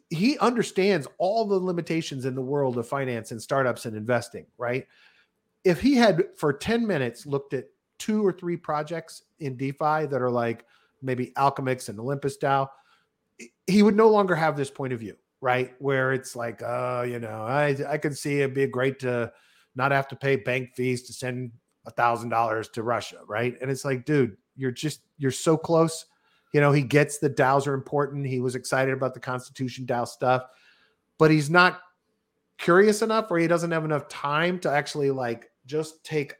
he 0.10 0.38
understands 0.40 1.08
all 1.20 1.46
the 1.46 1.56
limitations 1.56 2.26
in 2.26 2.36
the 2.36 2.42
world 2.42 2.78
of 2.78 2.86
finance 2.86 3.32
and 3.32 3.42
startups 3.42 3.86
and 3.86 3.96
investing, 3.96 4.46
right? 4.58 4.86
If 5.64 5.80
he 5.80 5.96
had 5.96 6.26
for 6.36 6.52
10 6.52 6.86
minutes 6.86 7.26
looked 7.26 7.54
at 7.54 7.68
two 7.98 8.28
or 8.28 8.34
three 8.34 8.58
projects 8.58 9.24
in 9.40 9.56
DeFi 9.56 10.08
that 10.08 10.22
are 10.22 10.30
like 10.30 10.66
maybe 11.02 11.32
Alchemix 11.38 11.88
and 11.88 11.98
Olympus 11.98 12.38
DAO, 12.38 12.68
he 13.68 13.84
would 13.84 13.96
no 13.96 14.10
longer 14.10 14.36
have 14.36 14.58
this 14.58 14.70
point 14.70 14.92
of 14.92 15.00
view, 15.00 15.16
right? 15.40 15.74
Where 15.80 16.12
it's 16.12 16.36
like, 16.36 16.62
oh, 16.62 17.04
you 17.04 17.20
know, 17.20 17.44
I 17.44 17.78
I 17.88 17.98
could 18.00 18.18
see 18.18 18.42
it'd 18.42 18.54
be 18.54 18.68
great 18.68 19.00
to 19.00 19.32
not 19.78 19.94
have 19.94 20.10
to 20.10 20.18
pay 20.18 20.36
bank 20.36 20.76
fees 20.76 21.04
to 21.04 21.14
send 21.14 21.54
a 21.86 21.92
thousand 21.92 22.30
dollars 22.30 22.70
to 22.70 22.84
Russia, 22.84 23.20
right? 23.28 23.56
And 23.62 23.70
it's 23.70 23.86
like, 23.86 24.06
dude, 24.06 24.38
you're 24.56 24.72
just 24.72 25.02
you're 25.18 25.32
so 25.32 25.58
close. 25.58 26.06
You 26.54 26.62
know, 26.62 26.72
he 26.72 26.82
gets 26.84 27.18
the 27.18 27.30
DAOs 27.30 27.68
are 27.68 27.74
important. 27.74 28.26
He 28.26 28.40
was 28.40 28.56
excited 28.56 28.94
about 28.94 29.14
the 29.14 29.20
Constitution 29.20 29.86
DAO 29.86 30.08
stuff, 30.08 30.44
but 31.18 31.30
he's 31.32 31.50
not 31.50 31.82
curious 32.58 33.02
enough, 33.02 33.30
or 33.30 33.38
he 33.38 33.48
doesn't 33.48 33.72
have 33.72 33.84
enough 33.86 34.08
time 34.08 34.60
to 34.60 34.72
actually 34.72 35.12
like 35.12 35.50
just 35.66 36.04
take, 36.06 36.34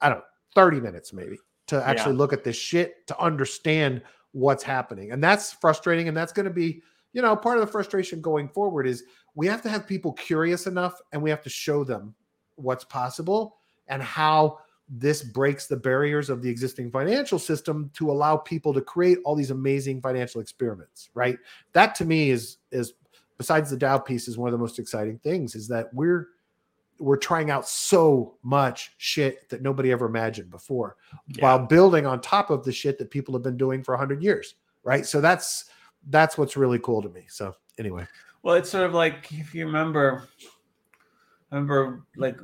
I 0.00 0.08
don't 0.08 0.18
know, 0.18 0.24
30 0.54 0.80
minutes 0.80 1.12
maybe 1.12 1.38
to 1.68 1.82
actually 1.82 2.12
Yeah. 2.12 2.18
look 2.18 2.32
at 2.34 2.44
this 2.44 2.56
shit 2.56 3.06
to 3.06 3.18
understand 3.18 4.02
what's 4.32 4.62
happening. 4.62 5.12
And 5.12 5.24
that's 5.24 5.52
frustrating. 5.52 6.08
And 6.08 6.16
that's 6.16 6.32
going 6.32 6.44
to 6.44 6.52
be, 6.52 6.82
you 7.14 7.22
know, 7.22 7.34
part 7.34 7.58
of 7.58 7.64
the 7.64 7.70
frustration 7.72 8.20
going 8.20 8.48
forward 8.48 8.86
is 8.86 9.04
we 9.34 9.46
have 9.46 9.62
to 9.62 9.70
have 9.70 9.86
people 9.86 10.12
curious 10.12 10.66
enough 10.66 11.00
and 11.12 11.22
we 11.22 11.30
have 11.30 11.42
to 11.42 11.50
show 11.50 11.84
them 11.84 12.14
what's 12.56 12.84
possible 12.84 13.56
and 13.88 14.02
how 14.02 14.58
this 14.88 15.22
breaks 15.22 15.66
the 15.66 15.76
barriers 15.76 16.28
of 16.28 16.42
the 16.42 16.50
existing 16.50 16.90
financial 16.90 17.38
system 17.38 17.90
to 17.94 18.10
allow 18.10 18.36
people 18.36 18.74
to 18.74 18.80
create 18.80 19.18
all 19.24 19.34
these 19.34 19.50
amazing 19.50 20.00
financial 20.00 20.40
experiments 20.40 21.10
right? 21.14 21.38
That 21.72 21.94
to 21.96 22.04
me 22.04 22.30
is 22.30 22.58
is 22.70 22.94
besides 23.38 23.70
the 23.70 23.76
DAO 23.76 24.04
piece 24.04 24.28
is 24.28 24.38
one 24.38 24.48
of 24.48 24.52
the 24.52 24.58
most 24.58 24.78
exciting 24.78 25.18
things 25.18 25.54
is 25.54 25.68
that 25.68 25.92
we're 25.94 26.28
we're 26.98 27.16
trying 27.16 27.50
out 27.50 27.66
so 27.66 28.34
much 28.42 28.92
shit 28.98 29.48
that 29.48 29.62
nobody 29.62 29.90
ever 29.90 30.06
imagined 30.06 30.50
before 30.50 30.96
while 31.40 31.58
building 31.58 32.06
on 32.06 32.20
top 32.20 32.50
of 32.50 32.64
the 32.64 32.70
shit 32.70 32.98
that 32.98 33.10
people 33.10 33.34
have 33.34 33.42
been 33.42 33.56
doing 33.56 33.82
for 33.82 33.92
100 33.94 34.22
years 34.22 34.54
right? 34.82 35.06
So 35.06 35.20
that's 35.20 35.66
that's 36.08 36.36
what's 36.36 36.56
really 36.56 36.78
cool 36.78 37.02
to 37.02 37.08
me. 37.08 37.26
So 37.28 37.54
anyway. 37.78 38.06
Well, 38.42 38.56
it's 38.56 38.70
sort 38.70 38.84
of 38.84 38.94
like 38.94 39.32
if 39.32 39.54
you 39.54 39.66
remember, 39.66 40.28
remember 41.50 42.04
like 42.16 42.38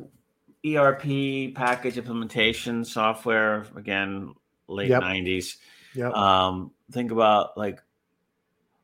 ERP 0.67 1.55
package 1.55 1.99
implementation 1.99 2.85
software 2.85 3.67
again, 3.77 4.35
late 4.67 4.89
Yep. 4.91 5.01
nineties. 5.01 5.59
yeah 5.95 6.09
Um, 6.11 6.73
think 6.93 7.11
about 7.11 7.57
like 7.57 7.81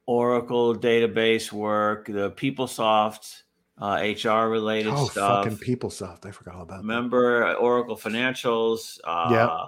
Oracle 0.07 0.75
database 0.75 1.51
work, 1.53 2.07
the 2.07 2.31
PeopleSoft 2.33 3.43
uh, 3.79 4.01
HR 4.03 4.49
related 4.51 4.93
oh 4.95 5.07
stuff. 5.09 5.45
fucking 5.45 5.59
PeopleSoft 5.59 6.27
I 6.27 6.31
forgot 6.31 6.55
all 6.57 6.63
about 6.63 6.77
that 6.77 6.83
Remember 6.83 7.55
Oracle 7.55 7.97
Financials, 7.97 8.99
uh, 9.05 9.67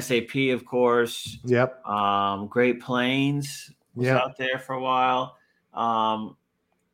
SAP, 0.00 0.50
of 0.52 0.64
course. 0.64 1.38
yep 1.44 1.84
Um, 1.86 2.48
Great 2.48 2.80
Plains 2.80 3.70
was 3.94 4.06
Yeah. 4.08 4.18
out 4.18 4.36
there 4.36 4.58
for 4.58 4.74
a 4.74 4.80
while. 4.80 5.36
Um, 5.72 6.36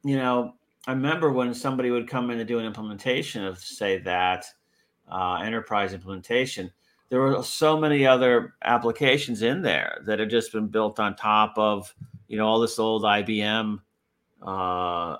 you 0.05 0.17
know, 0.17 0.56
I 0.87 0.93
remember 0.93 1.33
when 1.33 1.53
somebody 1.53 1.91
would 1.91 2.09
come 2.09 2.31
in 2.31 2.39
to 2.39 2.45
do 2.45 2.59
an 2.59 2.65
implementation 2.65 3.45
of, 3.45 3.59
say, 3.59 3.99
that 3.99 4.47
uh, 5.11 5.41
enterprise 5.43 5.93
implementation, 5.93 6.71
there 7.09 7.21
were 7.21 7.43
so 7.43 7.79
many 7.79 8.07
other 8.07 8.55
applications 8.63 9.43
in 9.43 9.63
there 9.63 10.03
that 10.07 10.19
had 10.19 10.31
just 10.31 10.53
been 10.53 10.69
built 10.69 11.01
on 11.01 11.17
top 11.17 11.55
of, 11.57 11.95
you 12.29 12.37
know, 12.37 12.47
all 12.47 12.61
this 12.61 12.79
old 12.79 13.03
IBM 13.03 13.81
uh, 14.43 15.17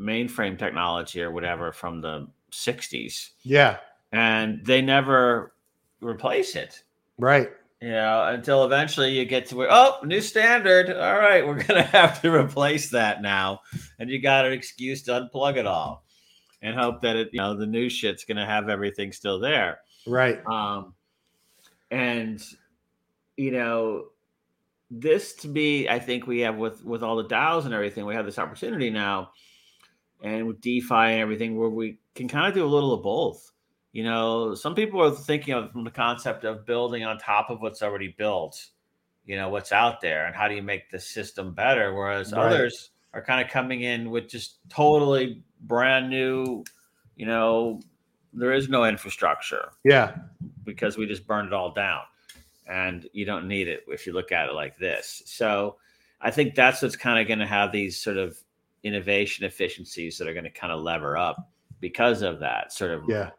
mainframe 0.00 0.58
technology 0.58 1.22
or 1.22 1.30
whatever 1.30 1.72
from 1.72 2.00
the 2.00 2.28
60s. 2.52 3.30
yeah. 3.42 3.78
And 4.12 4.64
they 4.66 4.82
never 4.82 5.54
replace 6.00 6.56
it. 6.56 6.82
Right 7.16 7.50
You 7.80 7.92
know, 7.92 8.24
until 8.26 8.64
eventually 8.64 9.12
you 9.12 9.24
get 9.24 9.46
to 9.46 9.56
where, 9.56 9.68
oh, 9.70 10.00
new 10.04 10.20
standard. 10.20 10.90
All 10.90 11.18
right, 11.18 11.46
we're 11.46 11.54
going 11.66 11.82
to 11.82 11.90
have 11.90 12.20
to 12.22 12.30
replace 12.30 12.90
that 12.90 13.22
now. 13.22 13.60
And 13.98 14.10
you 14.10 14.20
got 14.20 14.44
an 14.44 14.52
excuse 14.52 15.02
to 15.04 15.12
unplug 15.12 15.56
it 15.56 15.66
all 15.66 16.04
and 16.60 16.78
hope 16.78 17.00
that 17.02 17.16
it, 17.16 17.30
you 17.32 17.40
know, 17.40 17.56
the 17.56 17.66
new 17.66 17.88
shit's 17.88 18.24
going 18.24 18.36
to 18.36 18.44
have 18.44 18.68
everything 18.68 19.12
still 19.12 19.40
there. 19.40 19.78
Right. 20.06 20.44
Um, 20.46 20.94
and, 21.90 22.42
you 23.36 23.50
know, 23.50 24.08
this 24.90 25.34
to 25.36 25.48
me, 25.48 25.88
I 25.88 25.98
think 25.98 26.26
we 26.26 26.40
have 26.40 26.56
with 26.56 26.84
with 26.84 27.02
all 27.02 27.16
the 27.16 27.28
DAOs 27.28 27.64
and 27.64 27.72
everything, 27.72 28.04
we 28.04 28.14
have 28.14 28.26
this 28.26 28.38
opportunity 28.38 28.90
now, 28.90 29.30
and 30.22 30.46
with 30.46 30.60
DeFi 30.60 30.94
and 30.94 31.20
everything, 31.20 31.56
where 31.56 31.68
we 31.68 31.98
can 32.14 32.28
kind 32.28 32.48
of 32.48 32.54
do 32.54 32.64
a 32.64 32.68
little 32.68 32.92
of 32.92 33.02
both. 33.02 33.50
You 33.92 34.04
know, 34.04 34.54
some 34.54 34.74
people 34.74 35.02
are 35.02 35.10
thinking 35.10 35.54
of 35.54 35.72
from 35.72 35.84
the 35.84 35.90
concept 35.90 36.44
of 36.44 36.64
building 36.64 37.04
on 37.04 37.18
top 37.18 37.50
of 37.50 37.60
what's 37.60 37.82
already 37.82 38.14
built. 38.16 38.64
You 39.26 39.36
know, 39.36 39.48
what's 39.48 39.72
out 39.72 40.00
there, 40.00 40.26
and 40.26 40.34
how 40.34 40.48
do 40.48 40.54
you 40.54 40.62
make 40.62 40.90
the 40.90 40.98
system 40.98 41.52
better? 41.52 41.94
Whereas 41.94 42.32
Right. 42.32 42.40
others 42.46 42.90
are 43.12 43.22
kind 43.22 43.44
of 43.44 43.50
coming 43.50 43.82
in 43.82 44.10
with 44.10 44.28
just 44.28 44.58
totally 44.68 45.42
brand 45.62 46.08
new. 46.08 46.64
You 47.16 47.26
know, 47.26 47.80
there 48.32 48.52
is 48.52 48.68
no 48.68 48.84
infrastructure 48.84 49.72
Yeah. 49.84 50.16
because 50.64 50.96
we 50.96 51.06
just 51.06 51.26
burned 51.26 51.48
it 51.48 51.52
all 51.52 51.72
down 51.72 52.02
and 52.66 53.08
you 53.12 53.24
don't 53.24 53.48
need 53.48 53.66
it 53.66 53.84
if 53.88 54.06
you 54.06 54.12
look 54.12 54.30
at 54.30 54.48
it 54.48 54.52
like 54.52 54.78
this 54.78 55.22
so 55.26 55.76
i 56.20 56.30
think 56.30 56.54
that's 56.54 56.80
what's 56.82 56.94
kind 56.94 57.18
of 57.18 57.26
going 57.26 57.40
to 57.40 57.46
have 57.46 57.72
these 57.72 57.98
sort 58.00 58.16
of 58.16 58.38
innovation 58.84 59.44
efficiencies 59.44 60.16
that 60.16 60.28
are 60.28 60.32
going 60.32 60.44
to 60.44 60.50
kind 60.50 60.72
of 60.72 60.80
lever 60.80 61.16
up 61.16 61.50
because 61.80 62.22
of 62.22 62.38
that 62.38 62.72
sort 62.72 62.92
of 62.92 63.02
Yeah. 63.08 63.30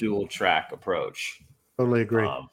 Dual 0.00 0.26
track 0.26 0.72
approach 0.72 1.40
Totally 1.78 2.00
agree. 2.02 2.26
Um, 2.26 2.48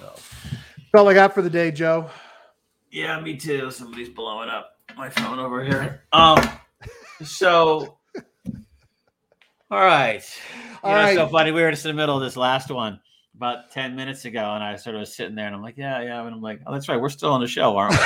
so, 0.00 0.12
That's 0.14 0.94
all 0.94 1.08
I 1.08 1.14
got 1.14 1.32
for 1.34 1.42
the 1.42 1.50
day, 1.50 1.70
Joe. 1.70 2.10
yeah 2.90 3.20
me 3.20 3.36
too 3.36 3.70
somebody's 3.70 4.08
blowing 4.08 4.48
up 4.48 4.70
my 4.96 5.08
phone 5.10 5.38
over 5.38 5.62
here 5.62 6.02
um 6.12 6.38
so 7.22 7.98
all 9.70 9.78
right 9.84 10.24
All 10.82 10.90
you 10.90 10.96
know, 10.96 11.02
it's 11.02 11.16
right. 11.16 11.16
so 11.16 11.28
funny. 11.28 11.50
We 11.52 11.60
were 11.62 11.70
just 11.70 11.84
in 11.84 11.90
the 11.94 12.00
middle 12.00 12.16
of 12.16 12.22
this 12.22 12.36
last 12.36 12.70
one 12.70 13.00
about 13.36 13.70
10 13.72 13.94
minutes 13.96 14.24
ago, 14.24 14.38
and 14.54 14.62
I 14.64 14.76
sort 14.76 14.94
of 14.96 15.00
was 15.00 15.14
sitting 15.14 15.34
there 15.34 15.46
and 15.46 15.54
I'm 15.54 15.60
like, 15.60 15.76
yeah, 15.76 16.00
yeah. 16.02 16.24
And 16.24 16.34
I'm 16.34 16.40
like, 16.40 16.60
oh, 16.66 16.72
that's 16.72 16.88
right. 16.88 16.98
We're 16.98 17.08
still 17.10 17.32
on 17.32 17.40
the 17.42 17.46
show, 17.48 17.76
aren't 17.76 17.92
we? 17.92 17.98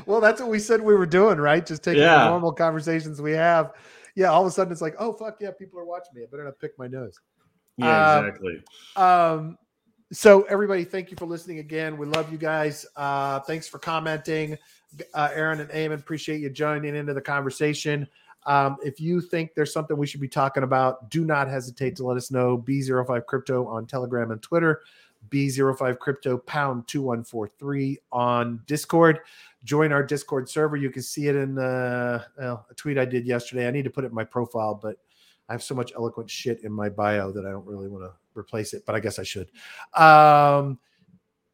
well, 0.06 0.20
that's 0.20 0.40
what 0.40 0.48
we 0.50 0.58
said 0.58 0.80
we 0.80 0.94
were 0.96 1.06
doing, 1.06 1.38
right? 1.38 1.64
Just 1.64 1.84
taking 1.84 2.02
Yeah. 2.02 2.24
the 2.24 2.30
normal 2.30 2.50
conversations 2.52 3.20
we 3.20 3.32
have. 3.32 3.72
Yeah, 4.14 4.26
all 4.28 4.42
of 4.42 4.48
a 4.48 4.50
sudden 4.50 4.72
it's 4.72 4.82
like, 4.82 4.94
oh 4.98 5.12
fuck 5.12 5.36
yeah, 5.40 5.50
people 5.50 5.78
are 5.78 5.84
watching 5.84 6.14
me. 6.14 6.22
I 6.22 6.26
better 6.30 6.44
not 6.44 6.58
pick 6.58 6.78
my 6.78 6.86
nose. 6.86 7.18
yeah, 7.76 8.14
Um, 8.16 8.26
exactly. 8.26 8.62
Um, 8.96 9.58
so 10.12 10.42
everybody, 10.42 10.84
thank 10.84 11.10
you 11.10 11.16
for 11.16 11.26
listening 11.26 11.60
again. 11.60 11.96
We 11.96 12.06
love 12.06 12.32
you 12.32 12.38
guys. 12.38 12.84
Uh, 12.96 13.40
thanks 13.40 13.68
for 13.68 13.78
commenting, 13.78 14.58
uh, 15.14 15.28
Aaron 15.32 15.60
and 15.60 15.70
Eamon. 15.70 16.00
Appreciate 16.00 16.40
you 16.40 16.50
joining 16.50 16.96
into 16.96 17.14
the 17.14 17.20
conversation. 17.20 18.08
Um, 18.46 18.76
if 18.82 19.00
you 19.00 19.20
think 19.20 19.54
there's 19.54 19.72
something 19.72 19.96
we 19.96 20.06
should 20.06 20.20
be 20.20 20.28
talking 20.28 20.62
about, 20.62 21.10
do 21.10 21.24
not 21.24 21.46
hesitate 21.46 21.94
to 21.96 22.06
let 22.06 22.16
us 22.16 22.30
know. 22.30 22.58
B05 22.58 23.26
Crypto 23.26 23.66
on 23.66 23.86
Telegram 23.86 24.30
and 24.30 24.42
Twitter. 24.42 24.80
B05 25.28 25.98
Crypto 25.98 26.38
pound 26.38 26.88
2143 26.88 27.98
on 28.10 28.62
Discord. 28.66 29.20
Join 29.64 29.92
our 29.92 30.02
Discord 30.02 30.48
server. 30.48 30.76
You 30.76 30.90
can 30.90 31.02
see 31.02 31.28
it 31.28 31.36
in 31.36 31.58
uh, 31.58 32.24
well, 32.38 32.66
a 32.70 32.74
tweet 32.74 32.98
I 32.98 33.04
did 33.04 33.26
yesterday. 33.26 33.68
I 33.68 33.70
need 33.70 33.84
to 33.84 33.90
put 33.90 34.04
it 34.04 34.08
in 34.08 34.14
my 34.14 34.24
profile, 34.24 34.78
but 34.80 34.96
I 35.48 35.52
have 35.52 35.62
so 35.62 35.74
much 35.74 35.92
eloquent 35.96 36.30
shit 36.30 36.62
in 36.62 36.72
my 36.72 36.88
bio 36.88 37.32
that 37.32 37.44
I 37.44 37.50
don't 37.50 37.66
really 37.66 37.88
want 37.88 38.04
to 38.04 38.12
replace 38.38 38.72
it, 38.72 38.84
but 38.86 38.94
I 38.94 39.00
guess 39.00 39.18
I 39.18 39.24
should. 39.24 39.50
Um, 39.94 40.78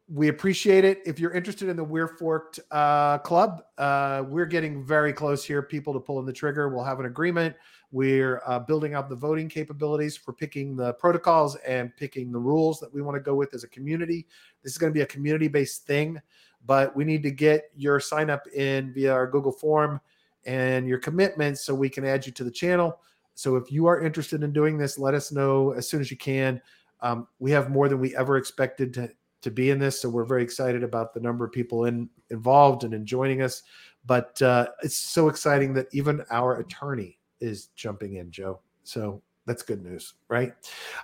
we 0.09 0.29
appreciate 0.29 0.85
it. 0.85 1.01
If 1.05 1.19
you're 1.19 1.33
interested 1.33 1.67
in 1.67 1.75
the 1.75 1.83
We're 1.83 2.07
Forked 2.07 2.59
uh, 2.71 3.17
Club, 3.19 3.63
uh, 3.77 4.23
we're 4.25 4.45
getting 4.45 4.85
very 4.85 5.11
close 5.11 5.43
here. 5.43 5.61
People 5.61 5.93
to 5.93 5.99
pulling 5.99 6.25
the 6.25 6.31
trigger. 6.31 6.69
We'll 6.69 6.83
have 6.83 6.99
an 7.01 7.07
agreement. 7.07 7.55
We're 7.91 8.41
uh, 8.45 8.59
building 8.59 8.93
out 8.93 9.09
the 9.09 9.15
voting 9.15 9.49
capabilities 9.49 10.15
for 10.15 10.31
picking 10.31 10.75
the 10.75 10.93
protocols 10.93 11.55
and 11.57 11.95
picking 11.97 12.31
the 12.31 12.39
rules 12.39 12.79
that 12.79 12.93
we 12.93 13.01
want 13.01 13.15
to 13.15 13.21
go 13.21 13.35
with 13.35 13.53
as 13.53 13.63
a 13.63 13.67
community. 13.67 14.27
This 14.63 14.73
is 14.73 14.77
going 14.77 14.91
to 14.91 14.97
be 14.97 15.01
a 15.01 15.07
community 15.07 15.47
based 15.47 15.85
thing, 15.85 16.21
but 16.67 16.95
we 16.95 17.03
need 17.05 17.23
to 17.23 17.31
get 17.31 17.71
your 17.75 17.99
sign 17.99 18.29
up 18.29 18.45
in 18.49 18.93
via 18.93 19.11
our 19.11 19.25
Google 19.25 19.51
form 19.51 19.99
and 20.45 20.87
your 20.87 20.99
commitment 20.99 21.57
so 21.57 21.73
we 21.73 21.89
can 21.89 22.05
add 22.05 22.25
you 22.25 22.31
to 22.33 22.43
the 22.43 22.51
channel. 22.51 22.99
So 23.33 23.55
if 23.55 23.71
you 23.71 23.85
are 23.87 24.01
interested 24.01 24.43
in 24.43 24.51
doing 24.51 24.77
this, 24.77 24.99
let 24.99 25.13
us 25.13 25.31
know 25.31 25.71
as 25.71 25.89
soon 25.89 26.01
as 26.01 26.11
you 26.11 26.17
can. 26.17 26.61
Um, 27.01 27.27
we 27.39 27.51
have 27.51 27.69
more 27.69 27.87
than 27.87 27.99
we 27.99 28.15
ever 28.15 28.37
expected 28.37 28.93
to, 28.95 29.09
to 29.41 29.51
be 29.51 29.69
in 29.69 29.79
this, 29.79 30.01
so 30.01 30.09
we're 30.09 30.25
very 30.25 30.43
excited 30.43 30.83
about 30.83 31.13
the 31.13 31.19
number 31.19 31.45
of 31.45 31.51
people 31.51 31.85
in 31.85 32.09
involved 32.29 32.83
and 32.83 32.93
in 32.93 33.05
joining 33.05 33.41
us. 33.41 33.63
But 34.05 34.41
uh, 34.41 34.69
it's 34.83 34.97
so 34.97 35.29
exciting 35.29 35.73
that 35.73 35.87
even 35.91 36.23
our 36.31 36.59
attorney 36.59 37.19
is 37.39 37.67
jumping 37.75 38.15
in, 38.15 38.31
Joe. 38.31 38.59
So 38.83 39.21
that's 39.45 39.63
good 39.63 39.83
news, 39.83 40.15
right? 40.27 40.53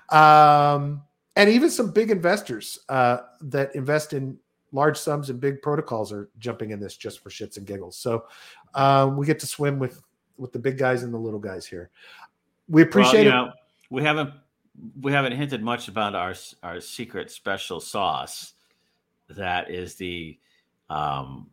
Um, 0.10 1.04
and 1.36 1.50
even 1.50 1.70
some 1.70 1.92
big 1.92 2.12
investors 2.12 2.80
uh, 2.90 3.20
that 3.42 3.76
invest 3.76 4.14
in 4.14 4.38
large 4.74 4.98
sums 4.98 5.30
and 5.30 5.40
big 5.40 5.62
protocols 5.62 6.12
are 6.12 6.30
jumping 6.40 6.72
in 6.72 6.80
this 6.80 6.98
just 6.98 7.24
for 7.24 7.30
shits 7.30 7.56
and 7.58 7.66
giggles. 7.66 7.96
So 7.96 8.26
um, 8.74 9.16
we 9.16 9.26
get 9.26 9.40
to 9.40 9.48
swim 9.48 9.80
with 9.80 10.02
with 10.38 10.52
the 10.52 10.60
big 10.60 10.78
guys 10.78 11.04
and 11.04 11.14
the 11.14 11.18
little 11.18 11.40
guys 11.40 11.66
here. 11.66 11.90
We 12.68 12.82
appreciate 12.82 13.28
well, 13.28 13.44
you 13.44 13.44
it. 13.44 13.46
know, 13.46 13.54
we 13.90 14.04
haven't 14.04 14.34
we 15.00 15.12
haven't 15.12 15.34
hinted 15.34 15.64
much 15.64 15.88
about 15.88 16.16
our 16.16 16.34
our 16.64 16.82
secret 16.82 17.32
special 17.32 17.80
sauce. 17.80 18.54
That 19.30 19.72
is 19.72 19.96
the 19.96 20.38
um, 20.90 21.50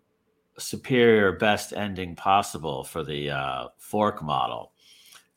superior, 0.58 1.32
best 1.32 1.72
ending 1.72 2.16
possible 2.16 2.84
for 2.84 3.02
the 3.02 3.30
uh, 3.30 3.68
fork 3.78 4.22
model 4.22 4.72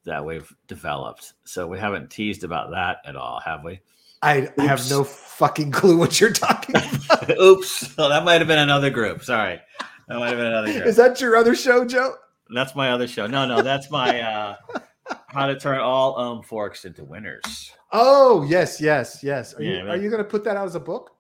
that 0.03 0.23
we've 0.23 0.53
developed. 0.67 1.33
So 1.45 1.67
we 1.67 1.79
haven't 1.79 2.09
teased 2.09 2.43
about 2.43 2.71
that 2.71 2.97
at 3.05 3.15
all, 3.15 3.39
have 3.39 3.63
we? 3.63 3.79
I 4.23 4.49
have 4.63 4.89
no 4.89 5.03
fucking 5.03 5.71
clue 5.71 5.97
what 5.97 6.19
you're 6.21 6.31
talking 6.31 6.75
about. 7.05 7.29
Oops. 7.39 7.97
Well, 7.97 8.09
that 8.09 8.23
might 8.23 8.39
have 8.39 8.47
been 8.47 8.59
another 8.59 8.89
group. 8.89 9.23
Sorry. 9.23 9.59
That 10.07 10.19
might 10.19 10.29
have 10.29 10.37
been 10.37 10.47
another 10.47 10.71
group. 10.73 10.85
Is 10.85 10.95
that 10.97 11.19
your 11.21 11.35
other 11.35 11.55
show, 11.55 11.85
Joe? 11.85 12.15
That's 12.53 12.75
my 12.75 12.91
other 12.91 13.07
show. 13.07 13.27
No, 13.27 13.45
no, 13.45 13.61
that's 13.61 13.89
my 13.91 14.21
uh 14.21 14.55
how 15.27 15.47
to 15.47 15.59
turn 15.59 15.79
all 15.79 16.17
um 16.19 16.43
forks 16.43 16.85
into 16.85 17.03
winners. 17.03 17.71
Oh, 17.91 18.43
yes, 18.43 18.79
yes, 18.81 19.19
yes. 19.23 19.53
Are 19.55 19.61
Yeah, 19.63 19.69
you 19.71 19.77
man. 19.79 19.87
are 19.89 19.97
you 19.97 20.09
going 20.09 20.23
to 20.23 20.29
put 20.29 20.43
that 20.45 20.57
out 20.57 20.65
as 20.65 20.75
a 20.75 20.79
book? 20.79 21.11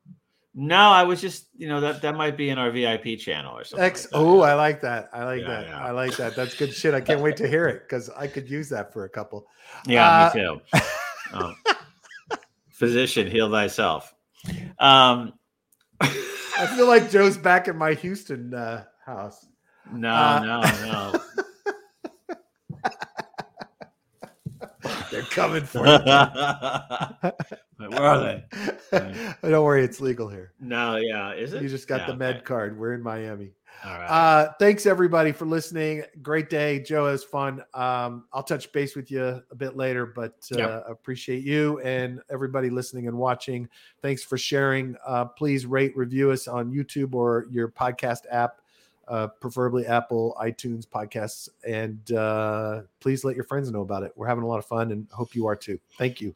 No, 0.55 0.77
I 0.77 1.01
was 1.03 1.19
just, 1.19 1.47
you 1.57 1.67
know, 1.67 1.81
that 1.81 2.01
that 2.03 2.15
might 2.15 2.37
be 2.37 2.49
in 2.49 2.59
our 2.59 2.69
VIP 2.69 3.17
channel 3.19 3.57
or 3.57 3.63
something. 3.63 3.83
X. 3.85 4.05
like. 4.11 4.21
Oh, 4.21 4.41
I 4.41 4.53
like 4.53 4.81
that. 4.81 5.09
I 5.11 5.23
like 5.25 5.41
Yeah, 5.41 5.47
that. 5.47 5.67
yeah. 5.67 5.83
I 5.83 5.91
like 5.91 6.15
that. 6.17 6.35
That's 6.35 6.55
good 6.55 6.71
shit. 6.73 6.93
I 6.93 7.01
can't 7.01 7.21
wait 7.21 7.37
to 7.37 7.47
hear 7.47 7.67
it 7.67 7.81
because 7.87 8.09
I 8.11 8.27
could 8.27 8.47
use 8.49 8.69
that 8.69 8.93
for 8.93 9.05
a 9.05 9.09
couple. 9.09 9.47
yeah, 9.87 10.27
uh, 10.27 10.35
me 10.35 10.41
too. 10.41 10.61
Um, 11.33 11.55
physician, 12.73 13.27
heal 13.31 13.49
thyself. 13.49 14.13
Um, 14.79 15.33
I 16.01 16.67
feel 16.75 16.87
like 16.87 17.09
Joe's 17.09 17.37
back 17.37 17.67
in 17.69 17.77
my 17.77 17.93
Houston 17.93 18.53
uh, 18.53 18.83
house. 19.05 19.45
no, 19.91 20.09
Uh, 20.13 20.39
no, 20.41 20.61
no. 20.91 21.19
They're 25.11 25.21
coming 25.23 25.63
for 25.63 25.85
you. 25.85 25.93
Where 27.87 28.01
are 28.01 28.19
they? 28.19 28.43
Don't 29.49 29.63
worry, 29.63 29.83
it's 29.83 30.01
legal 30.01 30.27
here. 30.27 30.53
No, 30.59 30.95
yeah, 30.97 31.33
is 31.33 31.53
it? 31.53 31.61
You 31.61 31.69
just 31.69 31.87
got 31.87 32.01
Yeah, 32.01 32.07
the 32.07 32.15
med 32.17 32.35
okay. 32.37 32.43
card. 32.45 32.77
We're 32.79 32.93
in 32.93 33.01
Miami. 33.03 33.53
All 33.85 33.97
right. 33.99 34.05
Uh, 34.07 34.53
thanks 34.59 34.85
everybody 34.85 35.33
for 35.33 35.45
listening. 35.45 36.03
Great 36.21 36.49
day, 36.49 36.79
Joe. 36.79 37.07
It 37.07 37.11
was 37.11 37.23
fun. 37.25 37.61
Um, 37.73 38.25
I'll 38.31 38.43
touch 38.43 38.71
base 38.71 38.95
with 38.95 39.11
you 39.11 39.41
a 39.51 39.55
bit 39.55 39.75
later, 39.75 40.05
but 40.05 40.35
uh, 40.53 40.57
Yep. 40.57 40.85
appreciate 40.89 41.43
you 41.43 41.79
and 41.81 42.21
everybody 42.29 42.69
listening 42.69 43.07
and 43.09 43.17
watching. 43.17 43.67
Thanks 44.01 44.23
for 44.23 44.37
sharing. 44.37 44.95
Uh, 45.05 45.25
please 45.25 45.65
rate, 45.65 45.95
review 45.97 46.31
us 46.31 46.47
on 46.47 46.71
YouTube 46.71 47.13
or 47.13 47.45
your 47.51 47.67
podcast 47.67 48.21
app, 48.31 48.61
uh, 49.09 49.27
preferably 49.27 49.85
Apple, 49.85 50.33
iTunes 50.41 50.87
podcasts, 50.87 51.49
and 51.67 52.13
uh, 52.13 52.83
please 53.01 53.25
let 53.25 53.35
your 53.35 53.43
friends 53.43 53.69
know 53.69 53.81
about 53.81 54.03
it. 54.03 54.13
We're 54.15 54.27
having 54.27 54.45
a 54.45 54.47
lot 54.47 54.59
of 54.59 54.65
fun, 54.65 54.93
and 54.93 55.07
hope 55.11 55.35
you 55.35 55.45
are 55.47 55.57
too. 55.57 55.77
Thank 55.97 56.21
you. 56.21 56.33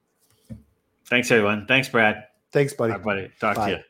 Thanks, 1.06 1.32
everyone. 1.32 1.66
Thanks, 1.66 1.88
Brad. 1.88 2.26
Thanks, 2.52 2.74
buddy. 2.74 2.92
Everybody, 2.92 3.32
talk 3.40 3.56
Bye. 3.56 3.72
to 3.72 3.78
you. 3.78 3.84